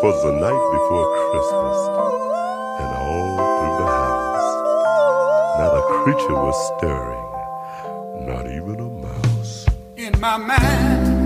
[0.00, 1.78] 'Twas the night before Christmas,
[2.78, 4.50] and all through the house,
[5.58, 7.28] not a creature was stirring,
[8.24, 9.66] not even a mouse.
[9.96, 11.16] in my mind.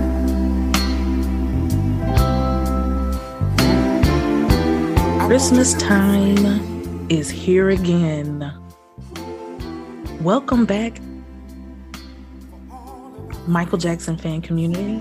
[5.27, 8.51] Christmas time is here again.
[10.21, 10.99] Welcome back,
[13.45, 14.99] Michael Jackson fan community,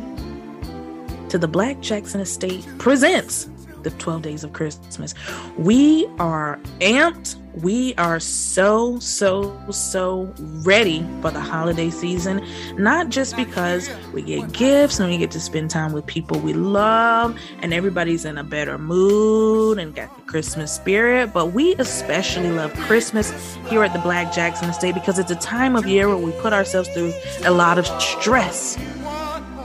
[1.30, 3.48] to the Black Jackson Estate presents
[3.82, 5.14] the 12 Days of Christmas.
[5.59, 7.36] We are amped.
[7.60, 12.42] We are so, so, so ready for the holiday season.
[12.78, 16.54] Not just because we get gifts and we get to spend time with people we
[16.54, 22.51] love and everybody's in a better mood and got the Christmas spirit, but we especially
[22.51, 26.16] love Christmas here at the Black Jackson Estate because it's a time of year where
[26.16, 27.12] we put ourselves through
[27.45, 28.79] a lot of stress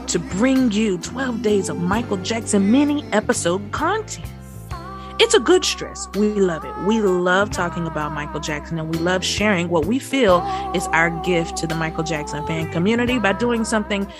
[0.08, 4.26] to bring you 12 days of Michael Jackson mini episode content.
[5.20, 6.08] It's a good stress.
[6.14, 6.72] We love it.
[6.86, 10.38] We love talking about Michael Jackson and we love sharing what we feel
[10.74, 14.10] is our gift to the Michael Jackson fan community by doing something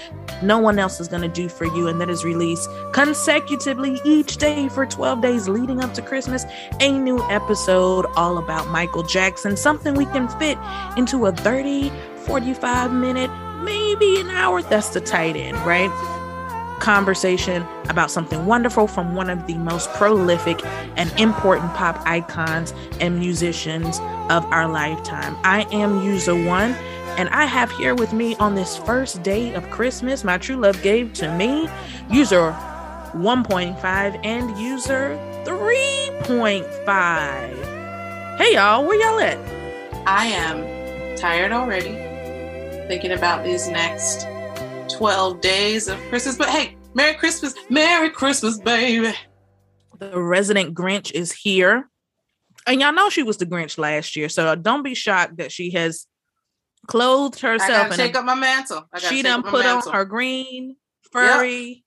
[0.42, 4.36] no one else is going to do for you, and that is release consecutively each
[4.36, 6.44] day for 12 days leading up to Christmas
[6.80, 10.58] a new episode all about Michael Jackson, something we can fit
[10.96, 11.90] into a 30,
[12.26, 13.30] 45 minute,
[13.68, 14.62] maybe an hour.
[14.62, 15.90] That's the tight end, right?
[16.78, 20.64] conversation about something wonderful from one of the most prolific
[20.96, 23.98] and important pop icons and musicians
[24.30, 25.36] of our lifetime.
[25.44, 26.72] I am User One,
[27.18, 30.80] and I have here with me on this first day of Christmas, my true love
[30.82, 31.68] gave to me,
[32.10, 32.52] User
[33.12, 38.38] 1.5 and User 3.5.
[38.38, 39.38] Hey y'all, where y'all at?
[40.06, 42.07] I am tired already
[42.88, 44.26] thinking about these next
[44.96, 46.36] 12 days of Christmas.
[46.36, 47.54] But hey, Merry Christmas.
[47.68, 49.14] Merry Christmas, baby.
[49.98, 51.88] The resident Grinch is here.
[52.66, 55.70] And y'all know she was the Grinch last year, so don't be shocked that she
[55.72, 56.06] has
[56.86, 58.88] clothed I herself gotta in take up my mantle.
[58.98, 59.90] She done put mantle.
[59.90, 60.76] on her green
[61.12, 61.84] furry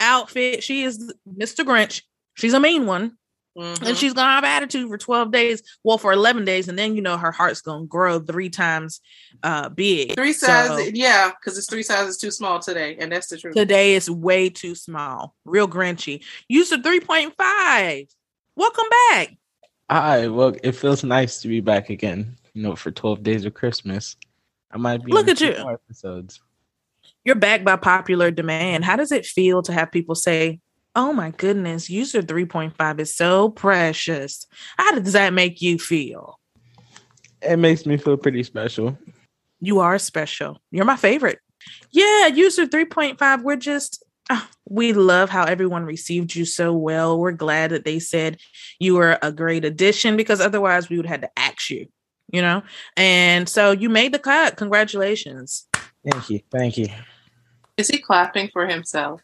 [0.00, 0.64] outfit.
[0.64, 1.64] She is Mr.
[1.64, 2.02] Grinch.
[2.34, 3.16] She's a mean one.
[3.58, 3.88] Mhm.
[3.88, 5.62] And she's gonna have attitude for 12 days.
[5.82, 9.00] Well, for 11 days, and then you know her heart's gonna grow three times
[9.42, 10.14] uh big.
[10.14, 13.54] three So, sizes, yeah, because it's three sizes too small today, and that's the truth.
[13.54, 15.34] today is way too small.
[15.44, 16.22] Real grinchy.
[16.48, 18.14] Use the 3.5.
[18.56, 19.36] Welcome back.
[19.90, 22.36] Hi, well, it feels nice to be back again.
[22.54, 24.16] You know, for twelve days of Christmas,
[24.70, 25.12] I might be.
[25.12, 25.56] Look at you.
[25.62, 26.40] more Episodes.
[27.24, 28.84] You're back by popular demand.
[28.84, 30.60] How does it feel to have people say,
[30.96, 34.46] Oh my goodness, user 3.5 is so precious?
[34.76, 36.40] How does that make you feel?
[37.42, 38.98] It makes me feel pretty special.
[39.60, 40.60] You are special.
[40.70, 41.38] You're my favorite.
[41.90, 43.42] Yeah, user 3.5.
[43.42, 47.18] We're just, ah, we love how everyone received you so well.
[47.18, 48.38] We're glad that they said
[48.78, 51.86] you were a great addition because otherwise we would have had to axe you,
[52.32, 52.62] you know?
[52.96, 54.56] And so you made the cut.
[54.56, 55.66] Congratulations.
[56.10, 56.88] Thank you, thank you.
[57.76, 59.20] Is he clapping for himself?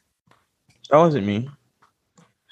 [0.90, 1.48] That wasn't me.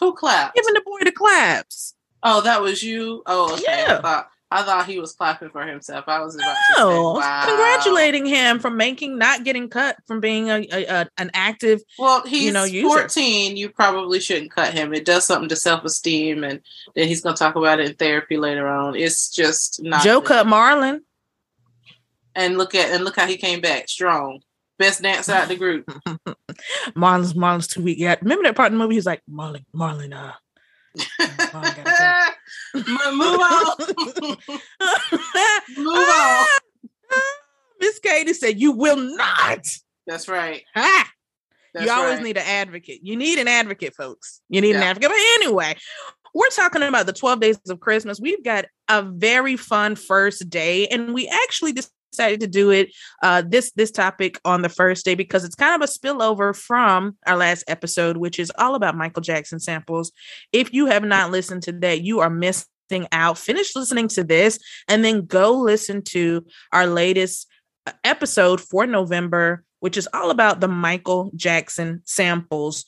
[0.00, 0.56] Who clapped?
[0.56, 1.94] Giving the boy the claps.
[2.22, 3.22] Oh, that was you.
[3.26, 3.62] Oh, okay.
[3.66, 3.98] Yeah.
[3.98, 6.04] I thought I thought he was clapping for himself.
[6.06, 7.44] I was about to say, wow.
[7.44, 11.82] congratulating him for making, not getting cut from being a, a, a- an active.
[11.98, 12.86] Well, he's you know, user.
[12.88, 13.56] 14.
[13.56, 14.94] You probably shouldn't cut him.
[14.94, 16.60] It does something to self esteem, and
[16.94, 18.94] then he's going to talk about it in therapy later on.
[18.94, 20.04] It's just not.
[20.04, 20.28] Joe good.
[20.28, 21.00] cut Marlon.
[22.36, 24.40] and look at and look how he came back strong.
[24.78, 25.84] Best dancer out the group.
[26.96, 27.98] Marlon's Marlon's too weak.
[27.98, 28.94] Yeah, remember that part in the movie?
[28.94, 30.14] He's like Marlon, Marlon.
[30.14, 30.32] Uh,
[30.98, 32.34] Oh, gotta
[32.74, 33.76] Move on.
[35.76, 36.04] Move on.
[36.10, 36.58] Ah,
[37.12, 37.22] ah,
[37.80, 39.66] Miss Katie said, "You will not."
[40.06, 40.62] That's right.
[40.74, 41.10] Ha!
[41.72, 42.24] That's you always right.
[42.24, 43.00] need an advocate.
[43.02, 44.40] You need an advocate, folks.
[44.48, 45.10] You need an advocate.
[45.10, 45.76] But anyway,
[46.32, 48.20] we're talking about the 12 days of Christmas.
[48.20, 51.72] We've got a very fun first day, and we actually
[52.14, 55.80] decided to do it uh this this topic on the first day because it's kind
[55.80, 60.12] of a spillover from our last episode, which is all about Michael Jackson samples.
[60.52, 62.68] If you have not listened to that, you are missing
[63.12, 63.38] out.
[63.38, 64.58] Finish listening to this
[64.88, 67.48] and then go listen to our latest
[67.86, 72.84] uh, episode for November, which is all about the Michael Jackson samples.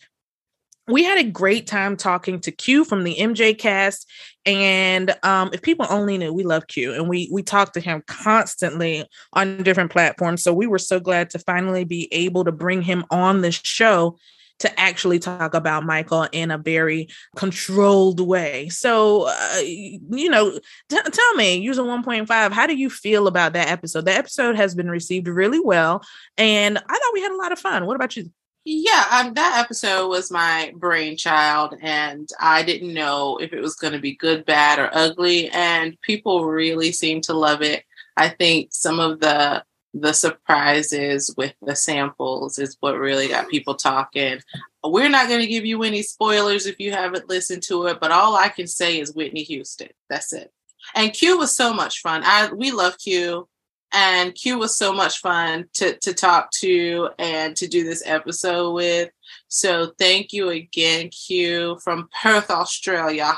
[0.88, 4.08] We had a great time talking to Q from the MJ cast.
[4.44, 8.02] And um, if people only knew, we love Q and we we talk to him
[8.06, 10.42] constantly on different platforms.
[10.42, 14.16] So we were so glad to finally be able to bring him on the show
[14.58, 18.68] to actually talk about Michael in a very controlled way.
[18.68, 20.58] So, uh, you know,
[20.88, 24.06] t- tell me, user 1.5, how do you feel about that episode?
[24.06, 26.02] The episode has been received really well,
[26.38, 27.86] and I thought we had a lot of fun.
[27.86, 28.30] What about you?
[28.68, 33.92] Yeah, um, that episode was my brainchild, and I didn't know if it was going
[33.92, 35.48] to be good, bad, or ugly.
[35.50, 37.84] And people really seem to love it.
[38.16, 39.62] I think some of the
[39.94, 44.40] the surprises with the samples is what really got people talking.
[44.82, 48.10] We're not going to give you any spoilers if you haven't listened to it, but
[48.10, 49.90] all I can say is Whitney Houston.
[50.10, 50.52] That's it.
[50.96, 52.22] And Q was so much fun.
[52.24, 53.48] I we love Q,
[53.92, 58.72] and Q was so much fun to to talk to and to do this episode
[58.72, 59.10] with.
[59.48, 63.34] So thank you again, Q from Perth, Australia,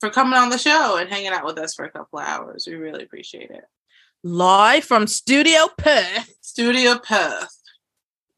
[0.00, 2.66] for coming on the show and hanging out with us for a couple of hours.
[2.66, 3.64] We really appreciate it.
[4.22, 6.34] Live from Studio Perth.
[6.40, 7.59] Studio Perth.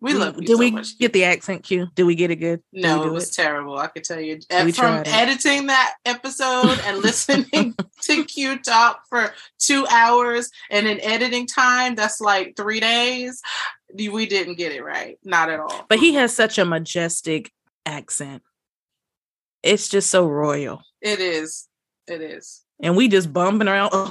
[0.02, 0.98] We love you Did so we much.
[0.98, 1.86] get the accent cue?
[1.94, 2.60] Did we get it good?
[2.74, 3.78] Did No, it was terrible.
[3.78, 4.40] I could tell you.
[4.64, 11.00] We from editing that episode and listening to Q talk for two hours and in
[11.02, 13.40] editing time, that's like three days.
[13.94, 15.20] We didn't get it right.
[15.22, 15.86] Not at all.
[15.88, 17.52] But he has such a majestic
[17.86, 18.42] accent.
[19.62, 20.82] It's just so royal.
[21.00, 21.68] It is.
[22.08, 22.62] It is.
[22.82, 23.90] And we just bumping around.
[23.94, 24.08] I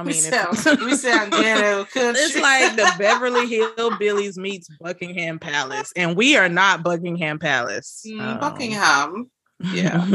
[0.00, 5.92] We mean, sound, it's, we sound ghetto it's like the Beverly Hillbillies meets Buckingham Palace.
[5.94, 8.04] And we are not Buckingham Palace.
[8.08, 9.30] Mm, Um, Buckingham.
[9.72, 10.06] Yeah.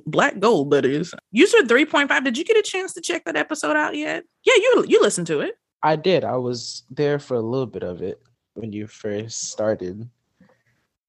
[0.06, 1.12] Black gold, that is.
[1.32, 2.24] You said 3.5.
[2.24, 4.24] Did you get a chance to check that episode out yet?
[4.44, 5.56] Yeah, you you listened to it.
[5.82, 6.24] I did.
[6.24, 8.22] I was there for a little bit of it
[8.54, 10.08] when you first started.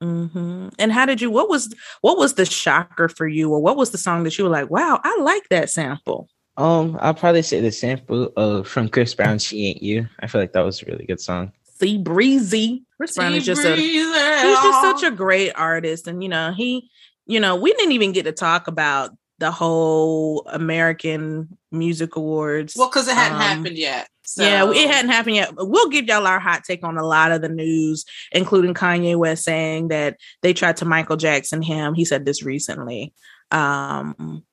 [0.01, 1.31] Hmm And how did you?
[1.31, 4.43] What was what was the shocker for you, or what was the song that you
[4.43, 8.89] were like, "Wow, I like that sample." Um, I'll probably say the sample of from
[8.89, 11.51] Chris Brown, "She Ain't You." I feel like that was a really good song.
[11.79, 12.83] See, breezy.
[12.97, 16.89] Chris Brown is just a he's just such a great artist, and you know he,
[17.25, 22.75] you know, we didn't even get to talk about the whole American Music Awards.
[22.77, 24.07] well because it hadn't um, happened yet.
[24.25, 24.43] So.
[24.43, 25.53] Yeah, it hadn't happened yet.
[25.55, 29.43] We'll give y'all our hot take on a lot of the news, including Kanye West
[29.43, 31.93] saying that they tried to Michael Jackson him.
[31.93, 33.13] He said this recently.
[33.51, 34.43] Um,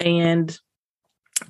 [0.00, 0.58] and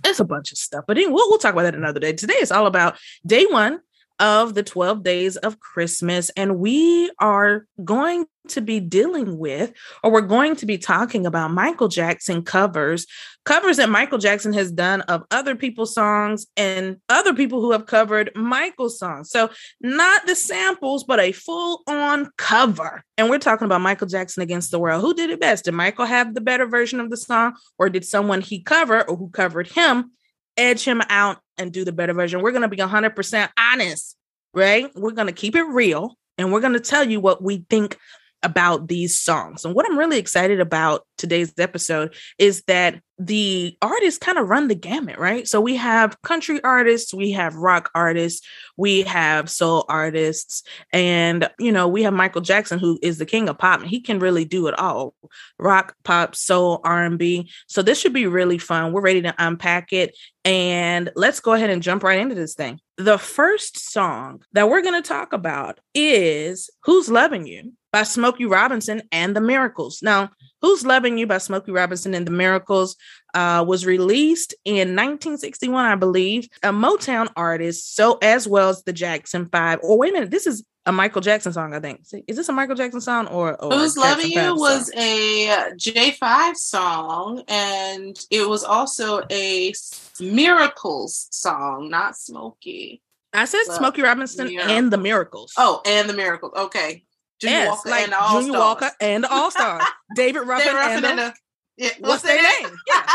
[0.05, 2.13] it's a bunch of stuff, but anyway, we'll, we'll talk about that another day.
[2.13, 3.81] Today is all about day one
[4.19, 9.73] of the 12 days of Christmas, and we are going to be dealing with,
[10.03, 13.07] or we're going to be talking about Michael Jackson covers,
[13.45, 17.87] covers that Michael Jackson has done of other people's songs and other people who have
[17.87, 19.31] covered Michael's songs.
[19.31, 23.03] So, not the samples, but a full on cover.
[23.19, 25.03] And we're talking about Michael Jackson against the world.
[25.03, 25.65] Who did it best?
[25.65, 29.17] Did Michael have the better version of the song, or did someone he covered or
[29.17, 30.13] who covered him
[30.57, 32.43] edge him out and do the better version?
[32.43, 34.17] We're going to be 100% honest,
[34.55, 34.91] right?
[34.95, 37.99] We're going to keep it real and we're going to tell you what we think
[38.47, 39.65] about these songs.
[39.65, 44.69] And what I'm really excited about today's episode is that the artists kind of run
[44.69, 45.49] the gamut, right?
[45.49, 48.47] So we have country artists, we have rock artists,
[48.77, 50.63] we have soul artists,
[50.93, 53.81] and you know, we have Michael Jackson who is the king of pop.
[53.81, 55.15] and He can really do it all.
[55.59, 57.51] Rock, pop, soul, R&B.
[57.67, 58.93] So this should be really fun.
[58.93, 62.79] We're ready to unpack it and let's go ahead and jump right into this thing.
[62.99, 68.45] The first song that we're going to talk about is Who's Loving You by Smokey
[68.45, 70.03] Robinson and the Miracles.
[70.03, 72.95] Now, Who's Loving You by Smokey Robinson and the Miracles
[73.33, 76.47] uh, was released in 1961, I believe.
[76.63, 79.79] A Motown artist, so as well as the Jackson Five.
[79.83, 82.03] Or wait a minute, this is a Michael Jackson song, I think.
[82.27, 85.47] Is this a Michael Jackson song or, or Who's Loving You Five was a
[85.79, 89.73] J5 song, and it was also a
[90.21, 93.01] Miracles song, not Smokey.
[93.33, 95.55] I said Smokey Robinson and the Miracles.
[95.57, 96.53] Oh, and the Miracles.
[96.57, 97.06] Okay.
[97.41, 99.85] Junior yes, Walker like and the All Junior Walker and the All Stars.
[100.17, 101.35] David Ruffin, David Ruffin and, the, and the.
[101.77, 102.71] Yeah, what's their name?
[102.89, 103.03] Yeah.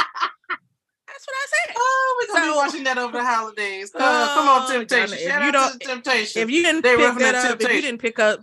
[1.08, 1.76] That's what I said.
[1.78, 3.92] Oh, we're gonna So- be watching that over the holidays.
[3.94, 5.10] Uh, Oh, come on, Temptation.
[5.10, 5.20] darn.
[5.20, 6.42] If Shout you out don't- to Temptation.
[6.44, 8.40] If you didn't pick Ruffin that up, if you didn't pick up,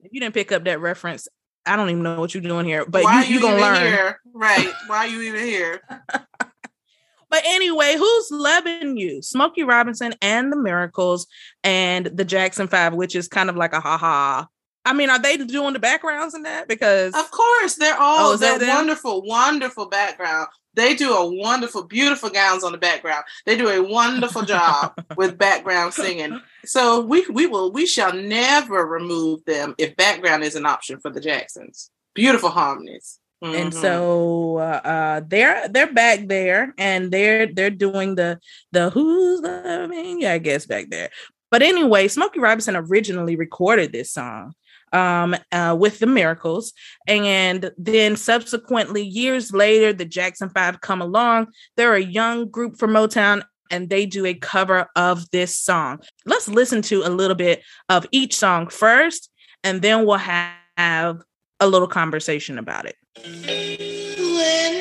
[0.00, 1.28] if you didn't pick up that reference,
[1.66, 2.84] I don't even know what you're doing here.
[2.84, 3.76] But Why you you gonna learn.
[3.86, 4.20] Here?
[4.32, 4.72] Right.
[4.86, 5.80] Why are you even here?
[7.30, 9.22] But anyway, who's loving you?
[9.22, 11.26] Smokey Robinson and the Miracles
[11.64, 14.46] and the Jackson Five, which is kind of like a ha ha.
[14.84, 16.68] I mean, are they doing the backgrounds in that?
[16.68, 20.48] Because Of course, they're all Oh, they're wonderful, wonderful background.
[20.74, 23.24] They do a wonderful, beautiful gowns on the background.
[23.46, 26.40] They do a wonderful job with background singing.
[26.64, 31.10] So we we will we shall never remove them if background is an option for
[31.10, 31.90] the Jacksons.
[32.14, 33.18] Beautiful harmonies.
[33.42, 33.80] and Mhm.
[33.80, 38.38] so uh, uh they're they're back there and they're they're doing the
[38.72, 41.10] the who's loving yeah i guess back there
[41.50, 44.54] but anyway smokey robinson originally recorded this song
[44.92, 46.72] um uh with the miracles.
[47.06, 51.48] And then subsequently years later the jackson five come along.
[51.76, 56.00] They're a young group from motown and they do a cover of this song.
[56.26, 59.30] Let's listen to a little bit of each song first
[59.62, 61.22] and then we'll have
[61.60, 62.96] a little conversation about it.
[63.16, 64.73] When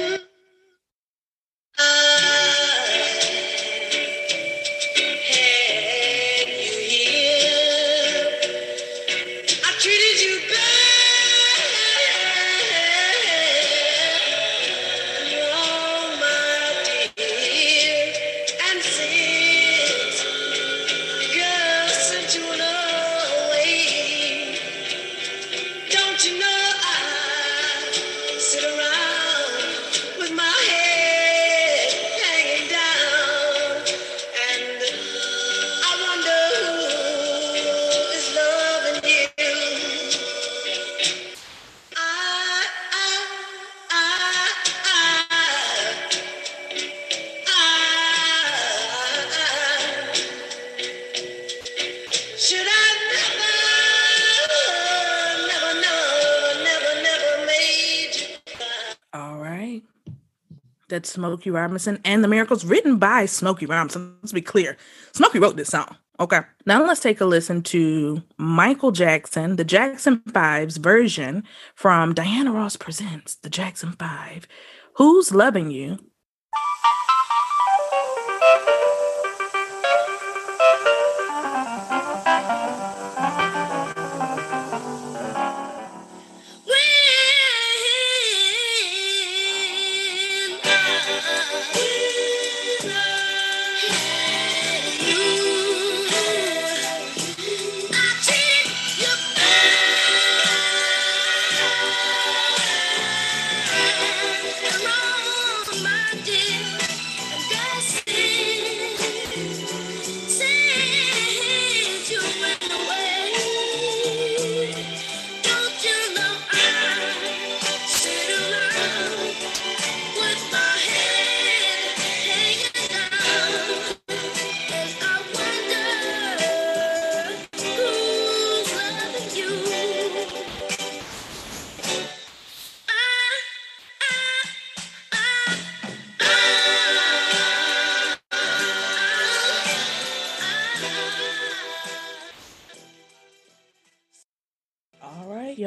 [61.01, 64.15] Smokey Robinson and the Miracles, written by Smokey Robinson.
[64.21, 64.77] Let's be clear.
[65.13, 65.97] Smokey wrote this song.
[66.19, 66.41] Okay.
[66.65, 71.43] Now let's take a listen to Michael Jackson, the Jackson Five's version
[71.75, 74.47] from Diana Ross Presents the Jackson Five.
[74.95, 75.97] Who's Loving You?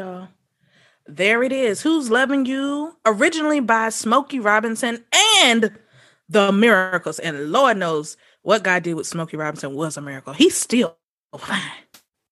[0.06, 0.28] Y'all.
[1.06, 1.82] There it is.
[1.82, 2.96] Who's Loving You?
[3.04, 5.04] Originally by Smokey Robinson
[5.38, 5.76] and
[6.28, 7.18] the Miracles.
[7.20, 10.32] And Lord knows what God did with Smokey Robinson was a miracle.
[10.32, 10.96] He's still
[11.38, 11.60] fine.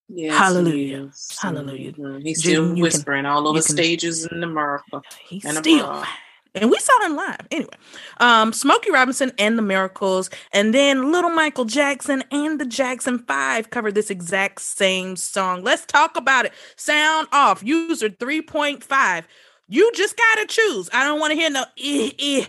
[0.09, 1.11] Yes, Hallelujah.
[1.13, 1.37] he.
[1.41, 1.93] Hallelujah.
[1.93, 2.23] Mhm.
[2.23, 5.01] He's June, still you can- whispering all over can- stages in America.
[5.27, 6.09] He's And still fine.
[6.57, 7.41] And we saw him live.
[7.51, 7.73] Anyway,
[8.19, 13.71] um, Smokey Robinson and the Miracles, and then Little Michael Jackson and the Jackson Five
[13.71, 15.65] covered this exact same song.
[15.65, 16.53] Let's talk about it.
[16.77, 17.63] Sound off.
[17.65, 19.25] User 3.5.
[19.69, 20.89] You just gotta choose.
[20.93, 22.47] I don't want to hear no eh, eh.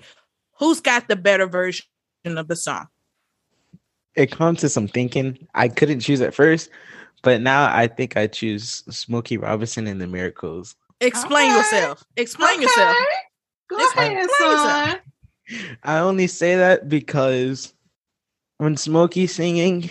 [0.59, 1.85] Who's got the better version
[2.25, 2.87] of the song?
[4.15, 5.47] It comes to some thinking.
[5.55, 6.69] I couldn't choose at first,
[7.23, 10.75] but now I think I choose Smokey Robinson and the Miracles.
[11.01, 11.57] Explain Okay.
[11.57, 12.03] yourself.
[12.15, 12.95] Explain yourself.
[13.71, 13.79] Okay.
[13.79, 14.99] Go Explain- ahead, explain son.
[15.83, 17.73] I only say that because
[18.57, 19.89] when Smokey singing,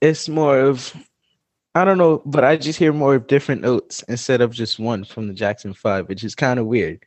[0.00, 0.94] it's more of
[1.76, 5.04] I don't know, but I just hear more of different notes instead of just one
[5.04, 7.04] from the Jackson Five, which is kind of weird.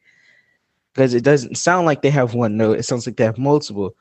[0.94, 3.96] Because it doesn't sound like they have one note, it sounds like they have multiple.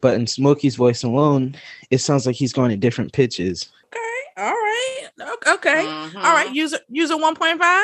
[0.00, 1.56] But in Smokey's voice alone,
[1.90, 3.70] it sounds like he's going at different pitches.
[3.92, 4.42] Okay.
[4.44, 5.08] All right.
[5.20, 5.84] O- Okay.
[5.84, 6.14] Mhm.
[6.16, 6.52] All right.
[6.54, 7.82] User user 1.5.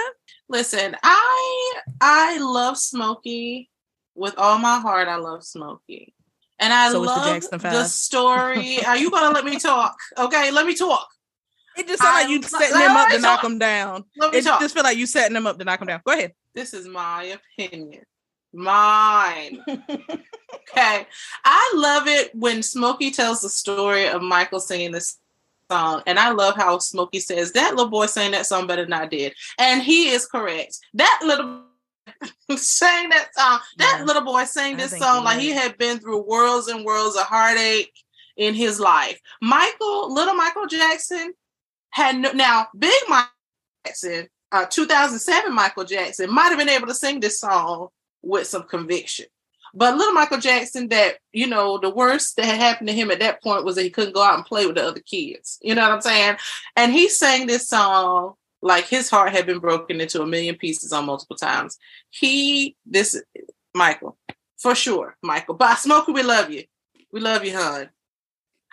[0.49, 3.71] Listen, I I love Smokey
[4.15, 5.09] with all my heart.
[5.09, 6.15] I love Smokey,
[6.59, 8.83] and I So is the love the, story.
[8.87, 9.97] Are you gonna let me talk?
[10.17, 11.09] Okay, let me talk.
[11.77, 14.05] It just sounds like you setting him up to knock him down.
[14.17, 14.61] Let me It talk.
[14.61, 16.01] just feel like you setting him up to knock him down.
[16.05, 16.33] Go ahead.
[16.55, 18.03] This is my opinion.
[18.53, 19.63] Mine.
[20.71, 21.07] Okay.
[21.45, 25.19] I love it when Smokey tells the story of Michael singing this
[25.71, 26.03] song.
[26.07, 29.07] And I love how Smokey says that little boy sang that song better than I
[29.07, 29.35] did.
[29.59, 30.79] And he is correct.
[30.95, 31.63] That little
[32.57, 33.61] sang that song.
[33.79, 34.05] That Yeah.
[34.05, 37.25] little boy sang this song he like he had been through worlds and worlds of
[37.25, 37.93] heartache
[38.37, 39.19] in his life.
[39.43, 41.33] Michael, little Michael Jackson
[41.91, 43.31] had no now big Michael
[43.87, 47.89] Jackson, uh 2007 Michael Jackson might have been able to sing this song
[48.23, 49.27] with some conviction.
[49.75, 53.21] But little Michael Jackson, that you know, the worst that had happened to him at
[53.21, 55.59] that point was that he couldn't go out and play with the other kids.
[55.63, 56.37] You know what I'm saying?
[56.77, 60.93] And he sang this song like his heart had been broken into a million pieces
[60.93, 61.79] on multiple times.
[62.11, 63.21] He, this,
[63.75, 64.17] Michael,
[64.57, 65.55] for sure, Michael.
[65.55, 66.65] By Smokey, we love you.
[67.13, 67.89] We love you, hon.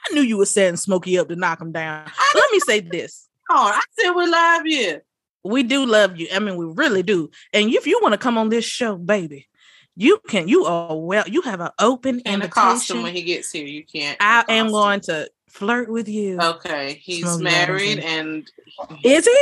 [0.08, 2.10] I knew you were setting Smokey up to knock him down.
[2.34, 3.28] Let me say this.
[3.50, 5.02] Oh, I said we love you.
[5.44, 6.28] we do love you.
[6.34, 7.30] I mean, we really do.
[7.54, 9.48] And if you want to come on this show, baby,
[9.96, 10.48] you can.
[10.48, 11.28] You are well.
[11.28, 13.04] You have an open In the costume invitation.
[13.04, 14.18] when he gets here, you can't.
[14.20, 16.40] I am going to flirt with you.
[16.40, 18.50] Okay, he's married, and
[19.04, 19.40] Is he?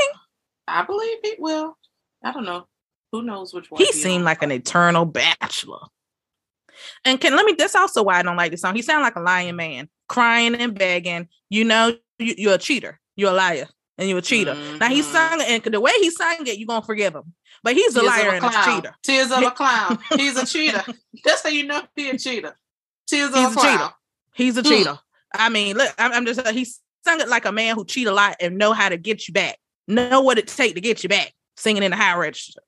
[0.68, 1.78] I believe he will.
[2.24, 2.68] I don't know.
[3.12, 3.80] Who knows which one?
[3.82, 5.80] He seemed like an eternal bachelor.
[7.06, 7.54] And can let me.
[7.58, 8.76] That's also why I don't like this song.
[8.76, 11.28] He sounded like a lying man, crying and begging.
[11.50, 13.00] You know, you, you're a cheater.
[13.16, 13.68] You're a liar,
[13.98, 14.58] and you're a cheater.
[14.80, 15.12] Now he Mhm.
[15.12, 17.34] sung it, and the way he sang it, you're gonna forgive him.
[17.64, 18.96] But he's a Tears liar of and a cheater.
[19.04, 20.00] Tears of a clown.
[20.18, 20.84] He's a cheater.
[21.24, 22.56] That's how you know he a cheater.
[23.08, 23.78] Tears of He's a a clown.
[23.78, 23.90] cheater.
[24.34, 24.68] He's a Hmm.
[24.70, 25.00] cheater.
[25.34, 28.12] I mean, look, I'm, I'm just he sung it like a man who cheat a
[28.14, 29.58] lot and know how to get you back.
[29.88, 31.34] Know what it take to get you back.
[31.58, 32.62] Singing in the high register.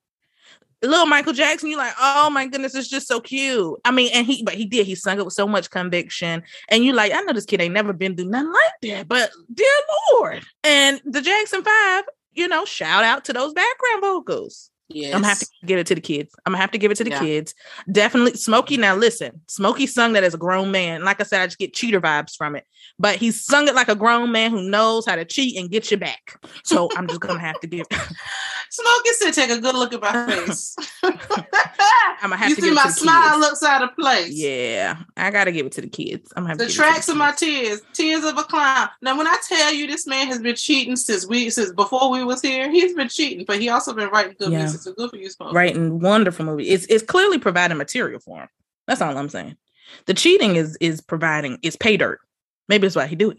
[0.81, 3.79] Little Michael Jackson, you're like, oh my goodness, it's just so cute.
[3.85, 4.85] I mean, and he, but he did.
[4.85, 7.73] He sung it with so much conviction, and you're like, I know this kid ain't
[7.73, 9.67] never been through nothing like that, but dear
[10.11, 14.69] Lord, and the Jackson Five, you know, shout out to those background vocals.
[14.87, 15.15] Yes.
[15.15, 16.33] I'm gonna have to give it to the kids.
[16.45, 17.19] I'm gonna have to give it to the Yeah.
[17.19, 17.55] kids.
[17.91, 18.77] Definitely, Smokey.
[18.77, 21.03] Now listen, Smokey sung that as a grown man.
[21.03, 22.65] Like I said, I just get cheater vibes from it.
[22.99, 25.89] But he sung it like a grown man who knows how to cheat and get
[25.89, 26.39] you back.
[26.63, 27.87] So I'm just gonna have to give.
[28.69, 32.67] Smokey said, "Take a good look at my face." I'm gonna have you to see
[32.69, 33.39] give it my to the smile kids.
[33.39, 34.31] looks out of place.
[34.33, 36.31] Yeah, I gotta give it to the kids.
[36.35, 38.43] I'm gonna have The to give it to tracks of my tears, tears of a
[38.43, 38.89] clown.
[39.01, 42.23] Now, when I tell you this man has been cheating since we, since before we
[42.23, 44.59] was here, he's been cheating, but he also been writing good Yeah.
[44.59, 44.74] music.
[44.83, 45.53] So good for you, Smokey.
[45.55, 46.69] writing wonderful movie.
[46.69, 48.49] It's it's clearly providing material for him.
[48.87, 49.57] That's all I'm saying.
[50.05, 52.19] The cheating is is providing is pay dirt.
[52.67, 53.37] Maybe that's why he do it.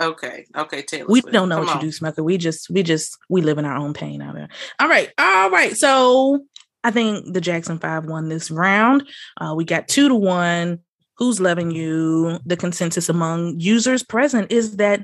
[0.00, 1.06] Okay, okay, Taylor.
[1.08, 1.80] we don't know Come what on.
[1.82, 2.22] you do, Smoker.
[2.22, 4.48] We just we just we live in our own pain out there.
[4.80, 5.76] All right, all right.
[5.76, 6.46] So
[6.82, 9.06] I think the Jackson Five won this round.
[9.38, 10.78] Uh, we got two to one.
[11.18, 12.38] Who's loving you?
[12.46, 15.02] The consensus among users present is that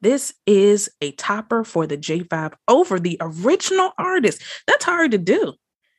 [0.00, 4.42] this is a topper for the J5 over the original artist.
[4.66, 5.54] That's hard to do.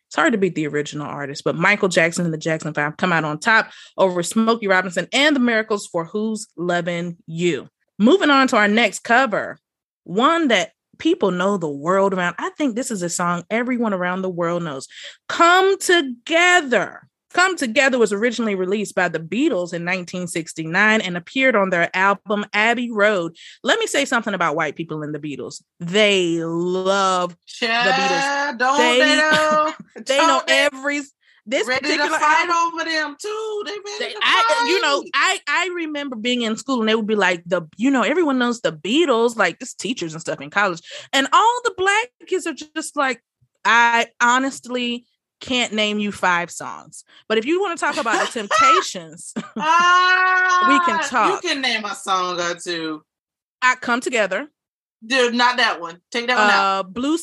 [0.07, 3.13] It's hard to beat the original artist, but Michael Jackson and the Jackson Five come
[3.13, 7.67] out on top over Smokey Robinson and the Miracles for Who's Loving You.
[7.99, 9.59] Moving on to our next cover,
[10.05, 12.35] one that people know the world around.
[12.39, 14.87] I think this is a song everyone around the world knows.
[15.27, 17.08] Come Together.
[17.31, 22.45] Come Together was originally released by the Beatles in 1969 and appeared on their album
[22.53, 23.35] Abbey Road.
[23.63, 25.61] Let me say something about white people in the Beatles.
[25.79, 29.73] They love, Child, don't They- they, know?
[30.05, 31.01] they know every
[31.45, 32.79] this ready to particular fight album.
[32.79, 33.63] over them too.
[33.65, 35.03] They ready They- to I, uh, you know.
[35.13, 38.37] I I remember being in school and they would be like the, you know, everyone
[38.39, 40.81] knows the Beatles, like this teachers and stuff in college,
[41.13, 43.23] and all the black kids are just like,
[43.65, 45.05] I honestly
[45.39, 50.65] can't name you five songs, but if you want to talk about the Temptations, Ah,
[50.69, 51.43] we can talk.
[51.43, 53.03] You can name a song or two.
[53.61, 54.47] I come together,
[55.05, 56.01] Dude, not that one.
[56.11, 56.79] Take that one out.
[56.79, 57.17] uh, Blue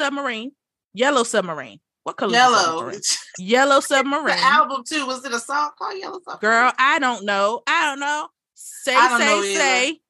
[0.00, 0.52] Submarine,
[0.94, 1.78] Yellow Submarine.
[2.04, 2.32] What color?
[2.32, 2.56] the Yellow.
[2.78, 3.00] submarine?
[3.38, 4.38] Yellow the Submarine.
[4.40, 5.06] album too.
[5.06, 6.40] Was it a song called Yellow Submarine?
[6.40, 7.62] Girl, I don't know.
[7.66, 8.28] I don't know.
[8.54, 10.00] Say, don't say, know say.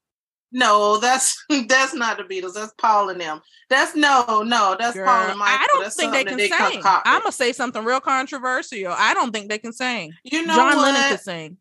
[0.53, 2.55] No, that's that's not the Beatles.
[2.55, 3.41] That's Paul and them.
[3.71, 4.77] That's no, no.
[4.79, 5.59] That's Girl, Paul and Michael.
[5.59, 6.83] I don't That's think they can that sing.
[6.85, 8.95] I'm gonna say something real controversial.
[8.97, 10.13] I don't think they can sing.
[10.25, 10.93] You know John what?
[10.93, 11.57] Lennon could sing.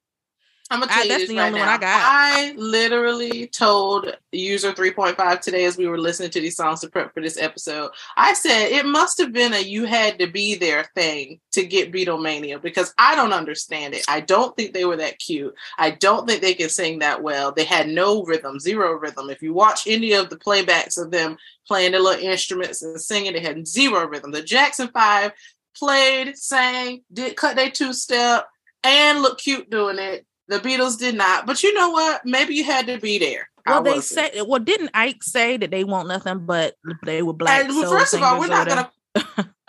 [0.72, 1.66] I'm gonna I- tell you that's this the right only now.
[1.66, 2.02] one I got.
[2.04, 7.14] I literally told user 3.5 today as we were listening to these songs to prep
[7.14, 7.92] for this episode.
[8.16, 11.92] I said it must have been a you had to be there thing to get
[11.92, 14.06] Beatlemania because I don't understand it.
[14.08, 15.54] I don't think they were that cute.
[15.78, 17.52] I don't think they can sing that well.
[17.52, 19.30] They had no rhythm, zero rhythm.
[19.30, 23.34] If you watch any of the playbacks of them playing their little instruments and singing,
[23.34, 24.32] they had zero rhythm.
[24.32, 25.34] The Jackson Five
[25.76, 28.48] played, sang, did cut their two step,
[28.84, 30.26] and looked cute doing it.
[30.52, 31.46] The Beatles did not.
[31.46, 32.26] But you know what?
[32.26, 33.50] Maybe you had to be there.
[33.66, 34.42] I Well, they say.
[34.46, 37.64] Well, didn't Ike say that they want nothing but they were black?
[37.64, 38.92] And, well, first of all, we're not gonna.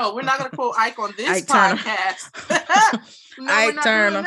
[0.00, 3.00] Oh, we're not gonna quote Ike on this Ike podcast.
[3.38, 4.24] no, Ike Turner.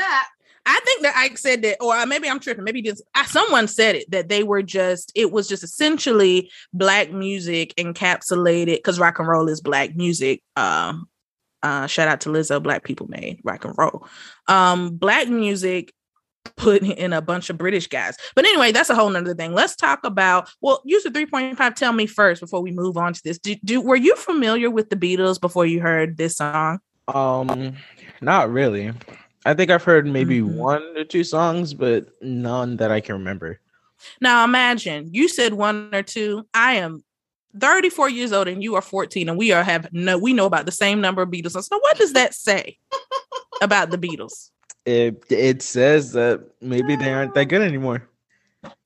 [0.66, 2.64] I think that Ike said that, or maybe I'm tripping.
[2.64, 5.12] Maybe just uh, someone said it that they were just.
[5.14, 10.42] It was just essentially black music encapsulated because rock and roll is black music.
[10.56, 11.10] Um,
[11.62, 12.64] uh, shout out to Lizzo.
[12.64, 14.08] Black people made rock and roll.
[14.48, 15.92] Um, black music
[16.58, 18.16] put in a bunch of British guys.
[18.36, 19.54] But anyway, that's a whole nother thing.
[19.54, 20.50] Let's talk about.
[20.62, 20.82] Well,
[21.14, 21.76] three point five.
[21.76, 23.38] Tell me first before we move on to this.
[23.38, 26.80] Do, do were you familiar with the Beatles before you heard this song?
[27.08, 27.76] Um,
[28.22, 28.92] not really.
[29.46, 30.56] I think I've heard maybe Mhm.
[30.56, 33.60] one or two songs, but none that I can remember.
[34.20, 36.48] Now imagine you said one or two.
[36.54, 37.04] I am
[37.60, 40.66] 34 years old and you are 14, and we are have no we know about
[40.66, 41.52] the same number of Beatles.
[41.52, 41.68] songs.
[41.68, 42.78] So what does that say
[43.62, 44.50] about the Beatles?
[44.86, 48.08] It it says that maybe they aren't that good anymore.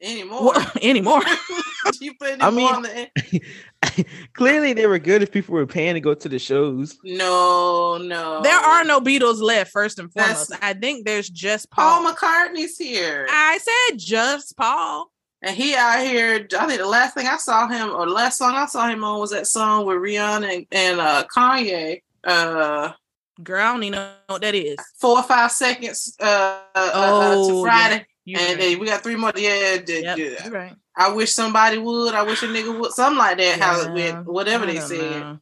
[0.02, 0.54] Anymore.
[0.54, 1.22] Well, anymore.
[2.02, 5.94] you putting I more mean- on the Clearly, they were good if people were paying
[5.96, 6.98] to go to the shows.
[7.04, 8.42] no, no.
[8.42, 9.72] There are no Beatles left.
[9.72, 12.14] First and That's- foremost, I think there's just Paul Paul.
[12.14, 13.58] McCartney's here, I
[13.90, 15.12] said just Paul.
[15.42, 16.48] and he out here.
[16.60, 19.04] I think the last thing I saw him, or the last song I saw him
[19.04, 22.02] on, was that song with Rihanna and, and uh, Kanye.
[22.24, 22.92] Uh,
[23.42, 24.78] Girl, I don't even know what that is.
[25.00, 26.16] four or five seconds.
[26.20, 26.92] Uh, uh, uh,
[27.36, 28.58] Oh, to Friday, You and right.
[28.60, 29.32] then we got three more.
[29.36, 30.76] Yeah, d- Yep, you right.
[30.96, 32.14] I wish somebody would.
[32.14, 32.92] I wish a nigga would.
[32.92, 33.60] Something like that.
[33.60, 34.26] How it went.
[34.26, 35.22] Whatever they said.
[35.22, 35.40] know.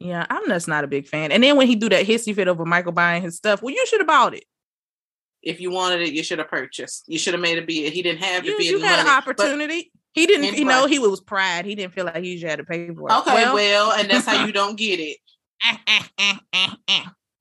[0.00, 1.32] Yeah, I'm just not a big fan.
[1.32, 3.84] And then when he do that hissy fit over Michael buying his stuff, well, you
[3.86, 4.44] should have bought it.
[5.42, 7.04] If you wanted it, you should have purchased.
[7.06, 7.92] You should have made a bid.
[7.92, 8.66] He didn't have the You, bid.
[8.66, 9.92] you had an money, opportunity.
[10.12, 11.64] He didn't, you know, he was pride.
[11.64, 13.12] He didn't feel like he had to pay for it.
[13.18, 15.18] Okay, well, and that's how you don't get it.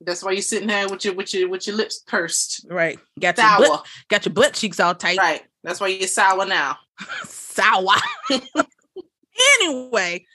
[0.02, 3.00] That's why you're sitting there with your with your with your lips pursed, right.
[3.20, 3.60] Got your sour.
[3.60, 5.18] butt, got your butt cheeks all tight.
[5.18, 5.42] Right.
[5.64, 6.78] That's why you're sour now.
[7.24, 7.96] sour.
[9.60, 10.26] anyway,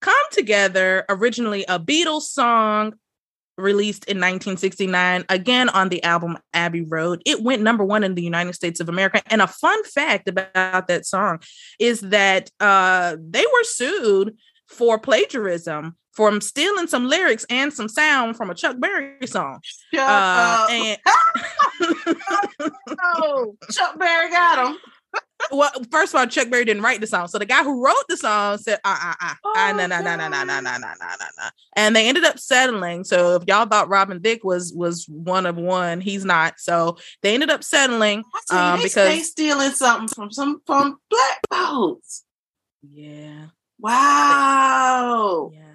[0.00, 2.94] Come Together, originally a Beatles song
[3.58, 7.22] released in 1969, again on the album Abbey Road.
[7.24, 9.22] It went number one in the United States of America.
[9.26, 11.40] And a fun fact about that song
[11.78, 14.36] is that uh, they were sued
[14.68, 19.60] for plagiarism from stealing some lyrics and some sound from a Chuck Berry song.
[19.92, 20.98] Shut Uh, and
[23.02, 24.78] oh, Chuck Berry got him.
[25.52, 27.28] well, first of all, Chuck Berry didn't write the song.
[27.28, 30.00] So the guy who wrote the song said, uh, uh, uh, Oh, uh, no, no,
[30.00, 31.48] no, no, no, no, no, no, no, no.
[31.76, 33.04] And they ended up settling.
[33.04, 36.54] So if y'all thought Robin Thicke was was one of one, he's not.
[36.58, 38.24] So they ended up settling.
[38.50, 42.24] Um, they, because- they stealing something from some from black folks.
[42.82, 43.46] Yeah.
[43.78, 45.50] Wow.
[45.52, 45.71] Yeah.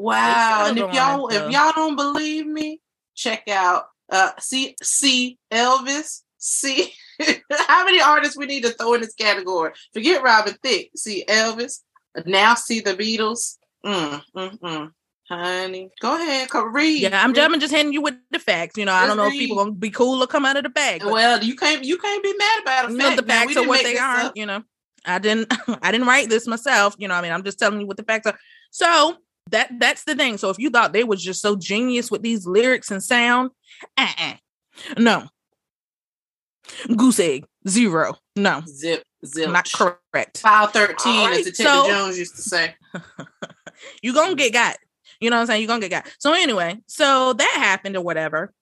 [0.00, 0.66] Wow.
[0.68, 1.46] And if y'all it, though.
[1.46, 2.80] if y'all don't believe me,
[3.14, 6.22] check out uh see see Elvis.
[6.38, 6.92] See
[7.68, 9.72] how many artists we need to throw in this category.
[9.92, 10.90] Forget Robin Thicke.
[10.96, 11.80] See Elvis.
[12.24, 13.58] Now see the Beatles.
[13.84, 14.92] Mm, mm, mm.
[15.28, 15.90] Honey.
[16.00, 16.48] Go ahead.
[16.72, 17.02] Read.
[17.02, 17.38] Yeah, I'm, Read.
[17.38, 18.78] I'm just hitting you with the facts.
[18.78, 20.70] You know, I don't know if people gonna be cool or come out of the
[20.70, 21.04] bag.
[21.04, 23.82] Well, you can't you can't be mad about a you know the facts are what
[23.82, 24.36] they are up.
[24.36, 24.62] you know
[25.04, 27.86] i didn't i didn't write this myself you know i mean i'm just telling you
[27.86, 28.38] what the facts are
[28.70, 29.16] so
[29.50, 32.46] that that's the thing so if you thought they was just so genius with these
[32.46, 33.50] lyrics and sound
[33.96, 34.34] uh-uh.
[34.98, 35.26] no
[36.96, 39.50] goose egg zero no Zip zip.
[39.50, 42.74] not correct File 13, All as right, Detective so- Jones used to say.
[44.02, 44.76] you gonna get got.
[45.20, 45.60] You know what I'm saying?
[45.62, 46.12] You're gonna get got.
[46.18, 48.52] So anyway, so that happened or whatever.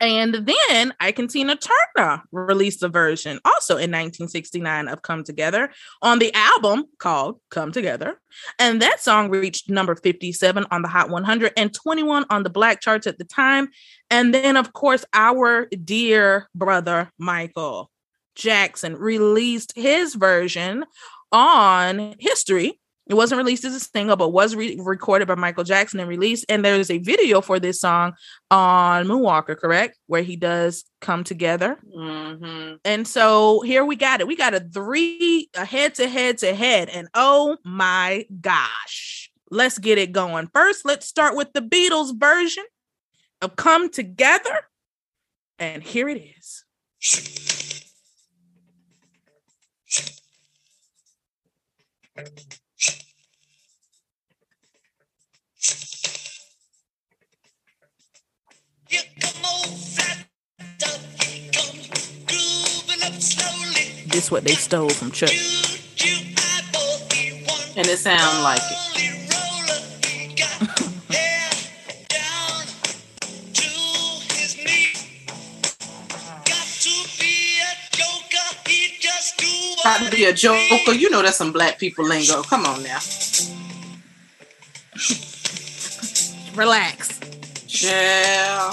[0.00, 5.70] And then Ike and Tina Turner released a version also in 1969 of Come Together
[6.02, 8.20] on the album called Come Together.
[8.58, 12.80] And that song reached number 57 on the Hot 100 and 21 on the black
[12.80, 13.68] charts at the time.
[14.10, 17.90] And then, of course, our dear brother Michael
[18.34, 20.84] Jackson released his version
[21.32, 26.00] on History it wasn't released as a single, but was re- recorded by Michael Jackson
[26.00, 26.44] and released.
[26.48, 28.14] And there's a video for this song
[28.50, 29.98] on Moonwalker, correct?
[30.06, 31.78] Where he does come together.
[31.92, 34.26] hmm And so here we got it.
[34.26, 36.88] We got a three, a head to head to head.
[36.88, 40.48] And oh my gosh, let's get it going.
[40.52, 42.64] First, let's start with the Beatles version
[43.40, 44.68] of Come Together.
[45.60, 46.64] And here it is.
[64.08, 65.30] This what they stole from Chuck.
[67.76, 68.86] And it sound like it.
[79.86, 80.92] trying to be a joker.
[80.92, 82.42] You know that's some black people lingo.
[82.42, 82.98] Come on now.
[86.54, 87.20] Relax.
[87.84, 88.72] Yeah.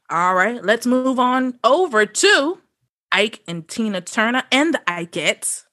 [0.11, 2.57] All right, let's move on over to
[3.13, 5.63] Ike and Tina Turner and the Ikettes.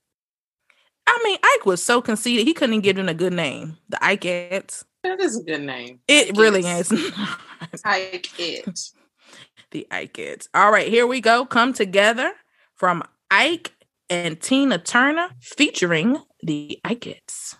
[1.08, 3.78] I mean, Ike was so conceited, he couldn't even give them a good name.
[3.88, 4.84] The Ikettes.
[5.02, 5.98] That is a good name.
[6.06, 6.92] It really Ikettes.
[6.92, 7.82] is.
[7.84, 8.78] Ike it.
[9.72, 10.46] the Ikettes.
[10.54, 11.44] All right, here we go.
[11.44, 12.32] Come together
[12.76, 13.72] from Ike
[14.08, 17.56] and Tina Turner featuring the Ikettes.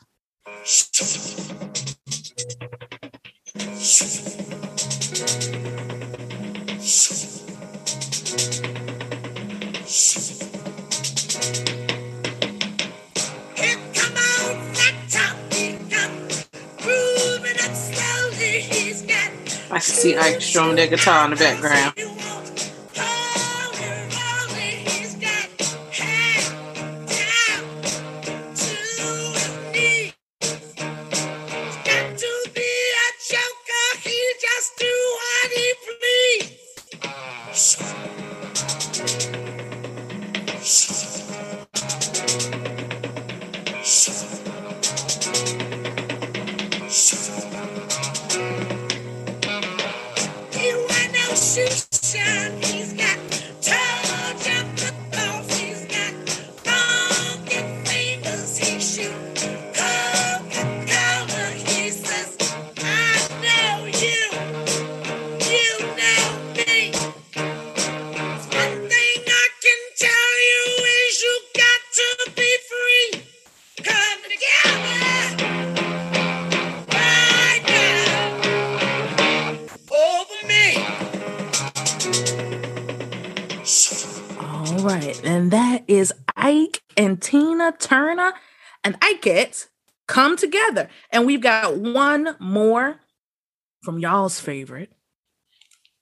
[6.88, 6.90] I
[19.72, 22.07] can see Ike strumming that guitar in the background.
[91.18, 93.00] And we've got one more
[93.82, 94.92] from y'all's favorite.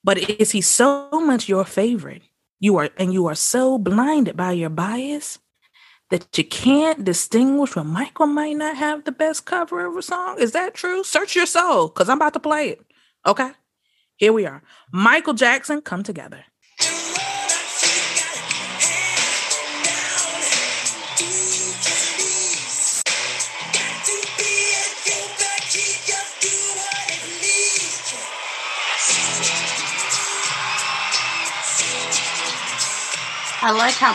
[0.05, 2.21] But is he so much your favorite?
[2.61, 5.39] You are and you are so blinded by your bias
[6.11, 10.37] that you can't distinguish when Michael might not have the best cover of a song.
[10.39, 11.03] Is that true?
[11.03, 12.83] Search your soul, because I'm about to play it.
[13.25, 13.53] Okay.
[14.17, 14.63] Here we are.
[14.93, 16.45] Michael Jackson, come together.
[33.67, 34.15] I like how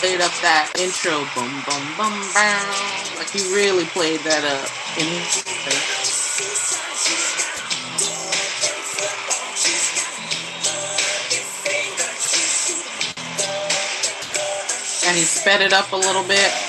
[0.00, 3.20] played up that intro, boom, boom, boom, boom.
[3.20, 4.72] Like he really played that up.
[4.96, 5.04] in
[15.04, 16.65] and he sped it up a little bit.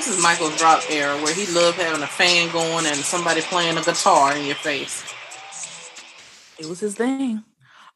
[0.00, 3.76] This is Michael's drop era where he loved having a fan going and somebody playing
[3.76, 5.04] a guitar in your face.
[6.58, 7.44] It was his thing.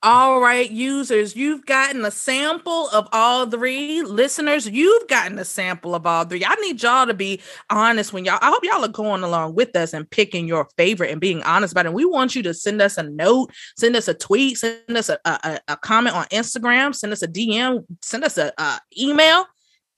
[0.02, 4.02] All right, users, you've gotten a sample of all three.
[4.02, 6.44] Listeners, you've gotten a sample of all three.
[6.44, 7.40] I need y'all to be
[7.70, 8.38] honest when y'all.
[8.42, 11.72] I hope y'all are going along with us and picking your favorite and being honest
[11.72, 11.94] about it.
[11.94, 15.18] We want you to send us a note, send us a tweet, send us a,
[15.24, 19.46] a, a- comment on Instagram, send us a DM, send us a, a email,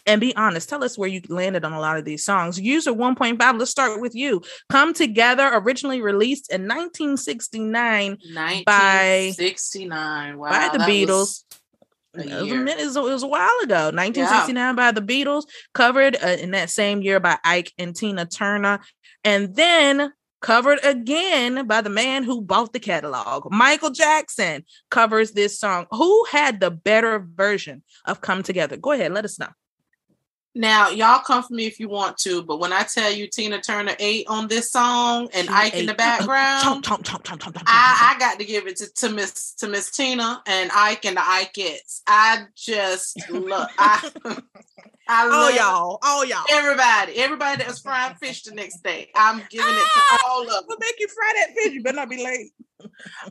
[0.07, 0.69] and be honest.
[0.69, 2.61] Tell us where you landed on a lot of these songs.
[2.61, 4.43] User 1.5, let's start with you.
[4.71, 10.39] Come Together, originally released in 1969 1969.
[10.39, 10.51] Wow.
[10.51, 11.43] by the Beatles.
[12.15, 12.31] It was, it
[12.87, 13.91] was a- it was a while ago.
[13.93, 18.81] 1969 by the Beatles, covered uh, in that same year by Ike and Tina Turner,
[19.23, 23.49] and then covered again by the man who bought the catalog.
[23.51, 25.87] Michael Jackson covers this song.
[25.91, 28.79] Who had the better version of Come Together?
[28.79, 29.49] Go ahead, let us know.
[30.57, 33.61] Now, y'all come for me if you want to, but when I tell you Tina
[33.61, 38.15] Turner ate on this song and She Ike in the background, chomp, chomp, chomp, I,
[38.15, 41.21] I got to give it to, to Miss to Miss Tina and Ike and the
[41.21, 42.01] Ikettes.
[42.07, 44.11] I just love I
[45.09, 46.45] I Oh love y'all, oh y'all.
[46.51, 49.11] everybody, everybody that was frying fish the next day.
[49.15, 50.19] I'm giving it Ah!
[50.21, 50.63] to all of them.
[50.67, 51.73] What make you fry that fish?
[51.75, 52.53] You better not be late.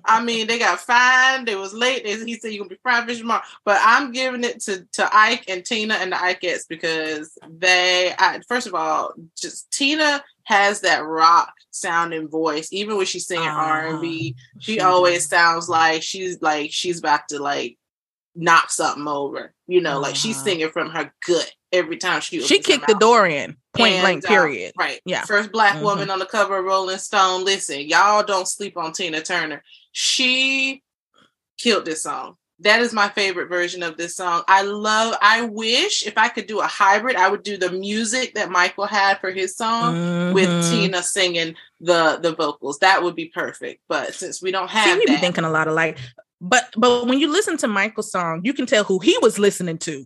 [0.06, 1.48] I mean, they got fined.
[1.48, 2.04] They was late.
[2.04, 3.44] They, he said you're gonna be frying fish tomorrow.
[3.64, 8.14] But I'm giving it to to Ike and Tina and the Ikettes because they.
[8.18, 12.70] I, first of all, just Tina has that rock sounding voice.
[12.72, 13.60] Even when she's singing Uh-huh.
[13.62, 17.78] R and B, she always sounds like she's like she's about to like
[18.36, 19.54] knock something over.
[19.68, 20.44] You know, like she's Uh-huh.
[20.44, 24.26] singing from her gut every time she She kicked the door in, point And, blank,
[24.26, 24.74] uh, period.
[24.78, 25.02] right.
[25.06, 25.26] Yeah.
[25.26, 25.82] First black Mhm.
[25.82, 27.44] woman on the cover of Rolling Stone.
[27.46, 29.64] Listen, y'all don't sleep on Tina Turner.
[29.92, 30.82] She
[31.58, 32.38] killed this song.
[32.60, 34.44] That is my favorite version of this song.
[34.48, 38.36] I love, I wish if I could do a hybrid, I would do the music
[38.36, 40.70] that Michael had for his song with Mhm.
[40.72, 42.80] Tina singing the the vocals.
[42.80, 43.82] That would be perfect.
[43.90, 45.98] But since we don't See, have we be thinking a lot alike.
[46.40, 49.78] But but when you listen to Michael's song, you can tell who he was listening
[49.80, 50.06] to.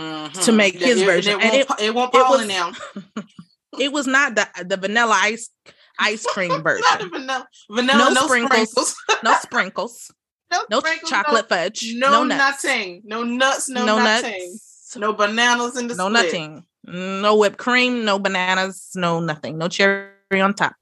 [0.00, 0.44] Mhm.
[0.44, 1.40] to make his It- version.
[1.40, 2.72] It, And won't, it- won't it Paul was- in now.
[3.78, 5.48] It was not the the vanilla ice
[5.98, 7.10] ice cream Not version.
[7.10, 8.70] vanilla, vanilla, No no, sprinkles.
[8.70, 10.10] sprinkles, No sprinkles.
[10.50, 11.92] no, No sprinkles, chocolate fudge.
[11.94, 12.64] no, No no nuts.
[12.64, 14.96] nothing, no nuts, no, No nothing, nuts.
[14.96, 16.24] no bananas in the No split.
[16.24, 16.64] nothing.
[16.84, 18.04] No whipped cream.
[18.04, 18.90] No bananas.
[18.96, 19.56] No nothing.
[19.56, 20.74] No cherry on top.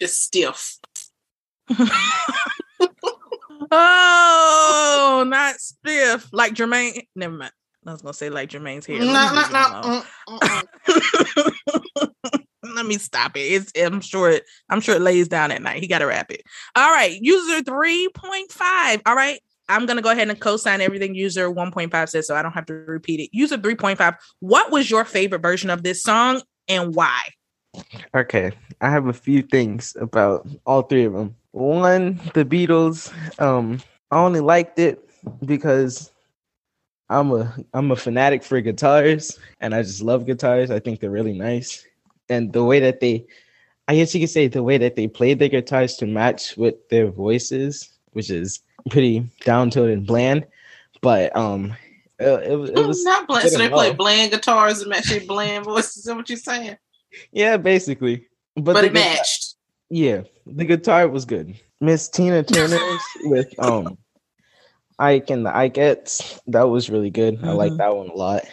[0.00, 0.78] just stiff.
[3.70, 7.06] oh, not stiff like Jermaine.
[7.14, 7.52] Never mind.
[7.86, 8.98] I was gonna say like Jermaine's hair.
[8.98, 9.82] No, Let me no, leave it no.
[9.82, 12.74] mm, mm, mm.
[12.74, 13.40] Let me stop it.
[13.40, 15.80] It's I'm sure it I'm sure it lays down at night.
[15.80, 16.42] He gotta wrap it.
[16.76, 19.02] All right, user 3.5.
[19.06, 19.40] All right.
[19.68, 22.74] I'm gonna go ahead and co-sign everything user 1.5 says so I don't have to
[22.74, 23.30] repeat it.
[23.32, 24.16] User 3.5.
[24.40, 27.22] What was your favorite version of this song and why?
[28.14, 31.36] Okay, I have a few things about all three of them.
[31.52, 33.12] One, the Beatles.
[33.40, 33.78] Um,
[34.10, 35.08] I only liked it
[35.44, 36.10] because
[37.10, 40.70] I'm a I'm a fanatic for guitars, and I just love guitars.
[40.70, 41.84] I think they're really nice,
[42.28, 43.26] and the way that they,
[43.88, 46.76] I guess you could say, the way that they played their guitars to match with
[46.88, 50.46] their voices, which is pretty down to it and bland.
[51.02, 51.74] But um,
[52.20, 53.50] it, it, was- it was not bland.
[53.50, 55.98] So they play bland guitars and match their bland voices.
[55.98, 56.76] Is that what you're saying?
[57.32, 58.26] yeah, basically.
[58.54, 59.54] But, But, it guitar- matched.
[59.88, 61.58] Yeah, the guitar was good.
[61.80, 63.98] Miss Tina Turner's with um
[65.00, 66.38] Ike and the Ikettes.
[66.48, 67.40] That was really good.
[67.42, 67.78] I like Mhm.
[67.78, 68.44] that one a lot.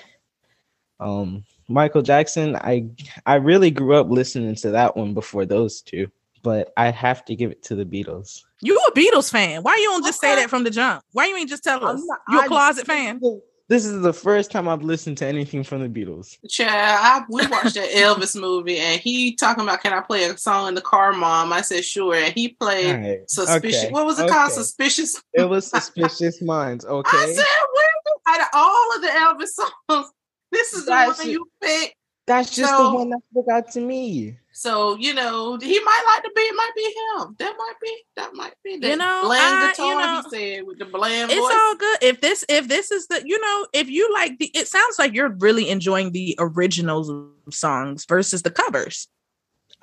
[1.00, 2.86] Um Michael Jackson, I
[3.26, 6.08] I really grew up listening to that one before those two,
[6.44, 8.42] but I have to give it to the Beatles.
[8.62, 9.62] You a Beatles fan.
[9.64, 11.04] Why you don't just say that from the jump?
[11.12, 12.02] Why you ain't just tell us?
[12.06, 13.20] not- you a I- closet fan?
[13.70, 16.38] This is the first time I've listened to anything from the Beatles.
[16.50, 20.38] Child, I, we watched that Elvis movie, and he talking about, "Can I play a
[20.38, 23.84] song in the car, Mom?" I said, "Sure." And he played Alright, suspicious.
[23.84, 24.54] okay, What was it called?
[24.54, 25.22] Suspicious.
[25.34, 27.10] It was Suspicious Minds, Okay.
[27.18, 27.34] I okay?
[27.34, 29.48] said, "Where out of all of the Elvis
[29.90, 30.12] songs,
[30.52, 31.32] this is the That's one it.
[31.32, 34.38] you picked." That's just So- the one that stuck out to me.
[34.60, 36.42] So you know, he might like to be.
[36.42, 37.36] It might be him.
[37.38, 37.96] That might be.
[38.16, 38.78] That might be.
[38.78, 39.86] That You know, bland I- guitar.
[39.92, 41.54] you know, he said with the bland It's voice.
[41.56, 41.98] all good.
[42.02, 45.14] If this if this is the you know, if you like the it sounds like
[45.14, 49.08] you're really enjoying the original songs versus the covers.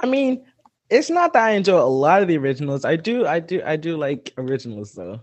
[0.01, 0.45] I mean,
[0.91, 2.85] it's not that I enjoy a lot of the originals.
[2.85, 5.21] I do, I do, I do like originals though.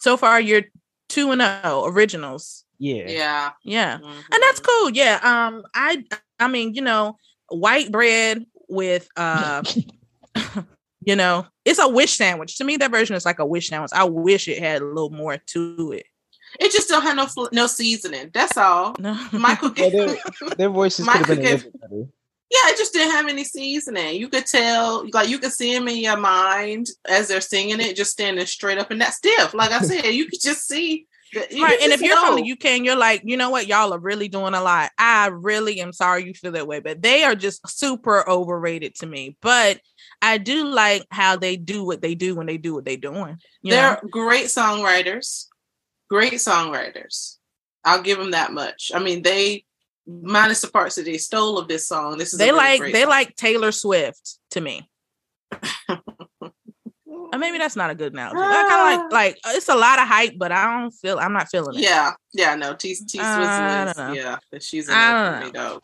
[0.00, 0.64] So far you're
[1.08, 2.64] 2 and 0 originals.
[2.78, 3.04] Yeah.
[3.08, 3.98] yeah, Yeah.
[3.98, 4.04] Mhm.
[4.32, 4.90] And that's cool.
[4.90, 5.18] Yeah.
[5.22, 6.04] Um I
[6.38, 7.16] I mean, you know,
[7.48, 9.62] white bread with uh
[11.04, 12.56] you know, it's a wish sandwich.
[12.58, 13.90] To me that version is like a wish sandwich.
[13.94, 16.06] I wish it had a little more to it.
[16.60, 18.30] It just don't have no fl- no seasoning.
[18.32, 18.94] That's all.
[18.98, 19.14] No.
[19.32, 22.06] Michael Well, gave, their, their voices could have been gave- better.
[22.50, 24.16] yeah, it just didn't have any seasoning.
[24.16, 27.96] You could tell, like you could see them in your mind as they're singing it,
[27.96, 29.54] just standing straight up and that stiff.
[29.54, 31.06] Like I said, you could just see.
[31.34, 31.80] Right.
[31.82, 34.28] And if you're from the UK and you're like, you know what, y'all are really
[34.28, 34.90] doing a lot.
[34.98, 39.06] I really am sorry you feel that way, but they are just super overrated to
[39.06, 39.36] me.
[39.40, 39.80] But
[40.20, 43.38] I do like how they do what they do when they do what they're doing.
[43.62, 44.08] You they're know?
[44.10, 45.46] great songwriters,
[46.10, 47.38] great songwriters.
[47.84, 48.92] I'll give them that much.
[48.94, 49.64] I mean, they
[50.06, 52.18] minus the parts that they stole of this song.
[52.18, 53.08] This is They really like they song.
[53.10, 54.88] like Taylor Swift to me.
[57.32, 58.38] Or maybe that's not a good analogy.
[58.38, 59.14] I kind of like ah.
[59.14, 61.82] like it's a lot of hype, but I don't feel I'm not feeling it.
[61.82, 64.12] Yeah, yeah, no, T T I know.
[64.12, 65.80] yeah, but she's I enough don't for me though.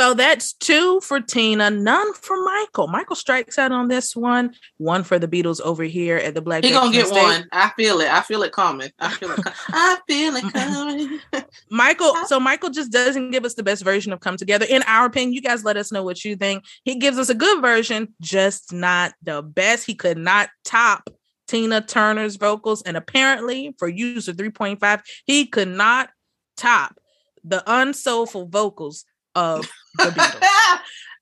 [0.00, 2.86] So that's two for Tina, none for Michael.
[2.86, 4.54] Michael strikes out on this one.
[4.78, 6.64] One for the Beatles over here at the Black.
[6.64, 7.22] He gonna get Estate.
[7.22, 7.46] one.
[7.52, 8.10] I feel it.
[8.10, 8.90] I feel it coming.
[8.98, 9.44] I feel it.
[9.44, 11.20] Com- I feel it coming.
[11.70, 14.64] Michael, so Michael just doesn't give us the best version of Come Together.
[14.70, 16.64] In our opinion, you guys let us know what you think.
[16.82, 19.84] He gives us a good version, just not the best.
[19.84, 21.10] He could not top
[21.46, 22.80] Tina Turner's vocals.
[22.80, 26.08] And apparently, for user 3.5, he could not
[26.56, 26.98] top
[27.44, 29.70] the unsoulful vocals of.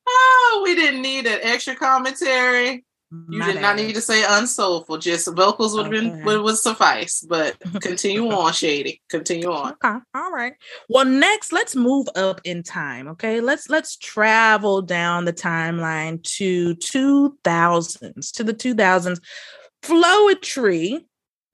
[0.07, 2.85] oh, we didn't need an extra commentary.
[3.11, 4.99] You My did not need to say unsoulful.
[4.99, 6.11] Just vocals would have Okay.
[6.11, 7.25] been would, would suffice.
[7.27, 9.01] But continue on, Shady.
[9.09, 9.73] Continue on.
[9.83, 9.99] Okay.
[10.15, 10.53] All right.
[10.91, 13.09] Well, next, let's move up in time.
[13.09, 13.41] Okay.
[13.41, 19.21] Let's let's travel down the timeline to 2000s, to the 2000s.
[19.83, 21.07] Floetry.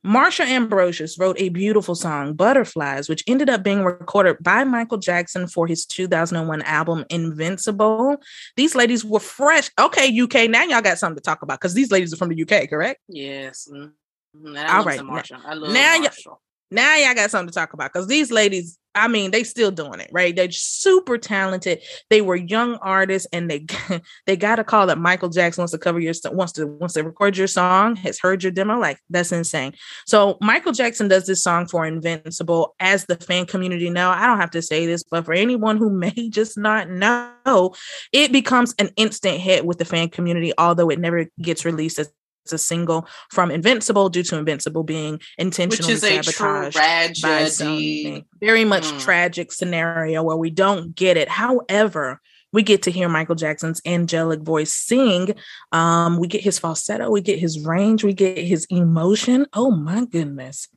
[0.05, 5.46] Marsha Ambrosius wrote a beautiful song, Butterflies, which ended up being recorded by Michael Jackson
[5.46, 8.16] for his 2001 album, Invincible.
[8.57, 9.70] These ladies were fresh.
[9.80, 12.42] Okay, UK, now y'all got something to talk about because these ladies are from the
[12.42, 13.00] UK, correct?
[13.09, 13.68] Yes.
[13.72, 13.92] mhm.
[14.34, 15.11] And All I love right, some
[15.46, 16.40] I love now Marshall.
[16.74, 20.00] Now y'all got something to talk about because these ladies, I mean, they still doing
[20.00, 20.34] it, right?
[20.34, 21.80] They're super talented.
[22.10, 23.66] They were young artists, and they
[24.26, 26.94] they got a call that Michael Jackson wants to cover your song, wants to wants
[26.94, 28.78] to record your song, has heard your demo.
[28.78, 29.74] Like that's insane.
[30.06, 34.10] So Michael Jackson does this song for Invincible, as the fan community know.
[34.10, 37.74] I don't have to say this, but for anyone who may just not know,
[38.12, 42.10] it becomes an instant hit with the fan community, although it never gets released as
[42.53, 46.76] a single from Invincible due to Invincible being Which intentionally is sabotaged
[47.22, 48.24] by.
[48.40, 49.01] Very much Mm.
[49.01, 51.28] tragic scenario where we don't get it.
[51.28, 52.20] However,
[52.53, 55.34] we get to hear Michael Jackson's angelic voice sing.
[55.72, 59.47] Um, we get his falsetto, we get his range, we get his emotion.
[59.53, 60.68] Oh my goodness.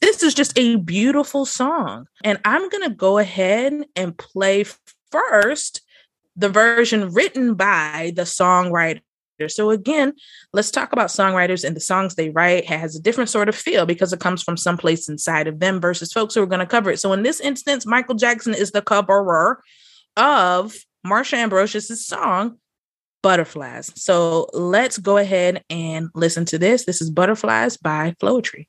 [0.00, 2.06] This is just a beautiful song.
[2.22, 4.64] And I'm going to go ahead and play
[5.10, 5.80] first
[6.36, 9.00] the version written by the songwriter.
[9.48, 10.14] So again,
[10.52, 13.86] let's talk about songwriters and the songs they write has a different sort of feel
[13.86, 16.90] because it comes from someplace inside of them versus folks who are going to cover
[16.90, 17.00] it.
[17.00, 19.62] So in this instance, Michael Jackson is the coverer
[20.16, 20.74] of
[21.06, 22.58] Marsha Ambrosius' song
[23.22, 23.92] Butterflies.
[23.96, 26.84] So let's go ahead and listen to this.
[26.84, 28.68] This is Butterflies by Floetry.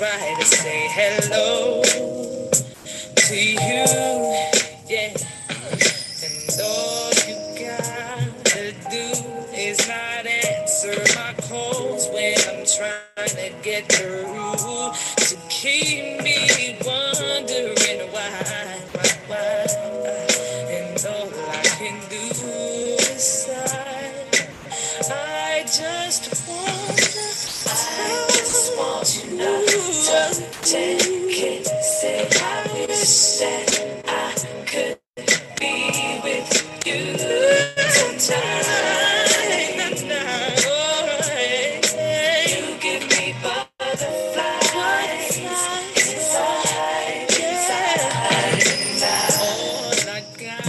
[0.00, 2.09] Try to say hello
[3.30, 3.86] to you.
[4.88, 5.14] Yeah.
[6.24, 9.06] And all you gotta do
[9.54, 14.92] is not answer my calls when I'm trying to get through.
[15.28, 19.66] To keep me wondering why, why, why.
[20.74, 24.24] And all I can do is sigh.
[25.08, 26.94] I just wanna,
[27.70, 31.66] I just want you to take it.
[31.66, 32.28] Say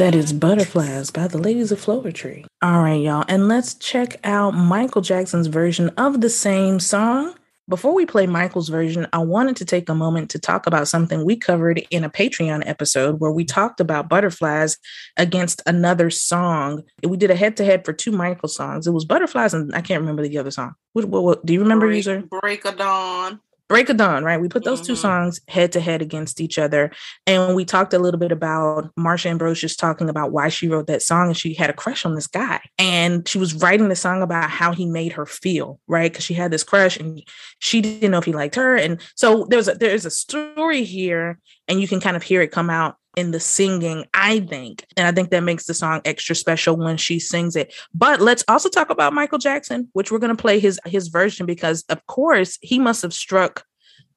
[0.01, 2.45] that is Butterflies by the Ladies of Floetry.
[2.63, 3.23] All right, y'all.
[3.27, 7.35] And let's check out Michael Jackson's version of the same song.
[7.69, 11.23] Before we play Michael's version, I wanted to take a moment to talk about something
[11.23, 14.77] we covered in a Patreon episode where we talked about butterflies
[15.15, 16.83] against another song.
[17.03, 18.87] We did a head to head for two Michael songs.
[18.87, 20.73] It was Butterflies, and I can't remember the other song.
[20.93, 22.23] What, what, what- do you remember, break, user?
[22.41, 23.39] break of dawn.
[23.71, 24.39] Break of Dawn, right?
[24.41, 24.97] We put those two Mhm.
[24.97, 26.91] songs head to head against each other.
[27.25, 31.01] And we talked a little bit about Marsha Ambrosius talking about why she wrote that
[31.01, 32.59] song and she had a crush on this guy.
[32.77, 36.11] And she was writing the song about how he made her feel, right?
[36.11, 37.23] Because she had this crush and
[37.59, 38.75] she didn't know if he liked her.
[38.75, 42.51] And so there's a there's a story here, and you can kind of hear it
[42.51, 44.85] come out in the singing, I think.
[44.95, 47.73] And I think that makes the song extra special when she sings it.
[47.93, 51.45] But let's also talk about Michael Jackson, which we're going to play his his version
[51.45, 53.65] because of course he must have struck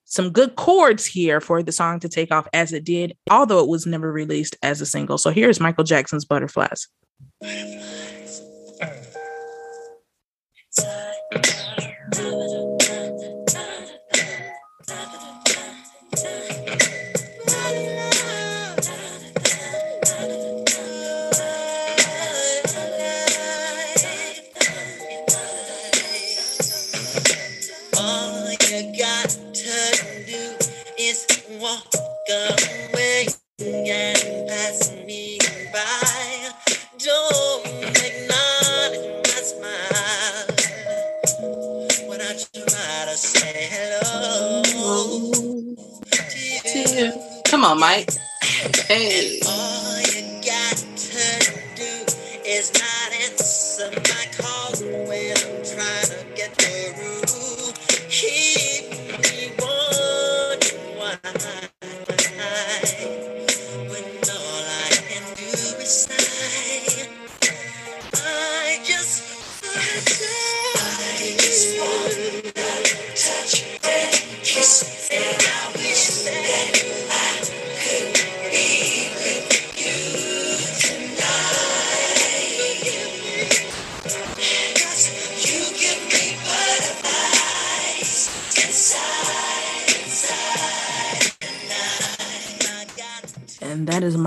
[0.04, 3.68] some good chords here for the song to take off as it did, although it
[3.68, 5.18] was never released as a single.
[5.18, 6.88] So here's Michael Jackson's Butterflies.
[47.64, 48.10] On, Mike.
[48.86, 49.40] Hey.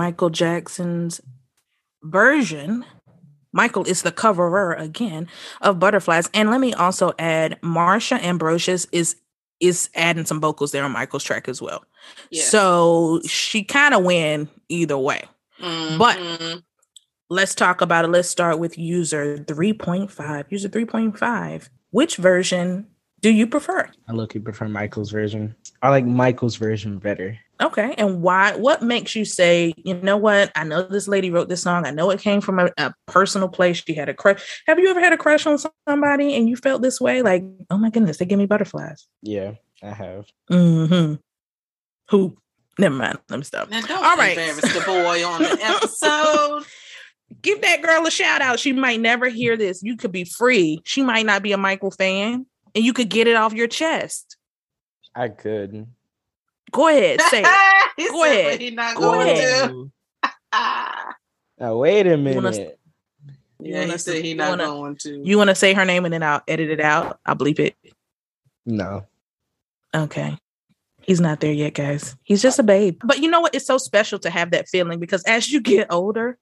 [0.08, 1.20] Michael Jackson's
[2.02, 2.82] version.
[3.52, 5.28] Michael is the coverer again
[5.60, 6.30] of Butterflies.
[6.32, 9.16] And let me also add Marsha Ambrosius is
[9.60, 11.84] is adding some vocals there on Michael's track as well.
[12.30, 12.44] Yeah.
[12.44, 15.24] So she kind of win either way.
[15.60, 16.62] but- Mhm.
[17.28, 18.08] Let's talk about it.
[18.08, 20.46] Let's start with user 3.5.
[20.50, 21.68] User 3.5.
[21.90, 22.86] Which version
[23.20, 23.90] do you prefer?
[24.08, 25.54] I look you prefer Michael's version.
[25.82, 27.36] I like Michael's version better.
[27.60, 27.94] Okay.
[27.98, 28.54] And why?
[28.54, 30.52] What makes you say, you know what?
[30.54, 31.86] I know this lady wrote this song.
[31.86, 33.82] I know it came from a, a personal place.
[33.84, 34.62] She had a crush.
[34.66, 37.22] Have you ever had a crush on somebody and you felt this way?
[37.22, 39.08] Like, oh my goodness, they give me butterflies.
[39.22, 40.26] Yeah, I have.
[40.50, 41.14] Mm-hmm.
[42.10, 42.36] Who?
[42.78, 43.18] Never mind.
[43.28, 43.70] Let me stop.
[43.70, 44.38] Now don't All right.
[44.38, 46.64] embarrass the boy on the episode.
[47.42, 48.60] Give that girl a shout out.
[48.60, 49.82] She might never hear this.
[49.82, 50.80] You could be free.
[50.84, 54.36] She might not be a Michael fan, and you could get it off your chest.
[55.14, 55.88] I could.
[56.70, 57.90] Go ahead, say it.
[57.96, 58.52] he Go ahead.
[58.52, 59.70] but he not Go going ahead.
[59.70, 59.90] to.
[61.60, 62.78] Now wait a wanna- minute.
[63.60, 65.20] You Yeah, wanna he said s- he not wanna- going to.
[65.24, 67.18] You want to say her name and then I'll edit it out.
[67.26, 67.76] I'll bleep it.
[68.64, 69.04] No.
[69.94, 70.38] Okay.
[71.02, 72.14] He's not there yet, guys.
[72.22, 73.00] He's just a babe.
[73.02, 73.54] But you know what?
[73.54, 76.38] It's so special to have that feeling because as you get older,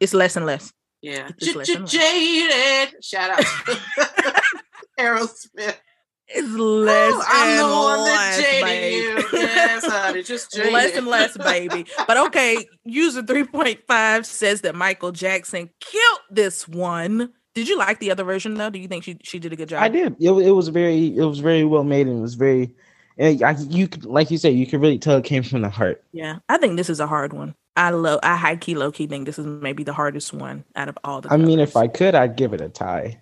[0.00, 0.72] it's less and less.
[1.02, 1.90] yeah, It's less and less.
[1.92, 3.04] jaded.
[3.04, 4.42] Shout out to
[4.98, 5.76] Aerosmith.
[6.28, 9.02] It's less Ooh, I'm and the one less, that jaded babe.
[9.32, 9.38] you.
[9.46, 10.72] Yes, honey, just jaded.
[10.72, 11.86] less and less, baby.
[12.06, 17.32] But okay, user 3.5 says that Michael Jackson killed this one.
[17.54, 18.70] Did you like the other version though?
[18.70, 19.82] Do you think she she did a good job?
[19.82, 20.16] I did.
[20.20, 22.74] It, it was very it was very well made and it was very
[23.18, 25.70] and I, you could like you said you could really tell it came from the
[25.70, 26.02] heart.
[26.12, 26.40] Yeah.
[26.48, 27.54] I think this is a hard one.
[27.76, 30.88] I love I high key low key think this is maybe the hardest one out
[30.88, 31.76] of all the I mean, if.
[31.76, 33.18] I could, I'd give it a tie.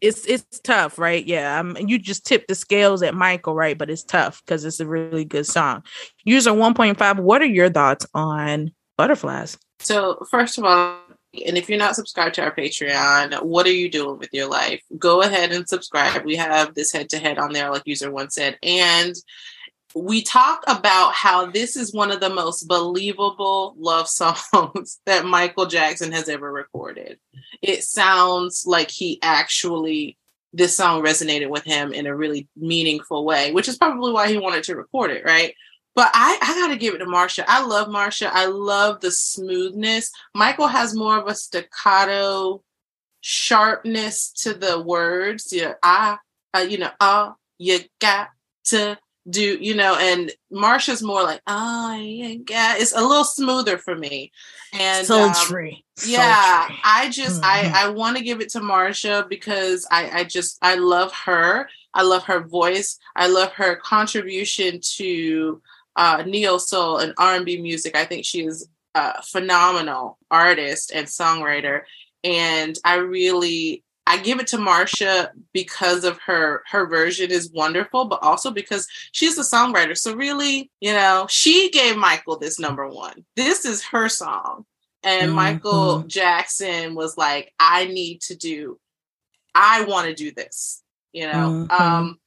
[0.00, 1.24] It's it's tough, right?
[1.24, 3.76] Yeah, um, you just tip the scales at Michael, right?
[3.76, 5.82] But it's tough because it's a really good song.
[6.24, 7.18] User one point five.
[7.18, 9.58] What are your thoughts on Butterflies?
[9.80, 10.98] So, first of all,
[11.46, 14.82] and if you're not subscribed to our Patreon, what are you doing with your life?
[14.98, 16.24] Go ahead and subscribe.
[16.24, 18.58] We have this head to head on there, like user one said.
[18.62, 19.14] And
[19.94, 25.66] we talk about how this is one of the most believable love songs that Michael
[25.66, 27.18] Jackson has ever recorded.
[27.62, 30.16] It sounds like he actually,
[30.52, 34.38] this song resonated with him in a really meaningful way, which is probably why he
[34.38, 35.54] wanted to record it, right?
[35.94, 37.44] But I, I got to give it to Marsha.
[37.48, 38.30] I love Marsha.
[38.32, 40.10] I love the smoothness.
[40.34, 42.62] Michael has more of a staccato
[43.20, 45.52] sharpness to the words.
[45.52, 46.18] Yeah, I,
[46.54, 48.28] uh, you know, oh, you got
[48.66, 48.96] to
[49.28, 52.74] do, you know, and Marsha's more like, oh, yeah.
[52.78, 54.32] It's a little smoother for me.
[54.72, 55.34] And um,
[56.06, 57.44] yeah i just Mhm.
[57.46, 61.68] i i want to give it to marsha because i i just i love her
[61.92, 65.60] i love her voice i love her contribution to
[65.96, 71.82] uh neo soul and r&b music i think she is a phenomenal artist and songwriter
[72.22, 78.06] and i really I give it to Marsha because of her her version is wonderful,
[78.06, 79.96] but also because she's a songwriter.
[79.96, 83.26] So really, you know, she gave Michael this number one.
[83.36, 84.64] This is her song.
[85.02, 85.34] And Mhm.
[85.34, 88.80] Michael Jackson was like, I need to do,
[89.54, 90.82] I want to do this,
[91.12, 91.66] you know.
[91.68, 91.80] Mhm.
[91.80, 92.20] Um,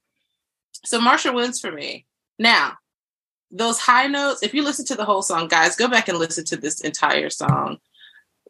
[0.85, 2.05] so Marsha wins for me.
[2.37, 2.77] Now,
[3.49, 6.45] those high notes, if you listen to the whole song, guys, go back and listen
[6.45, 7.79] to this entire song.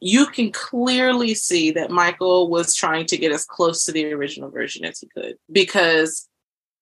[0.02, 4.50] You can clearly see that Michael was trying to get as close to the original
[4.50, 6.28] version as he could because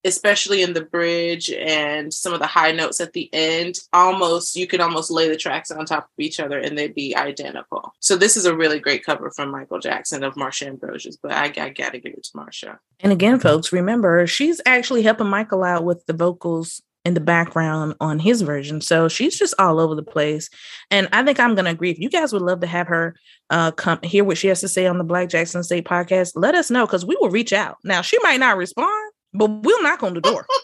[0.06, 4.66] especially in the bridge and some of the high notes at the end, almost you
[4.66, 7.94] could almost lay the tracks on top of each other and they'd be identical.
[8.00, 11.46] So this is a really great cover from Michael Jackson of Marsha Ambrosius, but I,
[11.46, 12.80] I gotta give it to Marsha.
[13.02, 17.96] And again, folks, remember she's actually helping Michael out with the vocals in the background
[18.00, 18.82] on his version.
[18.82, 20.50] So she's just all over the place.
[20.92, 21.92] And I think I'm gonna agree.
[21.92, 23.16] If you guys would love to have her
[23.50, 26.56] uh come hear what she has to say on the Black Jackson Estate podcast, let
[26.56, 27.78] us know because we will reach out.
[27.84, 30.46] Now she might not respond, but we'll knock on the door.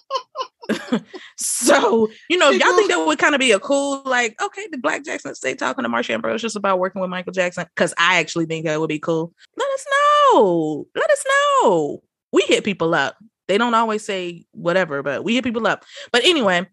[1.37, 4.77] so, you know, y'all think that would kind of be a cool, like, okay, the
[4.77, 8.45] Black Jackson Estate talking to Marsha Ambrosius about working with Michael Jackson, because I actually
[8.45, 9.33] think that would be cool.
[9.57, 10.87] Let us know.
[10.95, 12.03] Let us know.
[12.31, 13.15] We hit people up.
[13.47, 15.85] They don't always say whatever, but we hit people up.
[16.11, 16.67] But anyway,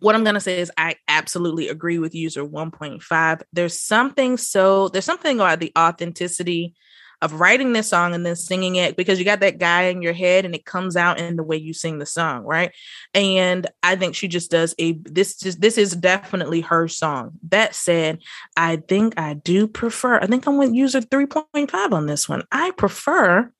[0.00, 3.42] what I'm gonna say is I absolutely agree with user 1.5.
[3.52, 6.74] There's something so there's something about the authenticity
[7.22, 10.12] of writing this song and then singing it because you got that guy in your
[10.12, 12.70] head and it comes out in the way you sing the song, right?
[13.14, 17.32] And I think she just does a this just this is definitely her song.
[17.48, 18.18] That said,
[18.58, 22.42] I think I do prefer, I think I'm with user 3.5 on this one.
[22.52, 23.50] I prefer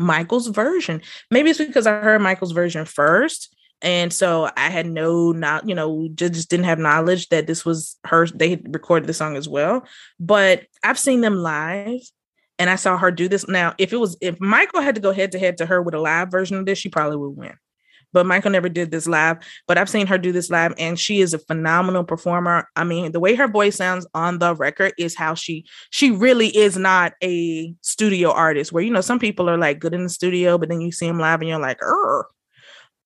[0.00, 1.02] Michael's version.
[1.30, 5.74] Maybe it's because I heard Michael's version first And so I had no not, you
[5.74, 8.26] know, just, just didn't have knowledge that this was her.
[8.26, 9.84] They recorded the song as well.
[10.18, 12.00] But I've seen them live
[12.58, 13.48] and I saw her do this.
[13.48, 15.94] Now, if it was if Michael had to go head to head to her with
[15.94, 17.54] a live version of this, she probably would win.
[18.12, 19.38] But Michael never did this live.
[19.66, 22.68] But I've seen her do this live, and she is a phenomenal performer.
[22.76, 26.48] I mean, the way her voice sounds on the record is how she she really
[26.56, 28.72] is not a studio artist.
[28.72, 31.06] Where you know some people are like good in the studio, but then you see
[31.06, 32.26] them live and you're like, er.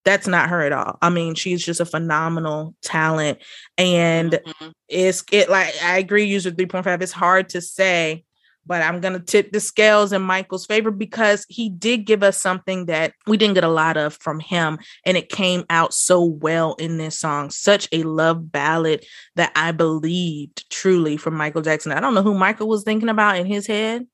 [0.05, 0.99] That's not her at all.
[1.01, 3.39] I mean, she's just a phenomenal talent,
[3.79, 4.73] and Mhm.
[4.87, 6.25] it's it like I agree.
[6.25, 7.01] User three point five.
[7.01, 8.25] It's hard to say
[8.67, 12.41] but I'm going to tip the scales in Michael's favor because he did give us
[12.41, 14.79] something that we didn't get a lot of from him.
[15.05, 17.51] And it came out so well in this song.
[17.51, 19.05] Such a love ballad
[19.37, 21.93] that I believed truly from Michael Jackson.
[21.93, 24.07] I don't know who Michael was thinking about in his head,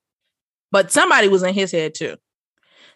[0.71, 2.17] but somebody was in his head too.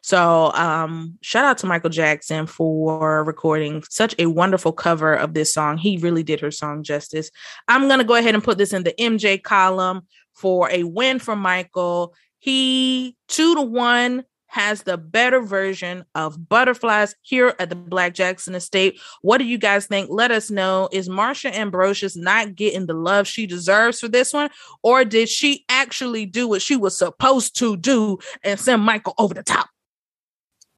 [0.05, 5.55] So, um, shout out to Michael Jackson for recording such a wonderful cover of this
[5.55, 5.79] song.
[5.79, 7.31] He really did her song justice.
[7.69, 10.03] I'm going to go ahead and put this in the MJ column
[10.35, 12.13] for a win for Michael.
[12.39, 18.55] He two to one has the better version of butterflies here at the Black Jackson
[18.55, 19.01] Estate.
[19.23, 20.11] What do you guys think?
[20.11, 20.91] Let us know.
[20.93, 24.51] Is Marsha Ambrosius not getting the love she deserves for this one?
[24.83, 29.33] Or did she actually do what she was supposed to do and send Michael over
[29.33, 29.71] the top?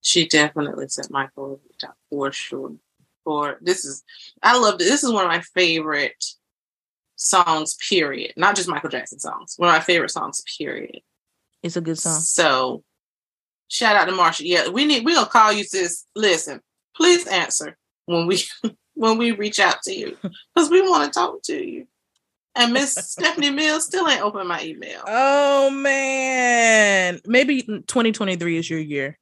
[0.07, 2.77] She definitely sent Michael over the top for sure.
[3.25, 4.05] For this is,
[4.41, 4.85] I love it.
[4.85, 6.25] This is one of my favorite
[7.17, 7.75] songs.
[7.75, 8.33] Period.
[8.37, 9.55] Not just Michael Jackson songs.
[9.57, 10.45] One of my favorite songs.
[10.59, 11.01] Period.
[11.65, 12.21] It's a good song.
[12.21, 12.85] So,
[13.67, 14.43] shout out to Marsha.
[14.45, 15.05] Yeah, we need.
[15.05, 16.07] We gonna call you, sis.
[16.15, 16.61] Listen,
[16.95, 18.45] please answer when we
[18.95, 20.17] when we reach out to you
[20.55, 21.89] because we want to talk to you.
[22.55, 25.03] And Miss Stephanie Mills still ain't opened my email.
[25.05, 27.19] Oh man.
[27.27, 29.19] Maybe 2023 is your year.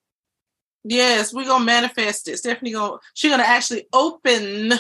[0.85, 2.37] Yes, we're gonna manifest it.
[2.39, 4.79] Stephanie gonna she gonna actually open the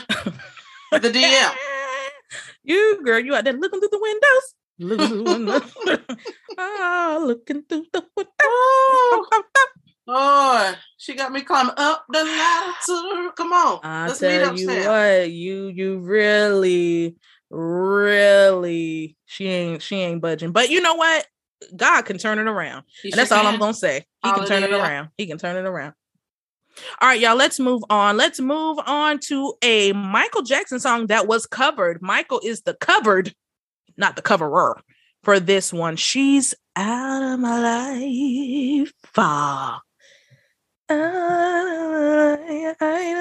[0.92, 1.54] DM.
[2.64, 4.54] you girl, you out there looking through the windows.
[4.78, 6.08] Looking through the windows.
[6.56, 8.04] Ah, looking through the
[8.42, 9.44] Oh, windows.
[10.06, 13.80] Lord, she got me climbing up the ladder come on.
[13.82, 14.86] I let's meet tell you upstairs.
[14.86, 17.16] what, you you really,
[17.50, 20.52] really, she ain't she ain't budging.
[20.52, 21.26] But you know what?
[21.74, 22.84] God can turn it around.
[23.02, 24.06] He And that's sure all I'm gonna say.
[24.22, 25.08] He can turn it around.
[25.16, 25.94] He can turn it around.
[27.00, 28.16] All right, y'all, let's move on.
[28.16, 32.02] Let's move on to a Michael Jackson song that was covered.
[32.02, 33.32] Michael is the covered,
[33.96, 34.80] not the coverer
[35.22, 35.96] for this one.
[35.96, 38.92] She's out of my life.
[39.16, 39.80] Ah.
[40.90, 43.14] I, I.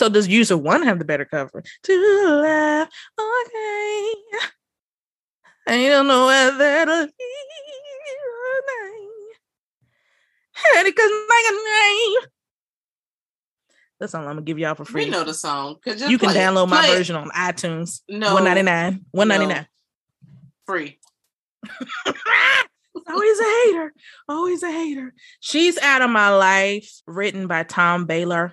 [0.00, 1.62] So does user one have the better cover?
[1.82, 2.88] To laugh,
[3.18, 4.14] okay.
[5.70, 7.10] I don't know whether to leave
[8.26, 8.90] or not.
[10.78, 12.30] And it goes like name.
[14.00, 15.04] That's all I'm gonna give y'all for free.
[15.04, 15.76] We know the song.
[15.84, 16.34] Just you can it.
[16.34, 16.96] download my Play it.
[16.96, 18.00] version on iTunes.
[18.08, 19.04] No, One ninety nine.
[19.12, 19.66] One ninety nine.
[20.66, 20.98] free.
[23.08, 23.92] Always a hater.
[24.28, 25.12] Always a hater.
[25.40, 26.90] She's out of my life.
[27.06, 28.52] Written by Tom Bahler.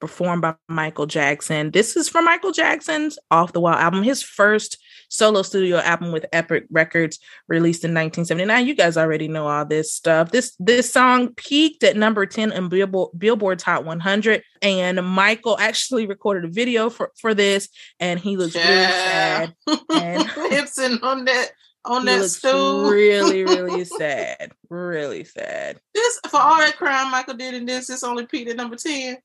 [0.00, 1.70] Performed by Michael Jackson.
[1.70, 4.78] This is from Michael Jackson's Off the Wall album, his first
[5.10, 8.66] solo studio album with Epic Records, released in 1979.
[8.66, 10.30] You guys already know all this stuff.
[10.30, 16.06] This this song peaked at number 10 in Billboard, Billboard Top 100, and Michael actually
[16.06, 19.54] recorded a video for for this, and he looks really sad.
[19.92, 21.50] And- Hipson on that
[21.84, 22.90] on that stool.
[22.90, 24.52] really, really sad.
[24.68, 25.80] Really sad.
[25.94, 29.16] This for all that crime Michael did in this, it's only peaked at number 10.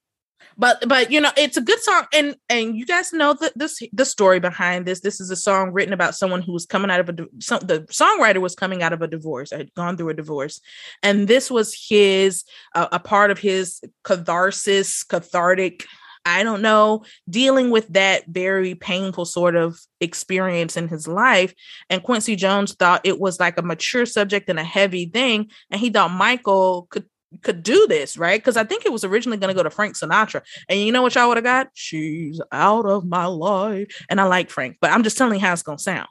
[0.57, 3.81] But but you know, it's a good song, and and you guys know the this
[3.91, 5.01] the story behind this.
[5.01, 7.81] This is a song written about someone who was coming out of a some, the
[7.91, 10.61] songwriter was coming out of a divorce, had gone through a divorce,
[11.03, 15.85] and this was his uh, a part of his catharsis, cathartic.
[16.27, 21.53] I don't know, dealing with that very painful sort of experience in his life.
[21.87, 25.51] And Quincy Jones thought it was like a mature subject and a heavy thing.
[25.69, 27.05] And he thought Michael could
[27.41, 28.39] could do this, right?
[28.39, 30.41] Because I think it was originally going to go to Frank Sinatra.
[30.69, 31.69] And you know what y'all would have got?
[31.73, 34.05] She's out of my life.
[34.09, 36.07] And I like Frank, but I'm just telling you how it's going to sound.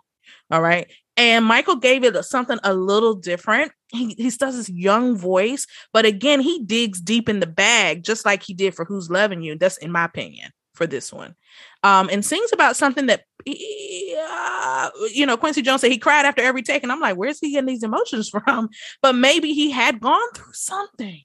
[0.50, 0.90] All right.
[1.16, 3.72] And Michael gave it something a little different.
[3.92, 8.26] He, he does this young voice, but again, he digs deep in the bag, just
[8.26, 9.56] like he did for Who's Loving You.
[9.56, 11.34] That's in my opinion for this one.
[11.82, 16.42] Um, and sings about something that, uh, you know, Quincy Jones said he cried after
[16.42, 16.82] every take.
[16.82, 18.68] And I'm like, where's he getting these emotions from?
[19.02, 21.22] But maybe he had gone through something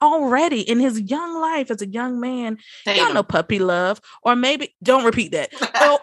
[0.00, 2.58] already in his young life as a young man.
[2.86, 5.52] Y'all know puppy love, or maybe don't repeat that.
[5.62, 6.00] Or,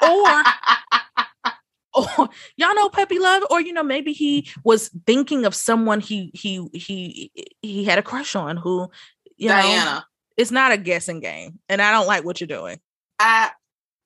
[2.19, 6.31] or y'all know puppy love, or you know maybe he was thinking of someone he
[6.33, 8.89] he he he had a crush on who
[9.35, 10.05] you know Diana.
[10.39, 12.79] It's not a guessing game, and I don't like what you're doing.
[13.19, 13.51] I,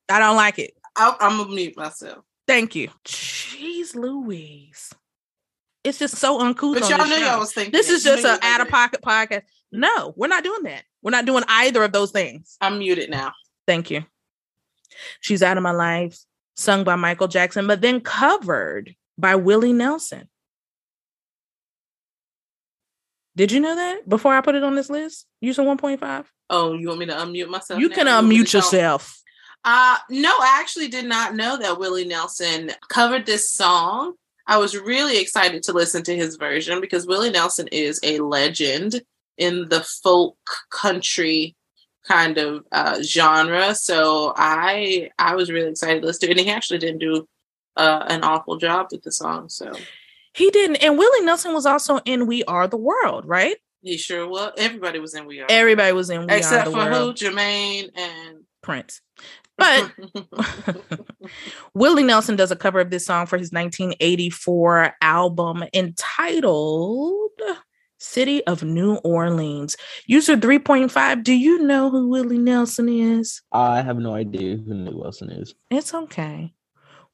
[0.10, 0.74] I don't like it.
[0.96, 2.26] I I'm gonna mute myself.
[2.48, 2.90] Thank you.
[3.06, 4.92] Jeez Louise.
[5.84, 6.80] It's just so uncouth.
[6.80, 7.20] But y'all knew show.
[7.20, 7.72] y'all was thinking.
[7.72, 9.44] This is just an out of pocket podcast.
[9.72, 10.84] No, we're not doing that.
[11.04, 12.58] We're not doing either of those things.
[12.60, 13.34] I'm muted now.
[13.68, 14.04] Thank you.
[15.20, 16.18] She's out of my life,
[16.56, 20.28] sung by Michael Jackson, but then covered by Willie Nelson.
[23.36, 25.26] Did you know that before I put it on this list?
[25.42, 26.26] Using 1.5?
[26.50, 27.80] Oh, you want me to unmute myself?
[27.80, 27.96] You now?
[27.96, 29.20] can want me to unmute yourself.
[29.66, 34.14] Uh no, I actually did not know that Willie Nelson covered this song.
[34.46, 39.02] I was really excited to listen to his version because Willie Nelson is a legend
[39.38, 40.38] in the folk
[40.70, 41.56] country
[42.06, 43.74] kind of uh, genre.
[43.74, 46.38] So I I was really excited to listen to it.
[46.38, 47.28] And he actually didn't do
[47.78, 49.50] uh, an awful job with the song.
[49.50, 49.72] So
[50.34, 50.78] He didn't.
[50.78, 53.58] And Willie Nelson was also in We Are the World, right?
[53.82, 54.54] he sure was.
[54.58, 55.48] Everybody was in We Are.
[55.50, 57.20] Everybody was in We Except Are the for World.
[57.20, 57.26] who?
[57.30, 59.02] Jermaine and Prince.
[59.58, 59.92] But
[61.74, 67.30] Willie Nelson does a cover of this song for his 1984 album entitled
[68.00, 69.78] City of New Orleans.
[70.08, 73.42] User 3.5, do you know who Willie Nelson is?
[73.52, 75.54] I have no idea who Nick Wilson is.
[75.70, 76.54] It's okay.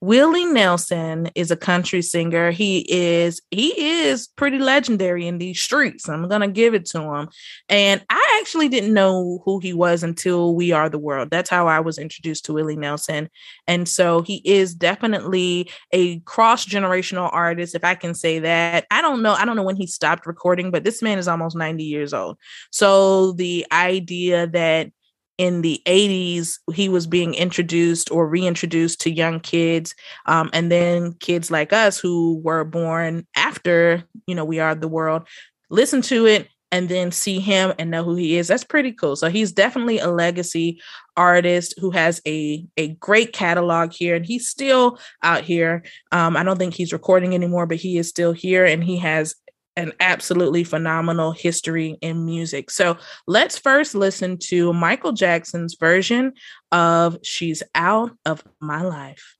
[0.01, 2.51] Willie Nelson is a country singer.
[2.51, 6.07] He is he is pretty legendary in these streets.
[6.07, 7.27] I'm gonna give it to him.
[7.67, 11.29] And I actually didn't know who he was until We Are the World.
[11.31, 13.29] That's how I was introduced to Willie Nelson.
[13.67, 18.85] And so he is definitely a cross generational artist, if I can say that.
[18.89, 19.33] I don't know.
[19.33, 22.37] I don't know when he stopped recording, but this man is almost 90 years old.
[22.71, 24.91] So the idea that
[25.39, 29.95] in the 80s he was being introduced or reintroduced to young kids
[30.27, 34.87] um, and then kids like us who were born after you know we are the
[34.87, 35.27] world
[35.69, 38.47] listen to it and then see him and know who he is.
[38.47, 39.15] That's pretty cool.
[39.15, 40.81] So he's definitely a legacy
[41.17, 45.83] artist who has a a great catalog here and he's still out here.
[46.11, 49.35] Um, i don't think he's recording anymore but he is still here and he has
[49.75, 52.69] an absolutely phenomenal history in music.
[52.69, 52.97] So
[53.27, 56.33] let's first listen to Michael Jackson's version
[56.71, 59.37] of She's Out of My Life.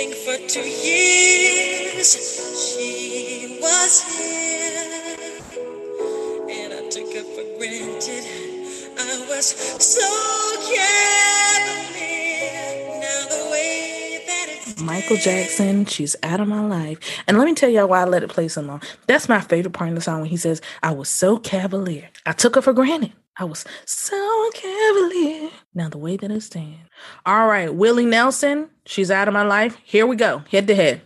[0.00, 2.16] For two years
[2.74, 5.58] she was here,
[6.48, 8.24] and I took her for granted.
[8.98, 9.46] I was
[9.84, 10.30] so
[14.80, 16.98] Michael Jackson, She's Out of My Life.
[17.26, 18.82] And let me tell y'all why I let it play so long.
[19.06, 22.08] That's my favorite part in the song when he says, I was so cavalier.
[22.24, 23.12] I took her for granted.
[23.38, 25.50] I was so cavalier.
[25.74, 26.76] Now the way that I stand.
[27.24, 29.78] All right, Willie Nelson, She's Out of My Life.
[29.84, 31.00] Here we go, head to head.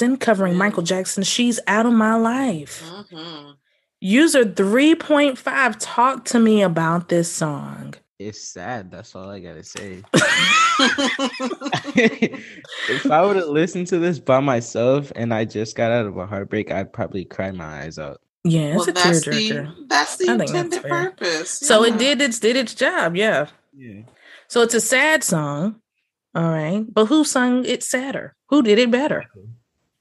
[0.00, 1.22] Willie Nelson covering Michael Jackson.
[1.22, 2.82] She's out of my life.
[2.82, 3.54] Mhm.
[4.00, 7.94] User 3.5, talk to me about this song.
[8.18, 8.90] It's sad.
[8.90, 10.02] That's all I gotta say.
[12.86, 16.16] if I would have listened to this by myself and I just got out of
[16.16, 18.20] a heartbreak, I'd probably cry my eyes out.
[18.44, 19.74] Yeah, it's well, a that's the tearjerker.
[19.88, 21.10] that's the I think that's intended fair.
[21.10, 21.50] purpose.
[21.50, 23.48] So it did its did its job, yeah.
[23.76, 24.02] Yeah.
[24.48, 25.80] So it's a sad song.
[26.34, 26.84] All right.
[26.88, 28.34] But who sung it sadder?
[28.48, 29.24] Who did it better?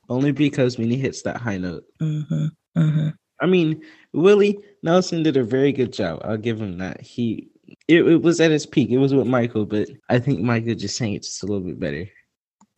[0.10, 1.84] Only because when he hits that high note.
[2.02, 2.46] Mm-hmm.
[2.78, 3.10] Mm-hmm.
[3.42, 3.82] I mean,
[4.14, 6.22] Willie Nelson did a very good job.
[6.24, 7.02] I'll give him that.
[7.02, 7.50] He
[7.88, 8.90] it, it was at his peak.
[8.90, 11.80] It was with Michael, but I think Michael just sang it just a little bit
[11.80, 12.08] better.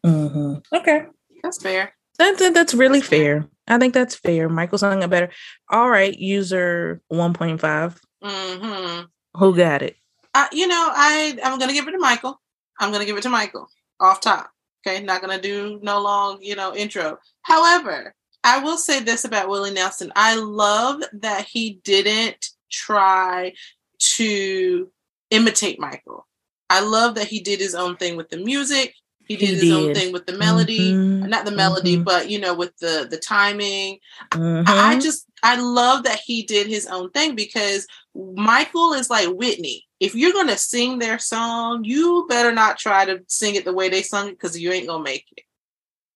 [0.05, 0.75] Mm-hmm.
[0.75, 1.05] Okay.
[1.43, 1.93] that's fair.
[2.17, 3.47] That, that- that's really fair.
[3.67, 4.49] I think that's fair.
[4.49, 5.29] Michael sung it better.
[5.69, 7.97] All right, user 1.5.
[8.21, 9.01] hmm
[9.39, 9.95] Who got it?
[10.34, 12.39] Uh, you know, I I'm gonna give it to Michael.
[12.79, 13.67] I'm gonna give it to Michael
[13.99, 14.49] off top.
[14.86, 17.19] Okay, not gonna do no long, you know, intro.
[17.43, 20.11] However, I will say this about Willie Nelson.
[20.15, 23.53] I love that he didn't try
[23.99, 24.91] to
[25.29, 26.27] imitate Michael.
[26.69, 28.95] I love that he did his own thing with the music.
[29.28, 30.91] He did He his own thing with the melody.
[30.93, 33.99] Mhm, Not the melody, mhm, but you know, with the the timing.
[34.32, 34.63] mhm.
[34.67, 39.88] I just I love that he did his own thing because Michael is like Whitney.
[39.99, 43.89] If you're gonna sing their song, you better not try to sing it the way
[43.89, 45.43] they sung it because you ain't gonna make it.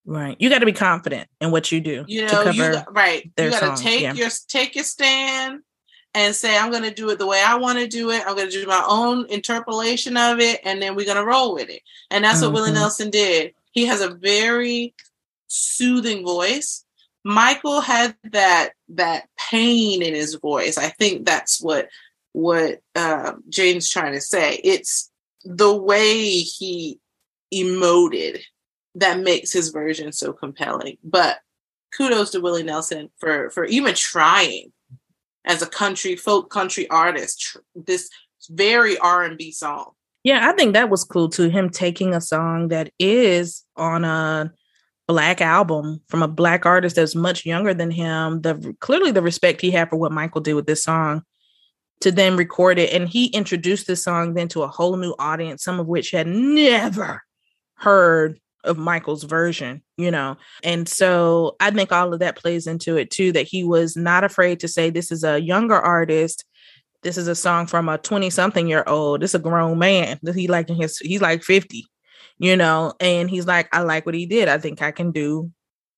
[0.06, 0.36] right.
[0.39, 3.24] You got to be confident in what you do You to know, you right.
[3.38, 4.14] You gotta song, take yeah.
[4.14, 5.62] your take your stand
[6.16, 8.24] and say, I'm gonna do it the way I want to do it.
[8.26, 11.82] I'm gonna do my own interpolation of it, and then we're gonna roll with it.
[12.09, 12.76] And that's what Willie Mhm.
[12.76, 13.53] Nelson did.
[13.72, 14.95] He has a very
[15.47, 16.84] soothing voice.
[17.24, 20.78] Michael had that that pain in his voice.
[20.78, 21.89] I think that's what
[22.32, 24.59] what uh, Jane's trying to say.
[24.63, 25.09] It's
[25.43, 26.99] the way he
[27.53, 28.41] emoted
[28.95, 30.97] that makes his version so compelling.
[31.03, 31.39] But
[31.95, 34.72] kudos to Willie Nelson for for even trying
[35.46, 38.10] as a country folk country artist this
[38.50, 39.91] very R&B song.
[40.24, 41.50] Yeah, I think that was cool too.
[41.50, 44.52] Him taking a song that is on a
[45.08, 48.41] black album from a black artist that's much younger than him.
[48.41, 51.24] The clearly the respect he had for what Michael did with this song
[52.02, 55.64] to then record it, and he introduced this song then to a whole new audience,
[55.64, 57.22] some of which had never
[57.76, 60.38] heard of Michael's version, you know.
[60.63, 63.32] And so I think all of that plays into it too.
[63.32, 66.45] That he was not afraid to say this is a younger artist
[67.05, 70.20] this is a song from a 20 something year old this is a grown man
[70.34, 71.86] he like his he's like 50
[72.39, 75.51] you know and he's like i like what he did i think i can do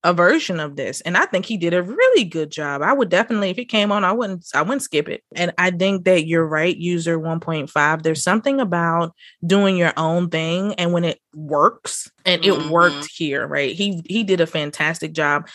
[0.04, 2.82] a version of this and i think he did a really good job.
[2.82, 5.24] I would definitely if it came on i wouldn't i wouldn't skip it.
[5.36, 9.14] And i think that you're right user 1.5 there's something about
[9.46, 12.70] doing your own thing and when it works and it Mhm.
[12.70, 13.76] worked here right?
[13.76, 15.48] He he did a fantastic job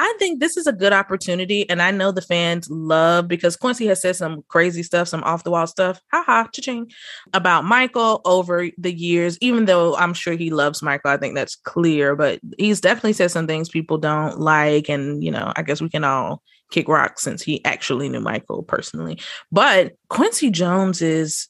[0.00, 3.88] I think this is a good opportunity, and I know the fans love because Quincy
[3.88, 6.92] has said some crazy stuff, some off the wall stuff, haha, cha-ching,
[7.34, 9.36] about Michael over the years.
[9.40, 13.32] Even though I'm sure he loves Michael, I think that's clear, but he's definitely said
[13.32, 17.22] some things people don't like, and you know, I guess we can all kick rocks
[17.22, 19.18] since he actually knew Michael personally.
[19.50, 21.48] But Quincy Jones's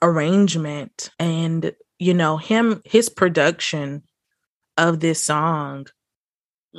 [0.00, 4.04] arrangement and you know him, his production
[4.78, 5.88] of this song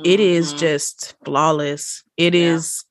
[0.04, 0.58] it is Mhm.
[0.58, 2.02] just flawless.
[2.16, 2.54] It Yeah.
[2.56, 2.84] is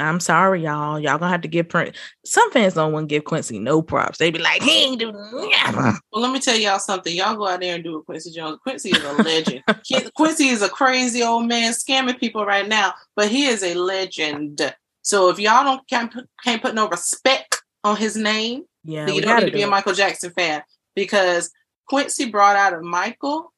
[0.00, 1.00] I'm sorry, y'all.
[1.00, 1.96] Y'all gonna have to give Prince.
[2.24, 4.18] Some fans don't want to give Quincy no props.
[4.18, 5.10] They be like, he ain't do.
[5.10, 7.12] Nothing." Well, let me tell y'all something.
[7.16, 8.58] Y'all go out there and do it, Quincy Jones.
[8.62, 9.64] Quincy is a legend.
[10.14, 14.72] Quincy is a crazy old man scamming people right now, but he is a legend.
[15.02, 19.16] So if y'all don't can't put, can't put no respect on his name, Yeah, then
[19.16, 19.70] you don't gotta need to be do a.
[19.70, 20.62] Michael Jackson fan
[20.94, 21.50] because
[21.88, 23.52] Quincy brought out of Michael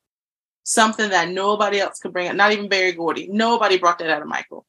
[0.71, 2.37] something that nobody else could bring out.
[2.37, 3.29] Not even Berry Gordy.
[3.31, 4.65] Nobody brought that out of Michael.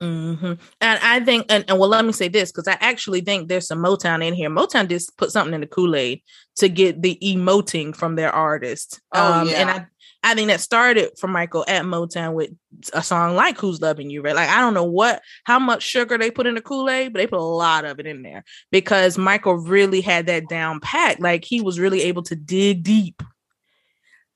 [0.00, 3.48] hmm And I think, and, and well, let me say this because I actually think
[3.48, 4.50] there's some Motown in here.
[4.50, 6.22] Motown just put something in the Kool Aid
[6.56, 9.00] to get the emoting from their artist.
[9.12, 9.84] Oh, And yeah.
[10.22, 12.50] I, I think that started for Michael at Motown with
[12.92, 14.34] a song like "Who's Loving You." Right?
[14.34, 17.20] Like I don't know what, how much sugar they put in the Kool Aid, but
[17.20, 18.42] they put a lot of it in there
[18.72, 21.20] because Michael really had that down pat.
[21.20, 23.22] Like he was really able to dig deep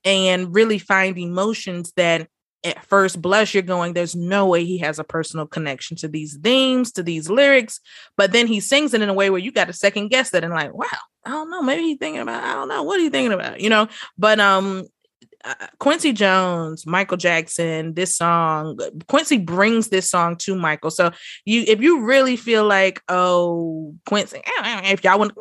[0.05, 2.29] and really find emotions that
[2.63, 6.37] at first blush you're going there's no way he has a personal connection to these
[6.43, 7.81] themes to these lyrics
[8.19, 10.45] but then he sings it in a way where you got to second guess that
[10.45, 10.87] and like wow
[11.25, 13.61] i don't know maybe he's thinking about i don't know what are you thinking about
[13.61, 13.89] you know?
[14.19, 14.87] But um
[15.45, 18.79] uh, Quincy Jones, Michael Jackson, this song,
[19.09, 20.91] Quincy brings this song to Michael.
[20.91, 21.11] So
[21.45, 25.33] you, if you really feel like, oh, Quincy, if y'all want,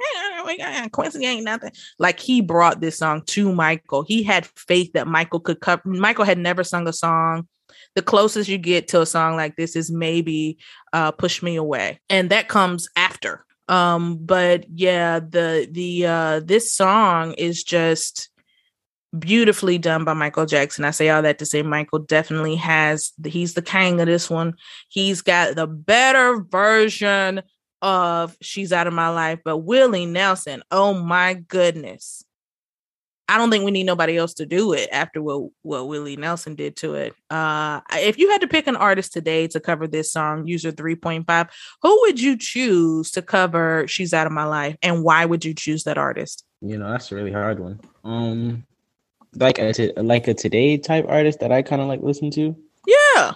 [0.91, 4.04] Quincy ain't nothing, like he brought this song to Michael.
[4.04, 5.82] He had faith that Michael could cover.
[5.86, 7.47] Michael had never sung a song.
[7.95, 10.58] The closest you get to a song like this is maybe
[10.93, 13.45] uh, "Push Me Away," and that comes after.
[13.68, 18.30] Um, but yeah, the the uh, this song is just
[19.18, 20.86] beautifully done by Michael Jackson.
[20.86, 24.55] I say all that to say Michael definitely has he's the king of this one.
[24.89, 27.41] He's got the better version
[27.82, 32.24] of She's Out of My Life, but Willie Nelson, oh my goodness.
[33.28, 36.55] I don't think we need nobody else to do it after what, what Willie Nelson
[36.55, 37.14] did to it.
[37.30, 41.49] Uh if you had to pick an artist today to cover this song, user 3.5,
[41.82, 45.53] who would you choose to cover She's Out of My Life and why would you
[45.53, 46.43] choose that artist?
[46.62, 47.80] You know, that's a really hard one.
[48.03, 48.66] Um,
[49.36, 52.55] like a t- like a today type artist that I kind of like listen to.
[52.88, 53.34] Yeah.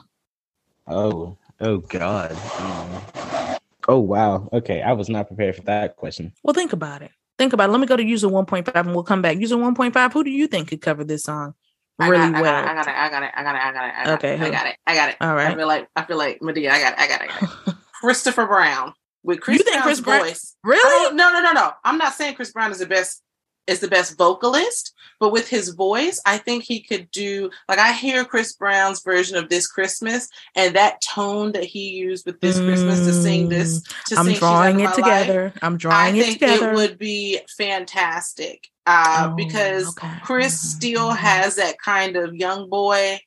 [0.87, 2.31] Oh, oh God.
[2.59, 4.49] Um, oh wow.
[4.53, 6.33] Okay, I was not prepared for that question.
[6.43, 7.11] Well, think about it.
[7.37, 7.71] Think about it.
[7.71, 9.37] Let me go to user 1.5 and we'll come back.
[9.37, 11.55] User 1.5, who do you think could cover this song
[11.99, 12.55] really I got, well?
[12.55, 12.95] I got it.
[12.95, 13.31] I got it.
[13.35, 13.59] I got it.
[13.61, 13.93] I got it.
[13.95, 14.39] I got Okay, it.
[14.39, 14.45] who?
[14.45, 14.75] I got it.
[14.87, 15.15] I got it.
[15.21, 16.69] All I feel like I feel like Madea.
[16.71, 16.99] I got it.
[16.99, 17.29] I got it.
[17.31, 17.75] I got it.
[18.01, 20.55] Christopher Brown with Chris You think Brown's Chris Brown- voice.
[20.63, 20.81] Really?
[20.83, 21.71] Oh, no, no, no, no.
[21.83, 23.21] I'm not saying Chris Brown is the best
[23.67, 27.93] is the best vocalist, but with his voice, I think he could do like I
[27.93, 32.59] hear Chris Brown's version of this Christmas and that tone that he used with this
[32.59, 35.53] Christmas to sing this to Mm, I'm sing drawing it My Life, together.
[35.61, 36.71] I'm I drawing it think together.
[36.71, 38.67] it would be fantastic.
[38.85, 40.11] Uh, Oh, because okay.
[40.23, 41.17] Chris Mhm, still mhm.
[41.17, 43.17] has that kind of young boy,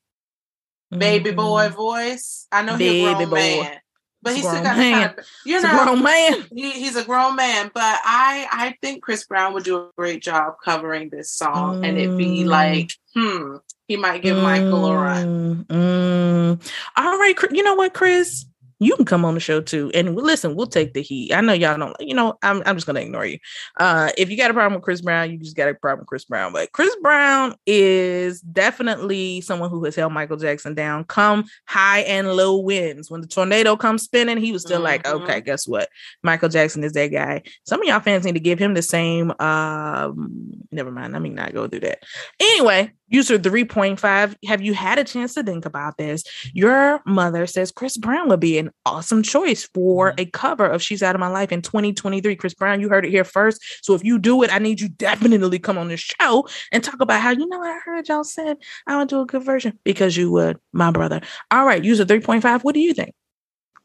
[0.90, 1.74] baby boy Mhm.
[1.74, 2.46] voice.
[2.52, 3.36] I know he's a grown boy.
[3.36, 3.78] man,
[4.26, 5.14] but He's still grown got man.
[5.18, 6.44] of, you know, grown man.
[6.54, 7.70] he, he's a grown man.
[7.72, 11.96] But I, I think Chris Brown would do a great job covering this song, and
[11.96, 12.46] it'd be Mm.
[12.48, 13.56] like, hmm,
[13.88, 15.64] he might give Michael a run.
[15.64, 16.72] Mm, mm.
[16.96, 18.44] All right, you know what, Chris?
[18.78, 19.90] You can come on the show too.
[19.94, 21.32] And listen, we'll take the heat.
[21.32, 23.38] I know y'all don't, you know, I'm, I'm just gonna ignore you.
[23.80, 26.08] Uh if you got a problem with Chris Brown, you just got a problem with
[26.08, 26.52] Chris Brown.
[26.52, 32.32] But Chris Brown is definitely someone who has held Michael Jackson down come high and
[32.36, 33.10] low winds.
[33.10, 35.22] When the tornado comes spinning, he was still like, Mhm.
[35.22, 35.88] okay, guess what?
[36.22, 37.42] Michael Jackson is that guy.
[37.64, 40.30] Some of y'all fans need to give him the same um
[40.70, 41.12] never mind.
[41.14, 42.02] Let me not go through that.
[42.40, 46.24] Anyway, user 3.5, have you had a chance to think about this?
[46.52, 50.20] Your mother says Chris Brown would be an awesome choice for mm-hmm.
[50.20, 52.36] a cover of She's Out of My Life in 2023.
[52.36, 53.62] Chris Brown, you heard it here first.
[53.82, 57.00] So if you do it, I need you definitely come on the show and talk
[57.00, 59.78] about how you know what I heard y'all said I would do a good version
[59.84, 61.20] because you would, my brother.
[61.50, 63.14] All right, user 3.5, what do you think?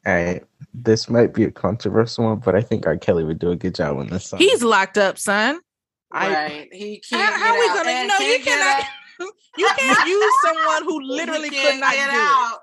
[0.06, 0.44] All right,
[0.74, 2.98] this might be a controversial one, but I think R.
[2.98, 4.40] Kelly would do a good job on this song.
[4.40, 5.60] He's locked up, son.
[6.12, 6.70] I- right?
[6.72, 7.36] He How, can't.
[7.36, 7.76] how get we out.
[7.76, 8.90] gonna And no you can't cannot out.
[9.58, 12.54] You can't use someone who He literally could can't not get do out.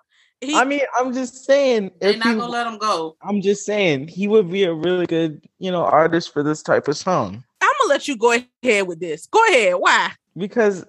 [0.41, 0.47] it.
[0.51, 1.91] He, I mean, I'm just saying.
[2.01, 3.17] They're If not he, gonna let him go.
[3.23, 6.87] I'm just saying he would be a really good, you know, artist for this type
[6.89, 8.33] of song I'm gonna let you go
[8.63, 9.27] ahead with this.
[9.27, 9.75] Go ahead.
[9.79, 10.13] Why?
[10.37, 10.85] because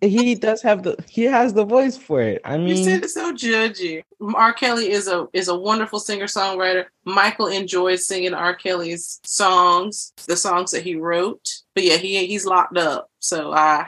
[0.00, 2.40] he does have the he has the voice for it.
[2.44, 4.02] I mean, You mean, said it so judgy.
[4.34, 4.52] R.
[4.52, 6.86] Kelly is a is a wonderful singer songwriter.
[7.04, 8.54] Michael enjoys singing R.
[8.54, 11.48] Kelly's songs, the songs that he wrote.
[11.74, 13.10] But yeah, he he's locked up.
[13.20, 13.86] So I.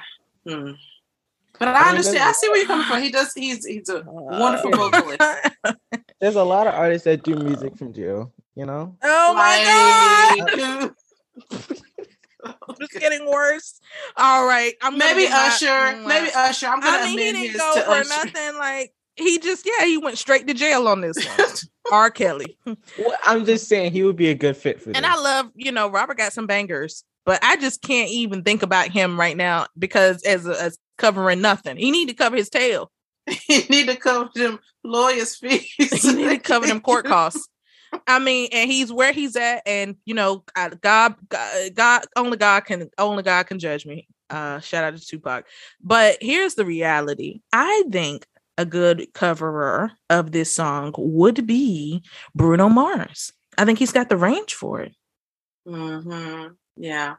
[0.49, 0.72] Hmm.
[1.61, 2.19] But I, I mean, understand.
[2.25, 3.03] I see where you're coming from.
[3.03, 3.33] He does.
[3.35, 5.21] He's he's a wonderful vocalist.
[6.21, 8.33] there's a lot of artists that do music from jail.
[8.57, 10.91] You know, oh my god.
[11.53, 11.77] Like,
[12.81, 13.79] It's getting worse.
[14.17, 14.73] All right.
[14.83, 15.67] I'm maybe Usher.
[15.67, 16.67] Mm, Maybe Usher.
[16.67, 18.09] I'm gonna I mean, he amend didn't go for Usher.
[18.09, 21.49] nothing like he just yeah, he went straight to jail on this one.
[21.93, 22.11] R.
[22.11, 22.57] Kelly.
[22.65, 22.77] Well,
[23.25, 25.13] I'm just saying he would be a good fit for And this.
[25.13, 28.89] I love, you know, Robert got some bangers, but I just can't even think about
[28.89, 31.77] him right now because as as covering nothing.
[31.77, 32.91] He need to cover his tail.
[33.27, 35.65] he need to cover them lawyers' fees.
[35.77, 37.49] He need to cover them court costs.
[38.07, 41.15] I mean, and he's where he's at, and you know, God, God,
[41.75, 44.07] God, only God can, only God can judge me.
[44.29, 45.47] Uh, shout out to Tupac.
[45.83, 48.27] But here's the reality: I think
[48.61, 53.33] a good coverer of this song would be Bruno Mars.
[53.57, 54.95] I think he's got the range for it.
[55.67, 56.47] hmm
[56.77, 57.17] Yeah.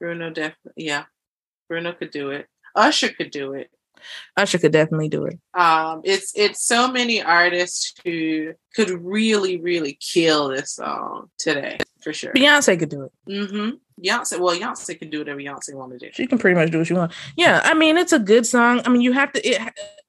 [0.00, 1.04] Bruno definitely yeah.
[1.68, 2.46] Bruno could do it.
[2.76, 3.70] Usher could do it.
[4.36, 5.38] Usher could definitely do it.
[5.54, 12.12] Um it's it's so many artists who could really, really kill this song today, for
[12.12, 12.32] sure.
[12.32, 13.12] Beyonce could do it.
[13.28, 13.70] Mm-hmm.
[14.04, 16.10] Beyonce, well, Beyonce can do whatever Beyonce want to do.
[16.12, 17.16] She can pretty much do what she wants.
[17.36, 18.82] Yeah, I mean, it's a good song.
[18.84, 19.46] I mean, you have to.
[19.46, 19.60] It,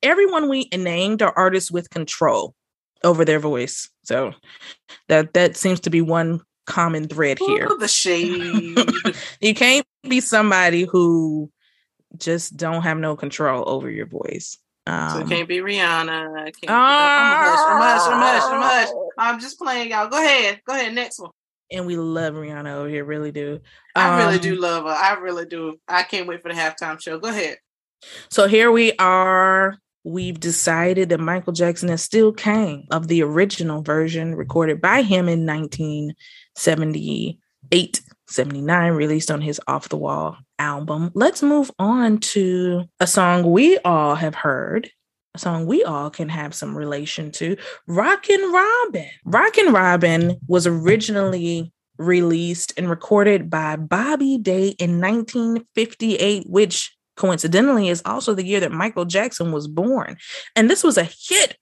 [0.04, 2.54] everyone we named are artists with control
[3.04, 4.34] over their voice, so
[5.08, 7.68] that that seems to be one common thread here.
[7.72, 8.78] Ooh, the shade.
[9.40, 11.50] You can't be somebody who
[12.20, 14.58] just don't have no control over your voice.
[14.88, 16.36] so Um, it can't be Rihanna.
[16.46, 20.08] Can't be, I'm a hush, I'm just playing, y'all.
[20.10, 20.62] Go ahead.
[20.68, 20.94] Go ahead.
[20.94, 21.32] Next one.
[21.72, 23.60] and we love Rihanna over here, really do.
[23.96, 24.90] I really Um, do love her.
[24.90, 25.78] I really do.
[25.88, 27.20] I can't wait for the halftime show.
[27.20, 27.58] Go ahead.
[28.30, 29.78] So here we are.
[30.06, 35.28] We've decided that Michael Jackson is still king of the original version recorded by him
[35.28, 41.12] in 1978, 79, released on his Off the Wall album.
[41.14, 44.90] Let's move on to a song we all have heard,
[45.36, 49.10] a song we all can have some relation to Rockin' Robin.
[49.26, 58.02] Rockin' Robin was originally released and recorded by Bobby Day in 1958, which coincidentally is
[58.06, 60.18] also the year that Michael Jackson was born.
[60.56, 61.58] And this was a hit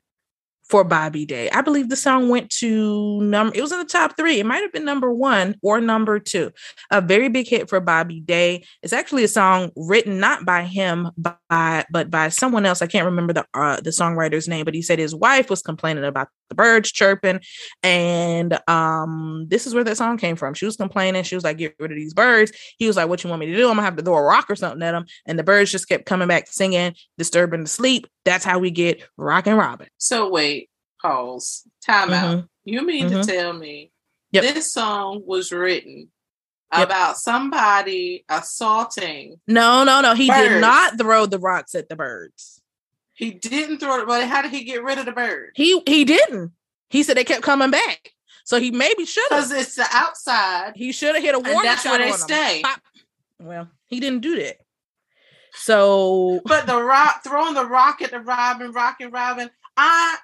[0.70, 1.50] for Bobby Day.
[1.52, 4.40] I believe the song went to number it was in the top 3.
[4.40, 6.52] It might have been number 1 or number 2.
[6.92, 8.66] A very big hit for Bobby Day.
[8.82, 12.82] It's actually a song written not by him by but by someone else.
[12.82, 16.04] I can't remember the uh, the songwriter's name, but he said his wife was complaining
[16.04, 17.40] about the birds chirping
[17.82, 20.54] and um this is where that song came from.
[20.54, 21.24] She was complaining.
[21.24, 22.52] She was like get rid of these birds.
[22.78, 23.64] He was like what you want me to do?
[23.64, 25.72] I'm going to have to throw a rock or something at them and the birds
[25.72, 28.08] just kept coming back singing, disturbing the sleep.
[28.26, 29.88] That's how we get Rockin' Robin.
[29.98, 30.65] So wait,
[31.10, 31.68] pause.
[31.86, 32.38] Time out.
[32.38, 32.50] Mhm.
[32.66, 33.26] You mean Mhm.
[33.26, 33.92] to tell me
[34.32, 34.44] Yep.
[34.56, 36.12] this song was written
[36.74, 36.84] Yep.
[36.88, 39.40] about somebody assaulting?
[39.48, 40.14] No, no, no.
[40.16, 42.62] He did not throw the rocks at the birds.
[43.14, 45.52] He didn't throw it, but how did he get rid of the bird?
[45.56, 46.52] He he didn't.
[46.90, 48.12] He said they kept coming back.
[48.44, 51.64] So he maybe should Because it's the outside, He should have hit a and warning
[51.64, 52.62] that's shot where they stay.
[52.64, 52.80] Pop.
[53.40, 54.58] Well, he didn't do that.
[55.56, 59.50] So But the rock, throwing the rock at the Robin, rocking Robin.
[59.78, 60.18] I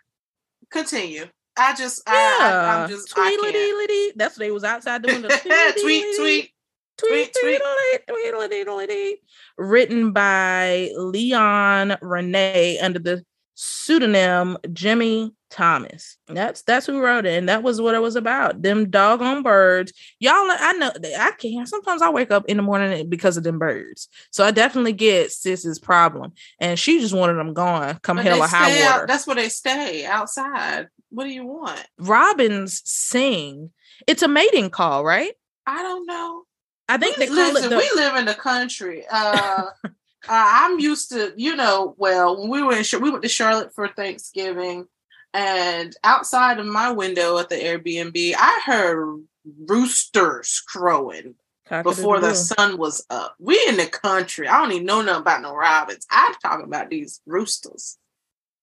[0.71, 1.25] continue.
[1.57, 4.13] I just, I, I, yeah, I'm just, I tweedledee.
[4.15, 5.21] That's what they was outside doing.
[5.21, 5.27] The
[5.81, 6.51] tweet, tweet.
[6.97, 7.61] tweet, tweet, tweet.
[8.07, 9.17] tweet, tweedledee.
[9.57, 13.25] Written by Leon Renee under the
[13.63, 16.17] pseudonym Jimmy Thomas.
[16.27, 18.61] That's that's who wrote it, and that was what it was about.
[18.63, 19.93] Them doggone birds.
[20.19, 21.67] Y'all, I know I can't.
[21.69, 24.07] Sometimes I wake up in the morning because of them birds.
[24.31, 27.99] So I definitely get sis's problem, and she just wanted them gone.
[28.01, 29.07] Come But hell or high stay out- water.
[29.07, 30.87] that's where they stay outside.
[31.09, 31.85] What do you want?
[31.99, 33.71] Robins sing.
[34.07, 35.33] It's a mating call, right?
[35.67, 36.43] I don't know.
[36.89, 37.77] I think they call Listen, it the.
[37.77, 39.05] we live in the country.
[39.11, 39.65] Uh,
[40.27, 43.73] uh, I'm used to, you know, well, when we were in, we went to Charlotte
[43.73, 44.87] for Thanksgiving,
[45.33, 49.23] and outside of my window at the Airbnb, I heard
[49.67, 51.35] roosters crowing
[51.83, 53.35] before the sun was up.
[53.39, 54.47] We in the country.
[54.47, 56.05] I don't even know nothing about no robins.
[56.11, 57.97] I'm talking about these roosters.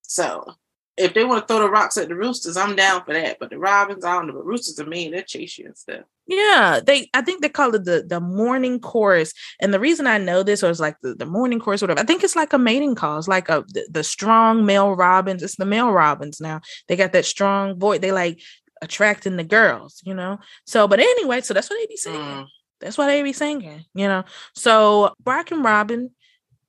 [0.02, 0.52] So
[0.96, 3.38] if they want to throw the rocks at the roosters, I'm down for that.
[3.40, 4.34] But the robins, I don't know.
[4.34, 5.12] But roosters are mean.
[5.12, 6.04] They chase you and stuff.
[6.28, 9.32] Yeah, they I think they call it the the morning chorus.
[9.60, 12.22] And the reason I know this it's like the, the morning chorus, whatever, I think
[12.22, 13.18] it's like a mating call.
[13.18, 15.42] It's like a the, the strong male robins.
[15.42, 16.60] It's the male robins now.
[16.86, 18.00] They got that strong voice.
[18.00, 18.42] They like
[18.82, 20.38] attracting the girls, you know.
[20.66, 22.20] So, but anyway, so that's what they be saying.
[22.20, 22.46] Mm.
[22.80, 24.24] That's why they be singing, you know.
[24.54, 26.10] So Rockin' Robin,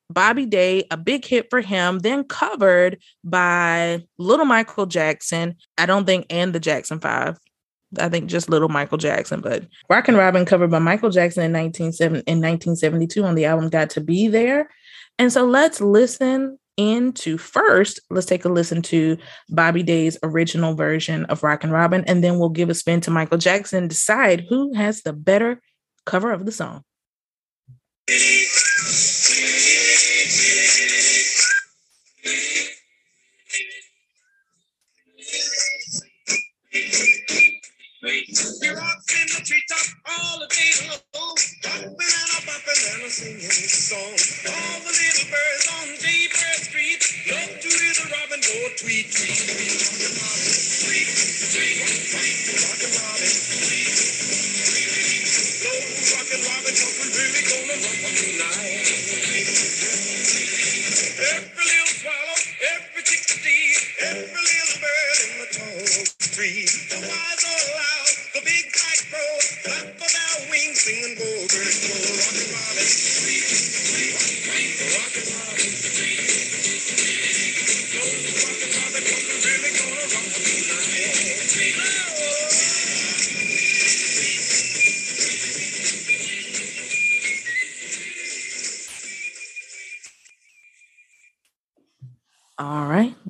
[0.10, 5.58] Bobby Day, a big hit for him, then covered by Little Michael Jackson.
[5.78, 7.38] I don't think and the Jackson Five.
[7.98, 12.24] I think just Little Michael Jackson, but Rockin' Robin covered by Michael Jackson in 1970,
[12.28, 14.70] in 1972 on the album Got to Be There.
[15.18, 19.18] And so let's listen into first, let's take a listen to
[19.50, 23.38] Bobby Day's original version of Rockin' Robin, and then we'll give a spin to Michael
[23.38, 25.62] Jackson, decide who has the better
[26.06, 26.84] cover of the song.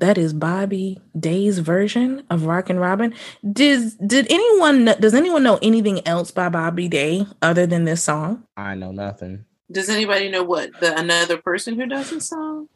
[0.10, 3.14] That is Bobby Day's version of Rockin' Robin.
[3.46, 8.44] Does did anyone does anyone know anything else by Bobby Day other than this song?
[8.58, 9.46] I know nothing.
[9.72, 12.70] Does anybody know what the another person who does the song?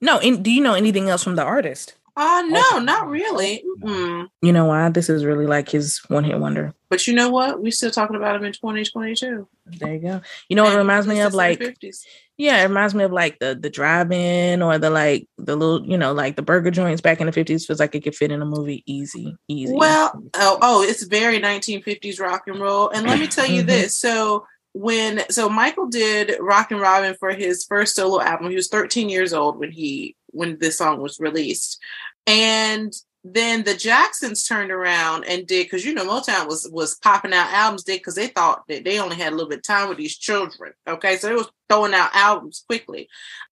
[0.00, 1.96] No, in, do you know anything else from the artist?
[2.14, 3.64] Uh no, not really.
[3.82, 4.28] Mm.
[4.42, 4.90] You know why?
[4.90, 6.74] This is really like his one hit wonder.
[6.90, 7.62] But you know what?
[7.62, 9.48] We're still talking about him in 2022.
[9.78, 10.20] There you go.
[10.48, 11.32] You know what it reminds me of?
[11.32, 12.04] Like, 50s.
[12.36, 15.96] yeah, it reminds me of like the the drive-in or the like the little, you
[15.96, 17.64] know, like the burger joints back in the fifties.
[17.64, 19.74] Feels like it could fit in a movie easy, easy.
[19.74, 22.90] Well, oh, oh, it's very 1950s rock and roll.
[22.90, 23.66] And let me tell you Mhm.
[23.66, 23.96] this.
[23.96, 24.44] So
[24.74, 29.32] when so Michael did Rockin' Robin for his first solo album, he was 13 years
[29.32, 31.80] old when he when this song was released.
[32.26, 32.92] And
[33.24, 37.52] then the Jacksons turned around and did because you know Motown was was popping out
[37.52, 39.98] albums did because they thought that they only had a little bit of time with
[39.98, 40.72] these children.
[40.88, 43.08] Okay, so they was throwing out albums quickly.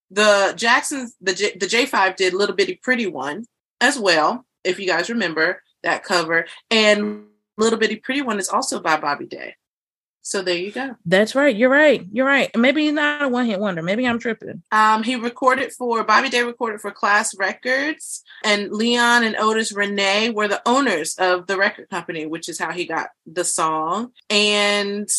[0.09, 3.45] The Jacksons, the J, the J5 did Little Bitty Pretty One
[3.79, 6.47] as well, if you guys remember that cover.
[6.69, 7.27] And
[7.57, 9.55] Little Bitty Pretty One is also by Bobby Day.
[10.23, 10.95] So there you go.
[11.05, 11.55] That's right.
[11.55, 12.05] You're right.
[12.11, 12.55] You're right.
[12.55, 13.81] Maybe he's not a one hit wonder.
[13.81, 14.61] Maybe I'm tripping.
[14.71, 20.29] Um, he recorded for Bobby Day recorded for Class Records, and Leon and Otis Renee
[20.29, 24.11] were the owners of the record company, which is how he got the song.
[24.29, 25.09] And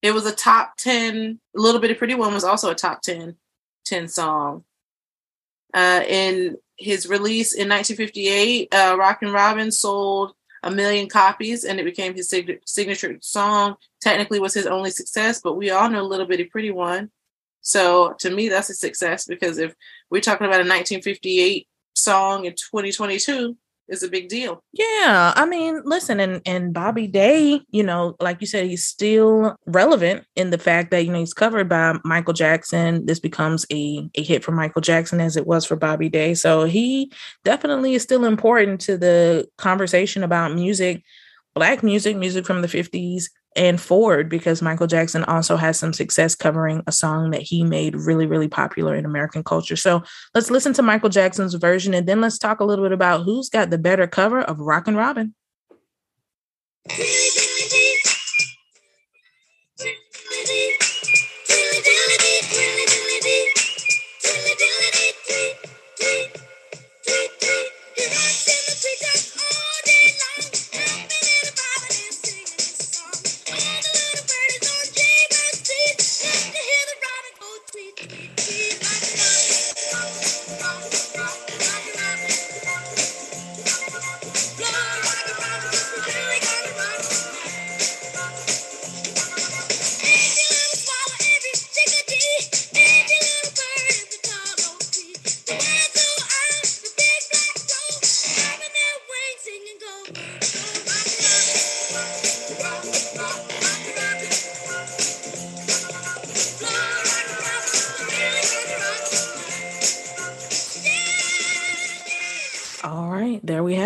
[0.00, 3.36] it was a top 10, a little bitty pretty one was also a top 10,
[3.86, 4.64] 10 song.
[5.72, 10.34] Uh, in his release in 1958, uh, Rockin' Robin sold
[10.64, 13.76] a million copies and it became his sig- signature song.
[14.00, 17.10] Technically was his only success, but we all know Little Bitty Pretty One.
[17.60, 19.74] So to me, that's a success because if
[20.10, 23.56] we're talking about a 1958 song in 2022,
[23.88, 24.62] it's a big deal.
[24.72, 29.56] Yeah, I mean, listen, and and Bobby Day, you know, like you said, he's still
[29.66, 33.04] relevant in the fact that you know he's covered by Michael Jackson.
[33.06, 36.34] This becomes a a hit for Michael Jackson as it was for Bobby Day.
[36.34, 37.12] So he
[37.44, 41.02] definitely is still important to the conversation about music,
[41.54, 46.34] black music, music from the fifties and forward, because Michael Jackson also has some success
[46.34, 49.76] covering a song that he made really, really popular in American culture.
[49.76, 50.02] So
[50.34, 53.48] let's listen to Michael Jackson's version and then let's talk a little bit about who's
[53.48, 55.34] got the better cover of Rockin' Robin.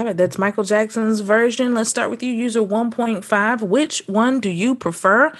[0.08, 0.16] it.
[0.16, 1.74] That's Michael Jackson's version.
[1.74, 3.62] Let's start with you, user 1.5.
[3.62, 5.32] Which one do you prefer,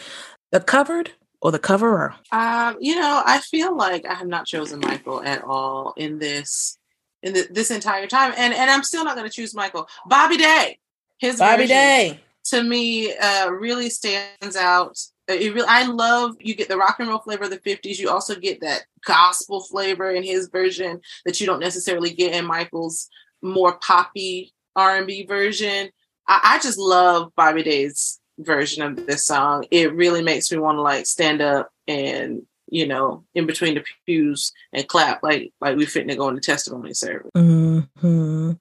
[0.53, 2.15] the covered or the coverer?
[2.33, 6.79] Um, you know, I feel like I have not chosen Michael at all in this
[7.23, 9.89] in the, this entire time, and and I'm still not going to choose Michael.
[10.07, 10.79] Bobby Day,
[11.19, 12.21] his Bobby version Day.
[12.47, 14.97] to me uh, really stands out.
[15.29, 17.99] Uh, It really, I love you get the rock and roll flavor of the 50s.
[17.99, 22.45] You also get that gospel flavor in his version that you don't necessarily get in
[22.47, 23.09] Michael's
[23.43, 25.91] more poppy R&B version.
[26.27, 29.67] I, I just love Bobby Day's version of this song.
[29.71, 33.85] It really makes me want to like stand up and you know in between the
[34.05, 37.31] pews and clap like like we fitting to go in the testimony service.
[37.35, 38.53] hmm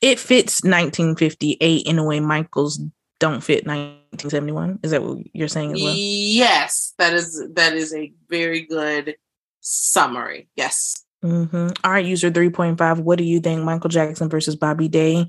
[0.00, 2.80] It fits 1958 in a way Michael's
[3.18, 4.80] don't fit 1971.
[4.82, 5.94] Is that what you're saying as well?
[5.96, 9.16] Yes, that is that is a very good
[9.60, 10.48] summary.
[10.56, 11.04] Yes.
[11.22, 12.98] Hmm All right, user 3.5.
[13.00, 13.62] What do you think?
[13.62, 15.26] Michael Jackson versus Bobby Day.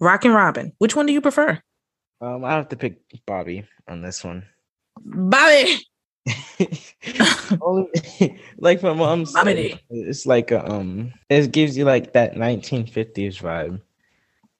[0.00, 0.72] Rockin' Robin.
[0.78, 1.60] Which one do you prefer?
[2.20, 4.44] Um, I have to pick Bobby on this one.
[5.04, 5.76] Bobby.
[7.60, 9.80] Only, like my mom said, Bobby.
[9.90, 13.80] it's like a, um, it gives you like that 1950s vibe,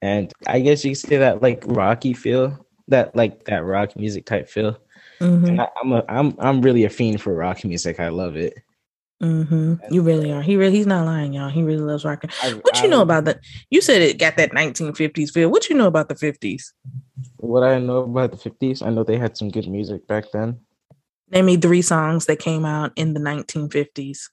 [0.03, 4.25] and I guess you could say that like rocky feel, that like that rock music
[4.27, 4.79] type feel.
[5.21, 8.01] Mhm, And I, I'm a, I'm I'm really a fiend for rock music.
[8.01, 8.55] I love it.
[9.23, 9.79] Mhm.
[9.91, 10.43] You really are.
[10.43, 11.49] He really he's not lying, y'all.
[11.49, 12.31] He really loves rockin'.
[12.43, 13.41] I, What you I- know about that?
[13.71, 15.51] You said it got that 1950s feel.
[15.51, 16.73] What you know about the 50s?
[17.39, 18.85] what I know about the 50s?
[18.85, 20.61] I know they had some good music back then.
[21.31, 24.31] Name me three songs that came out in the 1950s.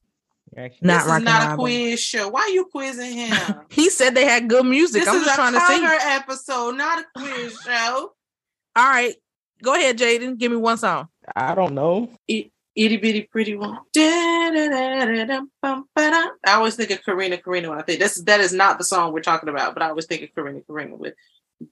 [0.58, 1.58] Actually, Not this is not a Robin.
[1.58, 2.28] quiz show.
[2.30, 3.56] Why are you quizzing him?
[3.70, 5.02] He said they had good music.
[5.04, 6.08] this I'm is just a trying to cover see.
[6.08, 8.12] episode, not a quiz show.
[8.76, 9.16] All right.
[9.64, 10.38] Go ahead, Jaden.
[10.38, 11.08] Give me one song.
[11.36, 12.10] I don't know.
[12.76, 13.80] Itty bitty pretty one.
[13.96, 15.42] I
[16.46, 19.22] always think of Karina Karina when I think this that is not the song we're
[19.22, 21.14] talking about, but I always think of Karina Karina with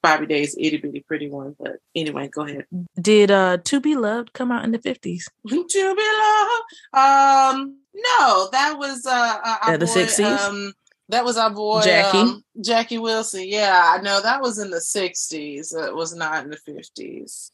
[0.01, 1.55] Bobby Day's itty bitty pretty one.
[1.59, 2.65] But anyway, go ahead.
[2.99, 5.25] Did uh To Be Loved come out in the 50s?
[5.47, 6.63] to be loved.
[6.93, 10.39] Um, no, that was uh, uh the 60s?
[10.39, 10.73] Um,
[11.09, 12.17] that was our boy Jackie?
[12.17, 13.43] um, Jackie Wilson.
[13.45, 15.73] Yeah, I know that was in the sixties.
[15.73, 17.51] It was not in the fifties.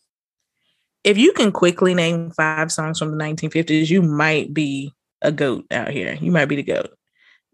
[1.10, 5.66] If you can quickly name five songs from the 1950s, you might be a goat
[5.72, 6.16] out here.
[6.22, 6.92] You might be the goat.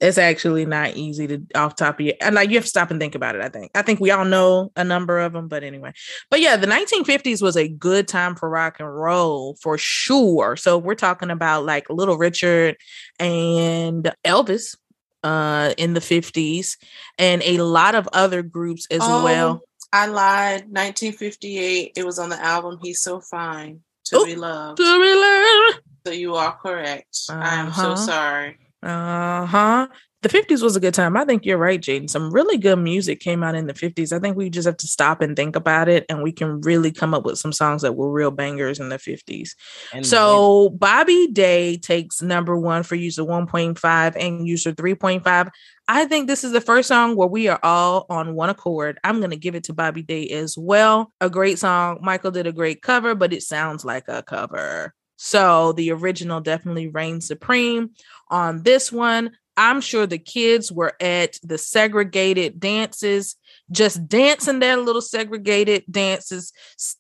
[0.01, 2.91] It's actually not easy to off top of your and like you have to stop
[2.91, 3.41] and think about it.
[3.41, 3.71] I think.
[3.73, 5.93] I think we all know a number of them, but anyway.
[6.29, 10.57] But yeah, the 1950s was a good time for rock and roll for sure.
[10.57, 12.75] So we're talking about like Little Richard
[13.21, 14.75] and Elvis
[15.23, 16.75] uh in the 50s
[17.17, 19.61] and a lot of other groups as Oh, well.
[19.95, 20.69] I lied.
[20.71, 21.93] Nineteen fifty eight.
[21.95, 25.79] It was on the album "He's So Fine to Oh, Be Loved." To be loved.
[26.05, 27.17] So you are correct.
[27.29, 27.95] I am so Uh-huh.
[27.95, 28.57] sorry.
[28.83, 29.87] Uh huh.
[30.25, 31.15] The 50s was a good time.
[31.15, 32.09] I think you're right, Jaden.
[32.09, 34.11] Some really good music came out in the 50s.
[34.11, 36.91] I think we just have to stop and think about it, and we can really
[36.91, 39.51] come up with some songs that were real bangers in the 50s.
[39.93, 45.51] And So Bobby Day takes number one for user 1.5 and user 3.5.
[45.87, 48.97] I think this is the first song where we are all on one accord.
[49.03, 51.13] I'm going to give it to Bobby Day as well.
[51.21, 51.99] A great song.
[52.01, 54.95] Michael did a great cover, but it sounds like a cover.
[55.17, 57.91] So the original definitely reigns supreme
[58.29, 59.31] on this one.
[59.57, 63.35] I'm sure the kids were at the segregated dances,
[63.71, 66.51] just dancing their little segregated dances,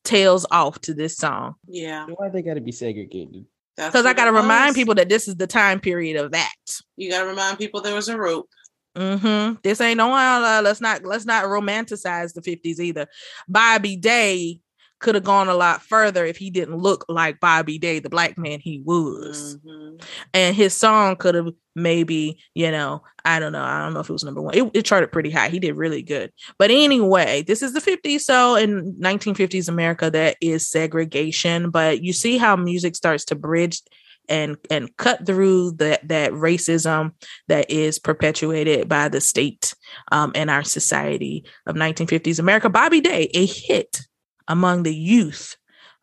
[0.03, 3.45] tails off to this song Yeah, why they gotta be segregated?
[3.75, 4.75] because I got to remind was.
[4.75, 6.53] people that this is the time period of that.
[6.95, 8.49] You got to remind people there was a rope.
[8.95, 9.55] Mm-hmm.
[9.63, 13.07] This ain't no uh, let's not let's not romanticize the fifties either.
[13.49, 14.61] Bobby Day
[15.05, 18.37] could have gone a lot further if he didn't look like Bobby Day, the black
[18.39, 20.01] man he was, Mhm.
[20.33, 24.09] and his song could have maybe you know I don't know I don't know if
[24.09, 24.55] it was number one.
[24.57, 25.49] It, it charted pretty high.
[25.49, 26.31] He did really good.
[26.57, 28.25] But anyway, this is the fifties.
[28.25, 31.69] So in nineteen fifties America, that is segregation.
[31.69, 33.81] But you see how music starts to bridge
[34.27, 37.11] and and cut through that that racism
[37.47, 39.75] that is perpetuated by the state
[40.11, 42.69] um, and our society of 1950s America.
[42.69, 44.01] Bobby Day, a hit
[44.47, 45.55] among the youth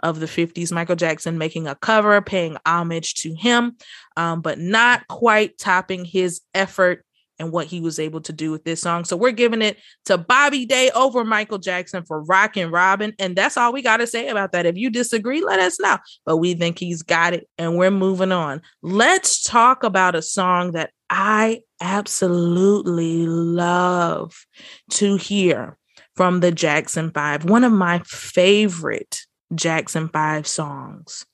[0.02, 0.73] of the 50s.
[0.73, 3.77] Michael Jackson making a cover, paying homage to him,
[4.16, 7.05] um, but not quite topping his effort
[7.39, 9.05] and what he was able to do with this song.
[9.05, 13.14] So we're giving it to Bobby Day over Michael Jackson for Rockin' Robin.
[13.19, 14.66] And that's all we got to say about that.
[14.66, 15.98] If you disagree, let us know.
[16.24, 18.62] But we think he's got it and we're moving on.
[18.82, 24.47] Let's talk about a song that I absolutely love
[24.90, 25.77] to hear
[26.16, 27.44] from the Jackson Five.
[27.44, 29.20] One of my favorite
[29.55, 31.24] Jackson Five songs,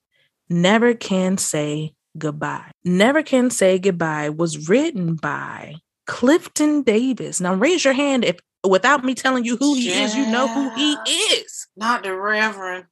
[0.48, 2.70] Never Can Say Goodbye.
[2.84, 5.76] Never Can Say Goodbye was written by
[6.06, 7.40] Clifton Davis.
[7.40, 10.70] Now raise your hand if without me telling you who he is, you know who
[10.74, 10.92] he
[11.34, 11.66] is.
[11.76, 12.86] Not the Reverend.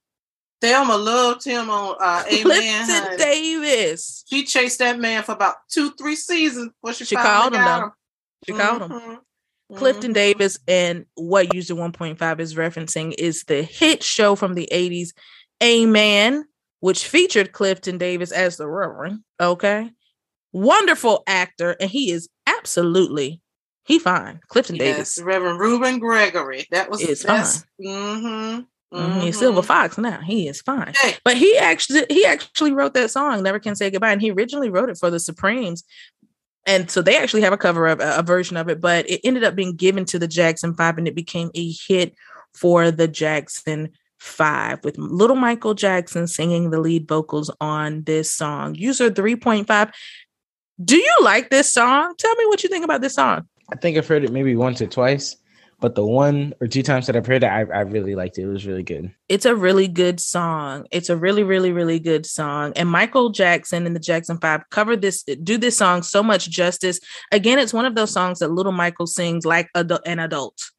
[0.59, 2.85] Thelma loved him on uh, Amen.
[2.85, 3.17] Clifton.
[3.17, 4.23] Davis.
[4.27, 7.91] She chased that man for about two, three seasons before she, She called him, him.
[8.45, 9.19] She called him.
[9.75, 10.15] Clifton Mhm.
[10.15, 15.13] Davis and what user 1.5 is referencing is the hit show from the 80s,
[15.63, 16.45] Amen,
[16.79, 19.19] which featured Clifton Davis as the Reverend.
[19.41, 19.91] Okay.
[20.53, 23.41] Wonderful actor, and he is absolutely
[23.83, 24.39] he fine.
[24.49, 24.85] Clifton Yes,
[25.15, 25.19] Davis.
[25.21, 26.67] Reverend Reuben Gregory.
[26.71, 28.61] That was Is that's, Mm-hmm.
[28.93, 30.21] Mhm, He's Silver Fox now.
[30.21, 30.93] He is fine.
[31.01, 34.13] Hey, But he actually he actually wrote that song, Never Can Say Goodbye.
[34.13, 35.83] And he originally wrote it for the Supremes.
[36.67, 39.45] And so they actually have a cover of a, version of it, but it ended
[39.45, 42.13] up being given to the Jackson Five and it became a hit
[42.53, 43.89] for the Jackson
[44.19, 48.75] 5 with little Michael Jackson singing the lead vocals on this song.
[48.75, 49.91] User 3.5.
[50.83, 52.13] Do you like this song?
[52.17, 53.47] Tell me what you think about this song.
[53.71, 55.37] I think I've heard it maybe once or twice,
[55.79, 58.43] but the one or two times that I've heard it, I, I really liked it.
[58.43, 59.13] It was really good.
[59.29, 60.87] It's a really good song.
[60.91, 62.73] It's a really, really, really good song.
[62.75, 66.99] And Michael Jackson and the Jackson Five cover this, do this song so much justice.
[67.31, 70.71] Again, it's one of those songs that little Michael sings like adu- an adult.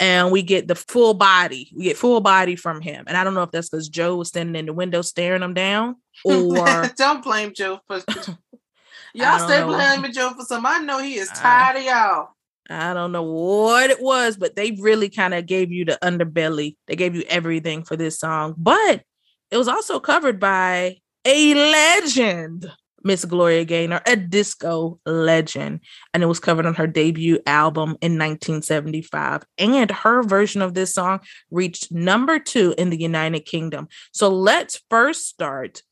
[0.00, 1.70] And we get the full body.
[1.76, 3.04] We get full body from him.
[3.06, 5.52] And I don't know if that's because Joe was standing in the window staring him
[5.54, 7.96] down or don't blame Joe for
[9.14, 9.66] y'all stay know.
[9.66, 10.72] blaming Joe for something.
[10.72, 12.28] I know he is I- tired of y'all.
[12.72, 16.76] I don't know what it was, but they really kind of gave you the underbelly.
[16.86, 18.54] They gave you everything for this song.
[18.56, 19.02] But
[19.50, 22.70] it was also covered by a legend,
[23.04, 25.80] Miss Gloria Gaynor, a disco legend.
[26.14, 29.44] And it was covered on her debut album in 1975.
[29.58, 31.20] And her version of this song
[31.50, 33.88] reached number two in the United Kingdom.
[34.12, 35.82] So let's first start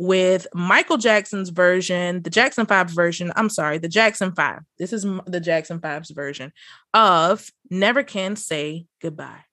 [0.00, 3.30] with Michael Jackson's version, the Jackson 5 version.
[3.36, 4.60] I'm sorry, the Jackson 5.
[4.78, 6.54] This is the Jackson 5's version
[6.94, 9.44] of Never Can Say Goodbye.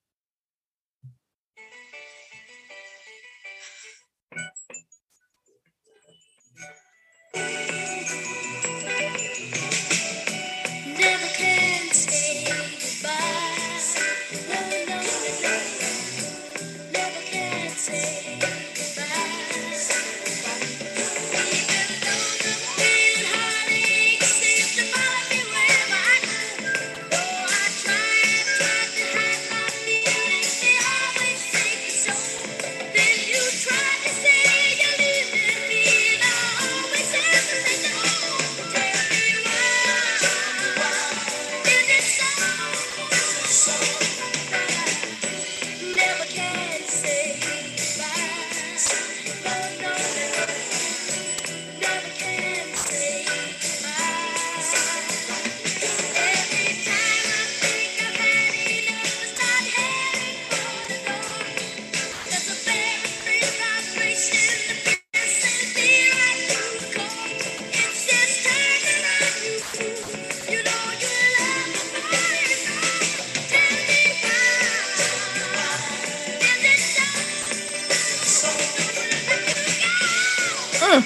[80.88, 81.02] Can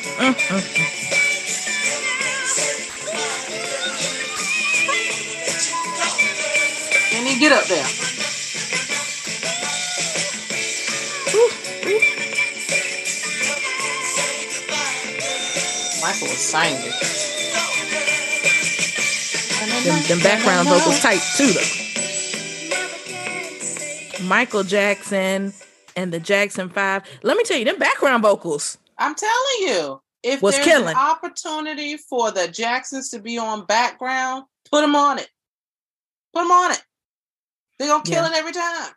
[7.27, 7.83] he get up there?
[16.01, 16.93] Michael was singing.
[19.83, 21.61] Them, them background vocals tight too, though.
[24.29, 25.53] Michael Jackson
[25.97, 27.03] and the Jackson Five.
[27.25, 28.79] Let me tell you, them background vocals.
[29.03, 30.89] I'm telling you, if Was there's killing.
[30.89, 35.29] an opportunity for the Jacksons to be on background, put them on it.
[36.33, 36.83] Put them on it.
[37.79, 38.31] They're gonna kill Yeah.
[38.31, 38.93] it every time.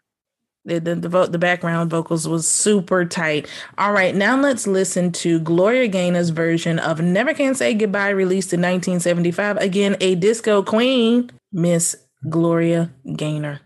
[0.68, 3.48] The, the, the, vo- the background vocals was super tight.
[3.78, 8.52] All right, now let's listen to Gloria Gaynor's version of Never Can Say Goodbye, released
[8.52, 9.58] in 1975.
[9.58, 11.96] Again, a disco queen, Miss
[12.30, 13.60] Gloria Gaynor.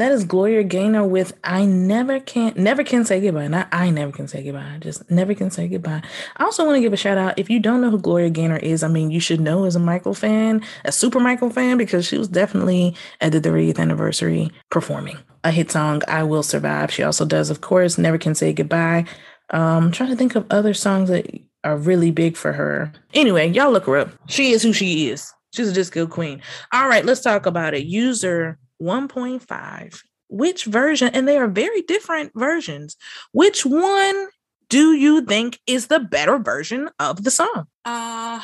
[0.00, 4.12] That is Gloria Gaynor with "I Never Can Never Can Say Goodbye." Not "I Never
[4.12, 6.02] Can Say Goodbye," just "Never Can Say Goodbye."
[6.36, 7.38] I also want to give a shout out.
[7.38, 9.80] If you don't know who Gloria Gaynor is, I mean, you should know as a
[9.80, 15.18] Michael fan, a super Michael fan, because she was definitely at the 30th anniversary performing
[15.44, 19.04] a hit song, "I Will Survive." She also does, of course, "Never Can Say Goodbye."
[19.50, 21.26] Um, I'm trying to think of other songs that
[21.64, 22.92] are really big for her.
[23.14, 24.10] Anyway, y'all look her up.
[24.28, 25.32] She is who she is.
[25.52, 26.40] She's a disco queen.
[26.72, 27.84] All right, let's talk about it.
[27.84, 30.02] User 1.5.
[30.28, 32.96] Which version, and they are very different versions.
[33.32, 34.28] Which one
[34.68, 37.66] do you think is the better version of the song?
[37.84, 38.40] Uh,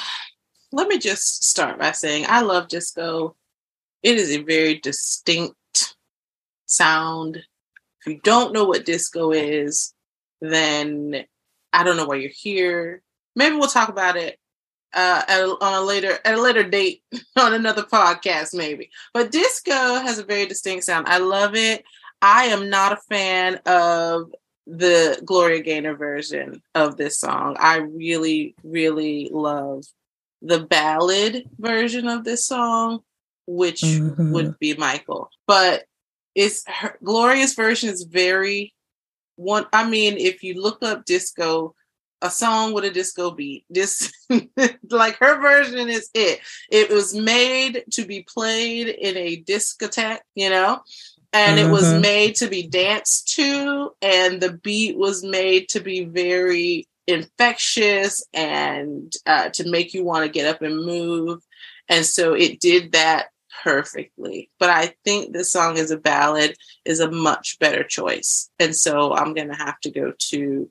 [0.72, 3.36] let me just start by saying I love disco.
[4.02, 5.96] It is a very distinct
[6.66, 7.36] sound.
[7.36, 9.94] If you don't know what disco is,
[10.40, 11.24] then
[11.72, 13.02] I don't know why you're here.
[13.36, 14.38] Maybe we'll talk about it
[14.94, 17.02] uh, at a, on a later at a later date
[17.36, 18.90] on another podcast, maybe.
[19.12, 21.06] But disco has a very distinct sound.
[21.08, 21.84] I love it.
[22.22, 24.32] I am not a fan of
[24.66, 27.56] the Gloria Gaynor version of this song.
[27.60, 29.84] I really, really love
[30.42, 33.00] the ballad version of this song,
[33.46, 34.32] which Mhm.
[34.32, 35.30] would be Michael.
[35.46, 35.84] But
[36.34, 38.74] it's her, Gloria's version is very
[39.36, 39.66] one.
[39.72, 41.74] I mean, if you look up disco,
[42.22, 44.12] a song with a disco beat, this
[44.90, 46.40] like her version is it.
[46.70, 50.80] It was made to be played in a discotheque, you know,
[51.32, 52.00] and it was Mhm.
[52.00, 59.12] made to be danced to, and the beat was made to be very infectious and
[59.26, 61.40] uh, to make you want to get up and move.
[61.88, 63.26] And so it did that
[63.62, 64.50] perfectly.
[64.58, 68.50] But I think this song is a ballad is a much better choice.
[68.58, 70.70] And so I'm going to have to go to,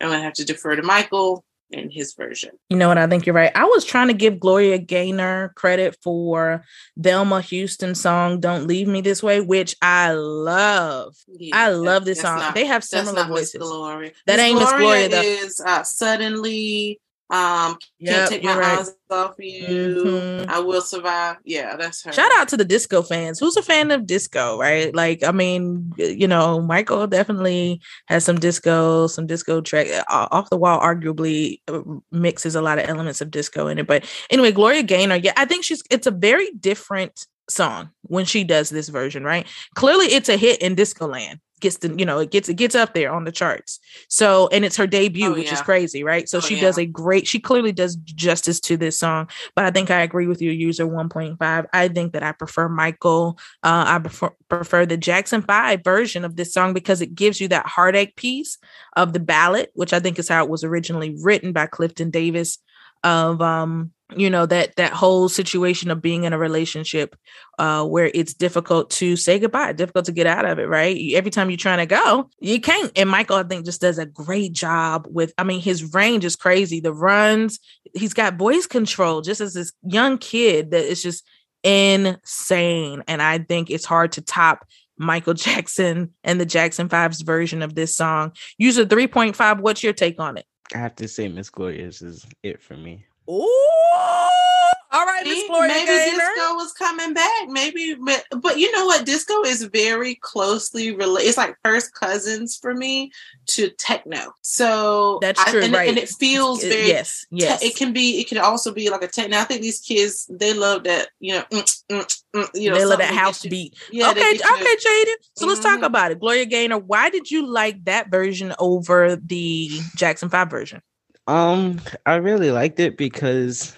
[0.00, 2.50] I'm going to have to defer to Michael and his version.
[2.68, 2.98] You know what?
[2.98, 3.52] I think you're right.
[3.54, 6.64] I was trying to give Gloria Gaynor credit for
[7.00, 11.16] Thelma Houston song "Don't Leave Me This Way," which I love.
[11.26, 12.38] Yeah, I love this song.
[12.38, 13.56] not- they have similar voices.
[13.60, 14.12] Gloria.
[14.26, 15.20] That ain't Miss Gloria, though.
[15.22, 17.00] is uh, suddenly
[17.30, 18.78] um Yep, can't take my right.
[18.80, 19.94] eyes off you.
[20.04, 20.48] Mhm.
[20.48, 21.36] I will survive.
[21.44, 22.12] Yeah, that's her.
[22.12, 23.38] Shout out to the disco fans.
[23.40, 24.94] Who's a fan of disco, right?
[24.94, 30.50] Like, I mean, you know, Michael definitely has some disco, some disco track uh, off
[30.50, 30.80] the wall.
[30.80, 31.80] Arguably, uh,
[32.12, 33.86] mixes a lot of elements of disco in it.
[33.86, 35.82] But anyway, Gloria Gaynor, yeah, I think she's.
[35.90, 39.46] It's a very different song when she does this version, right?
[39.74, 41.40] Clearly, it's a hit in disco land.
[41.60, 43.78] Gets the, you know, it gets it gets up there on the charts.
[44.08, 46.28] So, and it's her debut, Oh, which is crazy, right?
[46.28, 46.62] So Oh, she yeah.
[46.62, 47.26] does a great.
[47.26, 50.86] She clearly does justice to this song but I think I agree with you, user
[50.86, 51.66] 1.5.
[51.72, 53.38] I think that I prefer Michael.
[53.62, 57.48] Uh, I prefer, prefer the Jackson 5 version of this song because it gives you
[57.48, 58.58] that heartache piece
[58.96, 62.58] of the ballad, which I think is how it was originally written by Clifton Davis
[63.04, 67.16] of um you know that that whole situation of being in a relationship
[67.58, 70.98] uh where it's difficult to say goodbye difficult to get out of it right?
[71.14, 72.90] Every time you're trying to go you can't.
[72.96, 76.36] And michael i think just does a great job with i mean his range is
[76.36, 76.80] crazy.
[76.80, 77.60] The runs
[77.94, 81.24] he's got voice control just as this young kid that is just
[81.62, 83.04] insane.
[83.06, 84.66] And i think it's hard to top
[84.96, 88.32] michael jackson and the jackson 5's version of this song.
[88.58, 92.60] User 3.5 what's your take on it I have to say, Miss Glorious is it
[92.62, 93.06] for me.
[93.30, 94.53] Ooh,
[94.92, 96.16] all right, Miss Gloria maybe Gaynor.
[96.18, 97.48] disco was coming back.
[97.48, 99.04] Maybe, but, but you know what?
[99.06, 101.28] Disco is very closely related.
[101.28, 103.10] It's like first cousins for me
[103.46, 104.32] to techno.
[104.42, 105.88] So That's I- true, and, right.
[105.88, 106.88] and it feels very.
[106.88, 107.62] yes, te- yes.
[107.62, 108.20] it can be.
[108.20, 109.38] It can also be like a techno.
[109.38, 111.08] I think these kids they love that.
[111.20, 113.74] You know, mm, mm, mm, you know, they love that house you- beat.
[113.90, 115.14] Yeah, okay, you- okay, Jaden.
[115.36, 115.86] So let's talk Mhm.
[115.86, 116.20] about it.
[116.20, 120.80] Gloria Gaynor, why did you like that version over the Jackson 5 version?
[121.26, 123.74] Um, I really liked it because,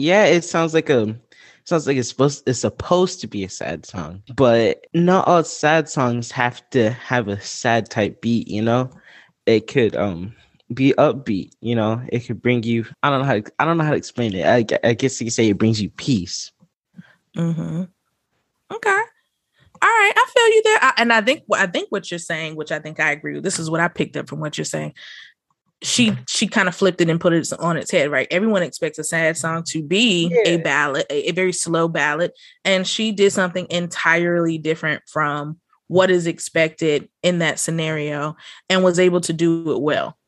[0.00, 1.16] yeah, it sounds like a
[1.64, 5.88] sounds like it's supposed it's supposed to be a sad song, but not all sad
[5.88, 8.48] songs have to have a sad type beat.
[8.48, 8.90] You know,
[9.46, 10.34] it could um
[10.72, 11.52] be upbeat.
[11.60, 12.86] You know, it could bring you.
[13.02, 14.46] I don't know how to, I don't know how to explain it.
[14.46, 16.52] I, I guess you could say it brings you peace.
[17.36, 17.84] Mm-hmm.
[18.72, 19.00] Okay.
[19.82, 22.54] All right, I feel you there, I, and I think I think what you're saying,
[22.54, 23.44] which I think I agree with.
[23.44, 24.92] This is what I picked up from what you're saying.
[25.82, 28.28] She she kind of flipped it and put it on its head, right?
[28.30, 32.32] Everyone expects a sad song to be a ballad, a, a very slow ballad,
[32.64, 38.36] and she did something entirely different from what is expected in that scenario,
[38.68, 40.18] and was able to do it well.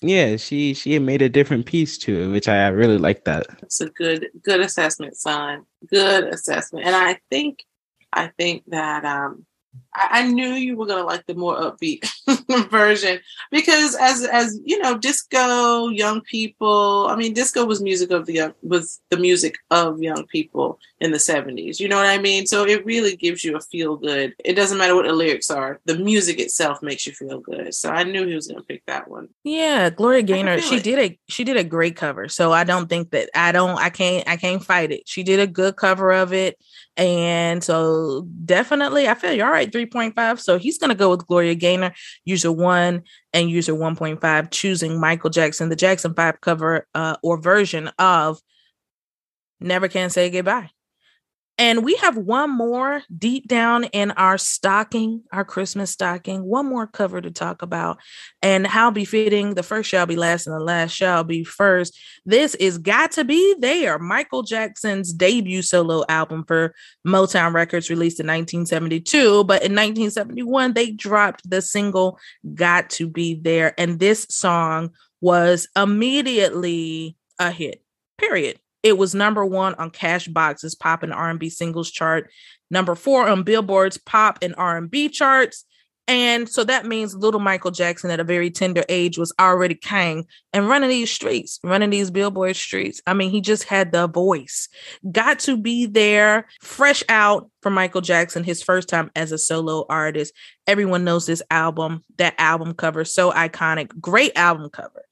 [0.00, 3.46] Yeah, she she made a different piece to it, which I, I really like that.
[3.62, 5.64] It's a good good assessment, son.
[5.86, 6.86] Good assessment.
[6.86, 7.64] And I think
[8.12, 9.46] I think that um
[9.94, 12.08] I, I knew you were gonna like the more upbeat
[12.70, 17.06] version because as as you know, disco, young people.
[17.08, 21.12] I mean, disco was music of the young was the music of young people in
[21.12, 21.80] the seventies.
[21.80, 22.46] You know what I mean?
[22.46, 24.34] So it really gives you a feel good.
[24.44, 25.80] It doesn't matter what the lyrics are.
[25.84, 27.74] The music itself makes you feel good.
[27.74, 29.28] So I knew he was gonna pick that one.
[29.44, 30.84] Yeah, Gloria Gaynor, she it.
[30.84, 32.28] did a she did a great cover.
[32.28, 35.02] So I don't think that I don't I can't I can't fight it.
[35.06, 36.58] She did a good cover of it.
[36.96, 40.40] And so definitely I feel you're all right, 3.5.
[40.40, 41.92] So he's gonna go with Gloria Gaynor,
[42.24, 43.02] user one
[43.32, 48.40] and user 1.5, choosing Michael Jackson, the Jackson 5 cover uh or version of
[49.60, 50.70] Never Can Say Goodbye.
[51.56, 56.88] And we have one more deep down in our stocking, our Christmas stocking, one more
[56.88, 57.98] cover to talk about.
[58.42, 61.96] And how befitting the first shall be last and the last shall be first.
[62.26, 66.74] This is Got to Be There, Michael Jackson's debut solo album for
[67.06, 69.44] Motown Records, released in 1972.
[69.44, 72.18] But in 1971, they dropped the single
[72.54, 73.78] Got to Be There.
[73.78, 74.90] And this song
[75.20, 77.80] was immediately a hit,
[78.18, 78.58] period.
[78.84, 82.30] It was number one on Cashbox's pop and R&B singles chart,
[82.70, 85.64] number four on Billboard's pop and R&B charts.
[86.06, 90.26] And so that means little Michael Jackson at a very tender age was already king
[90.52, 93.00] and running these streets, running these Billboard streets.
[93.06, 94.68] I mean, he just had the voice.
[95.10, 99.86] Got to be there, fresh out for Michael Jackson, his first time as a solo
[99.88, 100.34] artist.
[100.66, 103.98] Everyone knows this album, that album cover, so iconic.
[103.98, 105.06] Great album cover.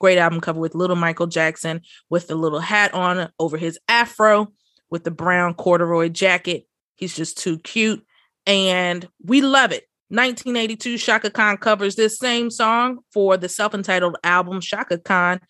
[0.00, 4.52] Great album cover with little Michael Jackson with the little hat on over his afro
[4.90, 6.66] with the brown corduroy jacket.
[6.96, 8.04] He's just too cute.
[8.46, 9.84] And we love it.
[10.10, 15.40] 1982, Chaka Khan covers this same song for the self entitled album Chaka Khan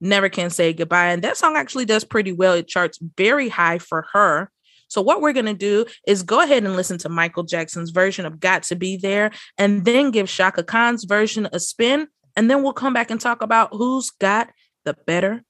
[0.00, 1.08] Never Can Say Goodbye.
[1.08, 2.54] And that song actually does pretty well.
[2.54, 4.50] It charts very high for her.
[4.88, 8.24] So, what we're going to do is go ahead and listen to Michael Jackson's version
[8.24, 12.08] of Got to Be There and then give Chaka Khan's version a spin.
[12.38, 14.50] And then we'll come back and talk about who's got
[14.84, 15.42] the better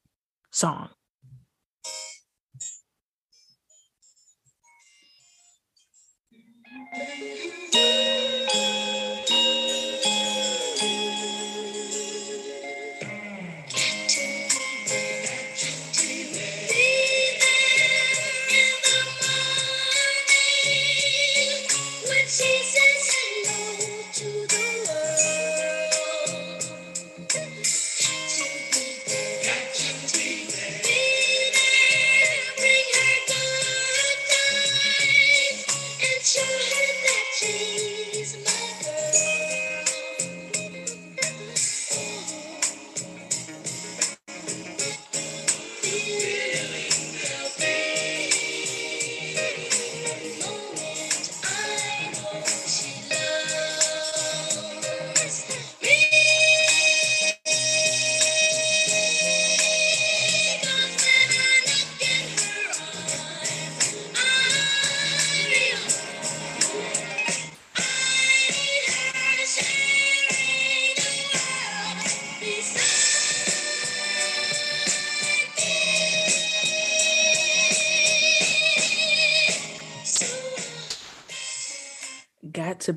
[0.51, 0.89] song.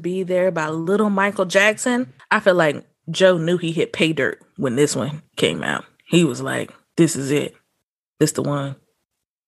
[0.02, 2.12] Be There by Little Michael Jackson.
[2.30, 5.86] I feel like Joe knew he hit pay dirt when this one came out.
[6.06, 7.56] He was like, this is it.
[8.20, 8.76] This the one.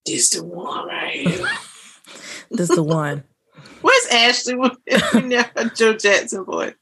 [0.06, 1.46] This the one right here.
[2.52, 3.24] This the one.
[3.82, 6.76] Where's Ashley with that Joe Jackson boy?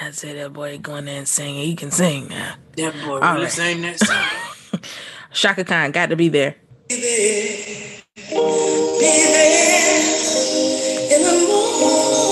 [0.00, 1.64] I said that boy going there and singing.
[1.64, 2.54] He can sing now.
[2.76, 3.52] That boy All really right.
[3.52, 4.80] sang that song.
[5.32, 6.54] Chaka Khan got to be there.
[6.88, 8.02] Be there
[11.16, 12.25] in the morning.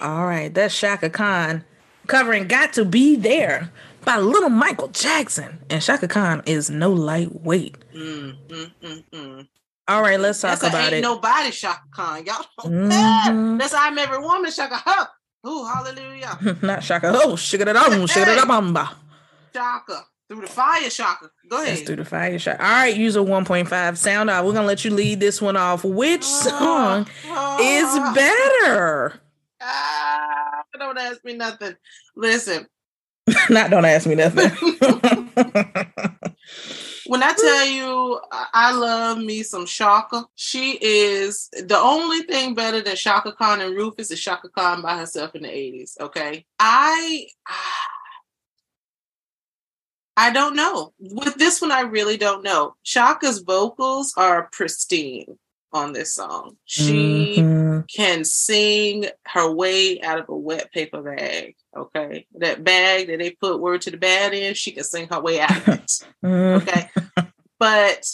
[0.00, 1.64] All right, that's Chaka Khan
[2.06, 3.70] covering Got to Be There
[4.04, 5.60] by Little Michael Jackson.
[5.70, 7.76] And Chaka Khan is no lightweight.
[7.94, 9.48] Mm, mm, mm,
[9.88, 11.00] All right, let's talk that's about ain't it.
[11.00, 12.24] Nobody Chaka Khan.
[12.26, 13.58] Y'all don't mm-hmm.
[13.58, 15.06] That's I'm every woman, Chaka Huh.
[15.46, 16.38] Ooh, hallelujah.
[16.62, 17.12] Not Chaka.
[17.14, 18.94] Oh, sugar da da, sugar da da bamba.
[19.52, 20.04] Chaka.
[20.28, 21.30] Through the fire, Chaka.
[21.50, 21.86] Go Let's ahead.
[21.86, 22.58] do the fire shot.
[22.60, 24.44] All right, user 1.5 sound out.
[24.46, 25.84] We're gonna let you lead this one off.
[25.84, 27.02] Which song
[27.60, 28.12] is Ah.
[28.14, 29.20] better?
[29.60, 31.76] Ah, don't ask me nothing.
[32.16, 32.66] Listen,
[33.50, 34.50] Not don't ask me nothing.
[37.06, 42.54] when I tell you I I love me some Chaka, she is the only thing
[42.54, 45.98] better than Chaka Khan and Rufus is Chaka Khan by herself in the 80s.
[46.00, 46.44] Okay.
[46.58, 47.86] I I
[50.32, 50.92] don't know.
[50.98, 52.74] With this one, I really don't know.
[52.84, 55.38] Chaka's vocals are pristine
[55.72, 56.56] on this song.
[56.64, 57.88] She Mhm.
[57.92, 61.56] can sing her way out of a wet paper bag.
[61.76, 62.26] Okay.
[62.34, 65.40] That bag that they put word to the bad in, she can sing her way
[65.40, 65.90] out of it.
[66.24, 66.62] Mhm.
[66.62, 66.90] Okay.
[67.58, 68.06] but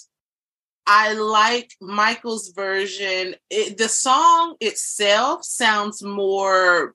[0.86, 3.36] I like Michael's version.
[3.50, 6.94] It, the song itself sounds more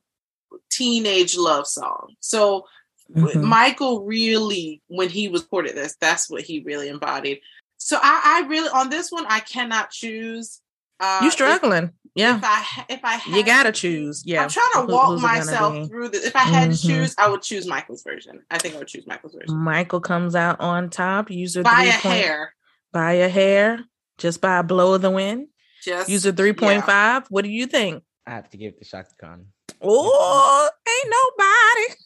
[0.71, 2.15] teenage love song.
[2.19, 2.65] So
[3.13, 3.43] Mhm.
[3.43, 7.39] Michael really, when he recorded this, that's what he really embodied.
[7.77, 10.61] So I, I really on this one, I cannot choose.
[10.99, 11.91] Uh, You if- struggling?
[12.15, 14.23] Yeah, If, I if I you gotta choose.
[14.25, 16.23] Yeah, I'm trying to Who- walk who's myself through this.
[16.23, 16.81] If I had Mhm.
[16.81, 18.41] to choose, I would choose Michael's version.
[18.49, 19.57] I think I would choose Michael's version.
[19.57, 21.29] Michael comes out on top.
[21.29, 22.55] User By a three point- hair.
[22.93, 23.83] By a hair,
[24.17, 25.49] just by a blow of the wind.
[25.83, 27.27] Just User three point five.
[27.29, 28.01] What do you think?
[28.25, 29.47] I have to give it to Chaka Khan.
[29.81, 31.99] Oh, ain't nobody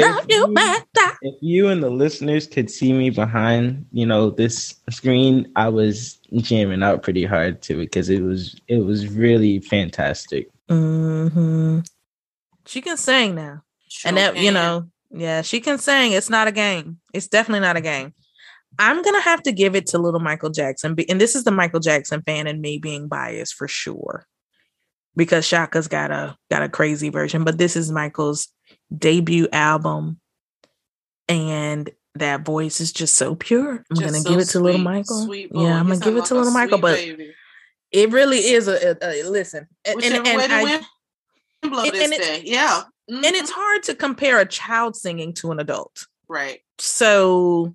[0.00, 0.84] love you better.
[1.22, 6.18] if you and the listeners could see me behind, you know, this screen, I was
[6.34, 10.48] jamming out pretty hard to it because it was it was really fantastic.
[10.68, 11.80] hmm
[12.66, 13.62] She can sing now.
[14.04, 17.76] and that you know yeah she can sing it's not a game it's definitely not
[17.76, 18.12] a game
[18.80, 21.78] i'm gonna have to give it to little michael jackson and this is the michael
[21.78, 24.26] jackson fan and me being biased for sure
[25.14, 28.48] because chaka's got a got a crazy version but this is michael's
[28.96, 30.20] debut album
[31.28, 34.80] and that voice is just so pure i'm Just gonna so give it to little
[34.80, 37.34] michael sweet yeah i'm gonna give it to little michael sweet but baby.
[37.90, 40.82] it really is a, a, a- listen and, and, and the I-
[41.62, 42.42] and- this it- day.
[42.44, 42.82] Yeah.
[43.08, 43.32] and Mhm.
[43.32, 46.60] it's hard to compare a child singing to an adult right.
[46.78, 47.74] so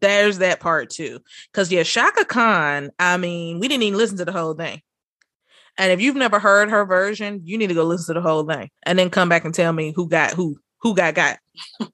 [0.00, 1.18] there's that part too.
[1.50, 2.90] Because yeah, Chaka Khan.
[3.00, 4.80] I mean, we didn't even listen to the whole thing.
[5.78, 8.44] And if you've never heard her version, you need to go listen to the whole
[8.44, 11.38] thing and then come back and tell me who got who, who got got.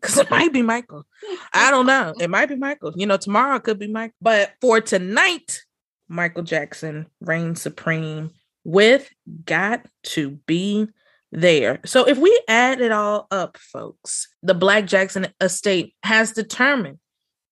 [0.00, 1.04] Because it might be Michael.
[1.52, 2.14] I don't know.
[2.18, 2.94] It might be Michael.
[2.96, 4.12] You know, tomorrow could be Mike.
[4.22, 5.60] But for tonight,
[6.08, 8.30] Michael Jackson reigns supreme
[8.64, 9.10] with
[9.44, 10.86] Got to Be
[11.32, 11.80] There.
[11.84, 16.98] So if we add it all up, folks, the Black Jackson estate has determined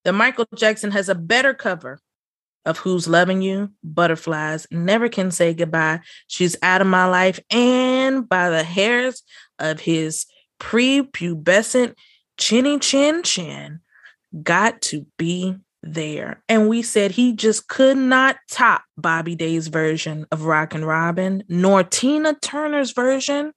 [0.05, 2.01] that Michael Jackson has a better cover
[2.69, 8.29] of Who's Loving You, Butterflies, Never Can Say Goodbye, She's Out of My Life, and
[8.29, 9.23] by the hairs
[9.59, 10.27] of his
[10.61, 11.95] prepubescent
[12.37, 13.81] chinny chin chin,
[14.43, 16.43] got to be there.
[16.47, 21.83] And we said he just could not top Bobby Day's version of Rockin' Robin, nor
[21.83, 23.53] Tina Turner's version,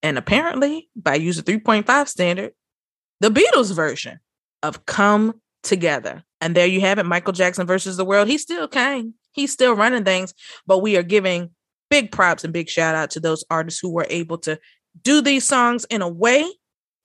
[0.00, 2.52] and apparently, by user 3.5 standard,
[3.20, 4.20] the Beatles version
[4.62, 6.22] of Come Together.
[6.44, 8.28] And there you have it Michael Jackson versus the world.
[8.28, 10.34] He still came, he's still running things,
[10.66, 11.50] but we are giving
[11.90, 14.58] big props and big shout out to those artists who were able to
[15.02, 16.48] do these songs in a way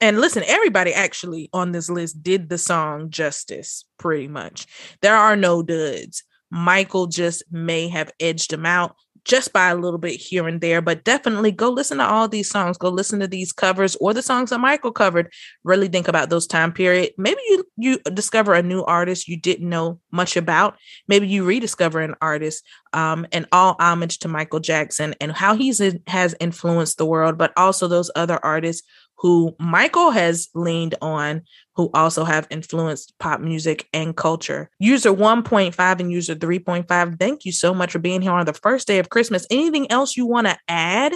[0.02, 4.66] and listen, everybody actually on this list did the song justice pretty much.
[5.02, 6.24] There are no duds.
[6.52, 8.96] Michael just may have edged him out
[9.26, 12.50] just by a little bit here and there, but definitely go listen to all these
[12.50, 12.78] songs.
[12.78, 15.32] Go listen to these covers or the songs that Michael covered.
[15.64, 17.12] Really think about those time period.
[17.18, 20.78] Maybe you you discover a new artist you didn't know much about.
[21.08, 22.66] Maybe you rediscover an artist.
[22.92, 27.54] Um, and all homage to Michael Jackson and how he's has influenced the world, but
[27.56, 28.82] also those other artists
[29.20, 31.44] who Michael has leaned on,
[31.76, 34.70] who also have influenced pop music and culture.
[34.80, 38.88] User 1.5 and user 3.5, thank you so much for being here on the first
[38.88, 39.46] day of Christmas.
[39.52, 41.14] Anything else you want to add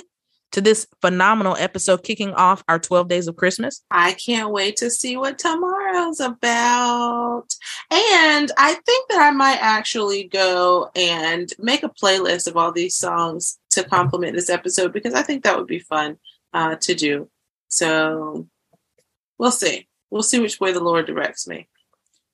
[0.52, 3.82] to this phenomenal episode kicking off our 12 days of Christmas?
[3.90, 7.46] I can't wait to see what tomorrow's about.
[7.90, 12.98] And I think that I might actually go and make a playlist of all these
[12.98, 16.18] songs to complement this episode because I think that would be fun
[16.54, 17.30] uh, to do.
[17.74, 18.48] So
[19.40, 19.88] we'll see.
[20.12, 21.68] We'll see which way the Lord directs me.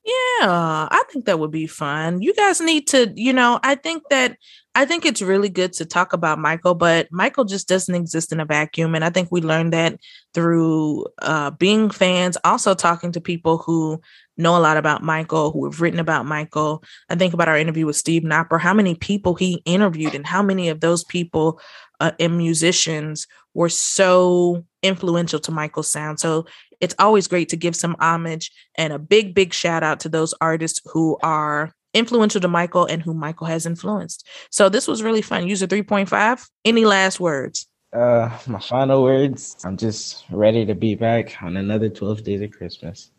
[0.03, 2.21] Yeah, I think that would be fun.
[2.21, 4.37] You guys need to, you know, I think that
[4.75, 8.39] I think it's really good to talk about Michael, but Michael just doesn't exist in
[8.39, 8.95] a vacuum.
[8.95, 9.99] And I think we learned that
[10.33, 14.01] through uh, being fans, also talking to people who
[14.37, 16.83] know a lot about Michael, who have written about Michael.
[17.09, 20.41] I think about our interview with Steve Knopper, how many people he interviewed, and how
[20.41, 21.59] many of those people
[21.99, 26.19] uh, and musicians were so influential to Michael's sound.
[26.19, 26.45] So
[26.79, 30.33] it's always great to give some homage and a big, big shout out to those
[30.39, 34.27] artists who are influential to Michael and who Michael has influenced.
[34.51, 35.47] So this was really fun.
[35.47, 36.47] User 3.5.
[36.63, 37.67] Any last words?
[37.91, 39.57] Uh, my final words.
[39.63, 43.11] I'm just ready to be back on another 12 days of Christmas.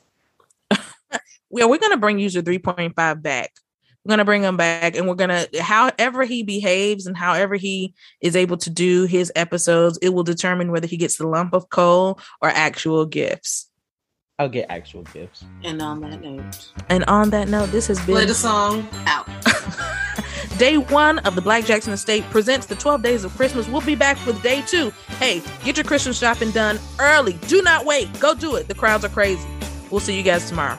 [1.52, 3.52] Yeah, we're gonna bring user 3.5 back.
[4.04, 8.34] We're gonna bring him back and we're gonna however he behaves and however he is
[8.34, 12.18] able to do his episodes, it will determine whether he gets the lump of coal
[12.40, 13.70] or actual gifts.
[14.38, 15.44] I'll get actual gifts.
[15.64, 19.28] And on that note, And on that note, this has play been the song out.
[20.58, 23.68] day one of the Black Jackson Estate presents the 12 Days of Christmas.
[23.68, 24.92] We'll be back with day two.
[25.18, 27.34] Hey, get your Christmas shopping done early.
[27.48, 28.08] Do not wait.
[28.18, 28.66] Go do it.
[28.66, 29.46] The crowds are crazy.
[29.90, 30.78] We'll see you guys tomorrow.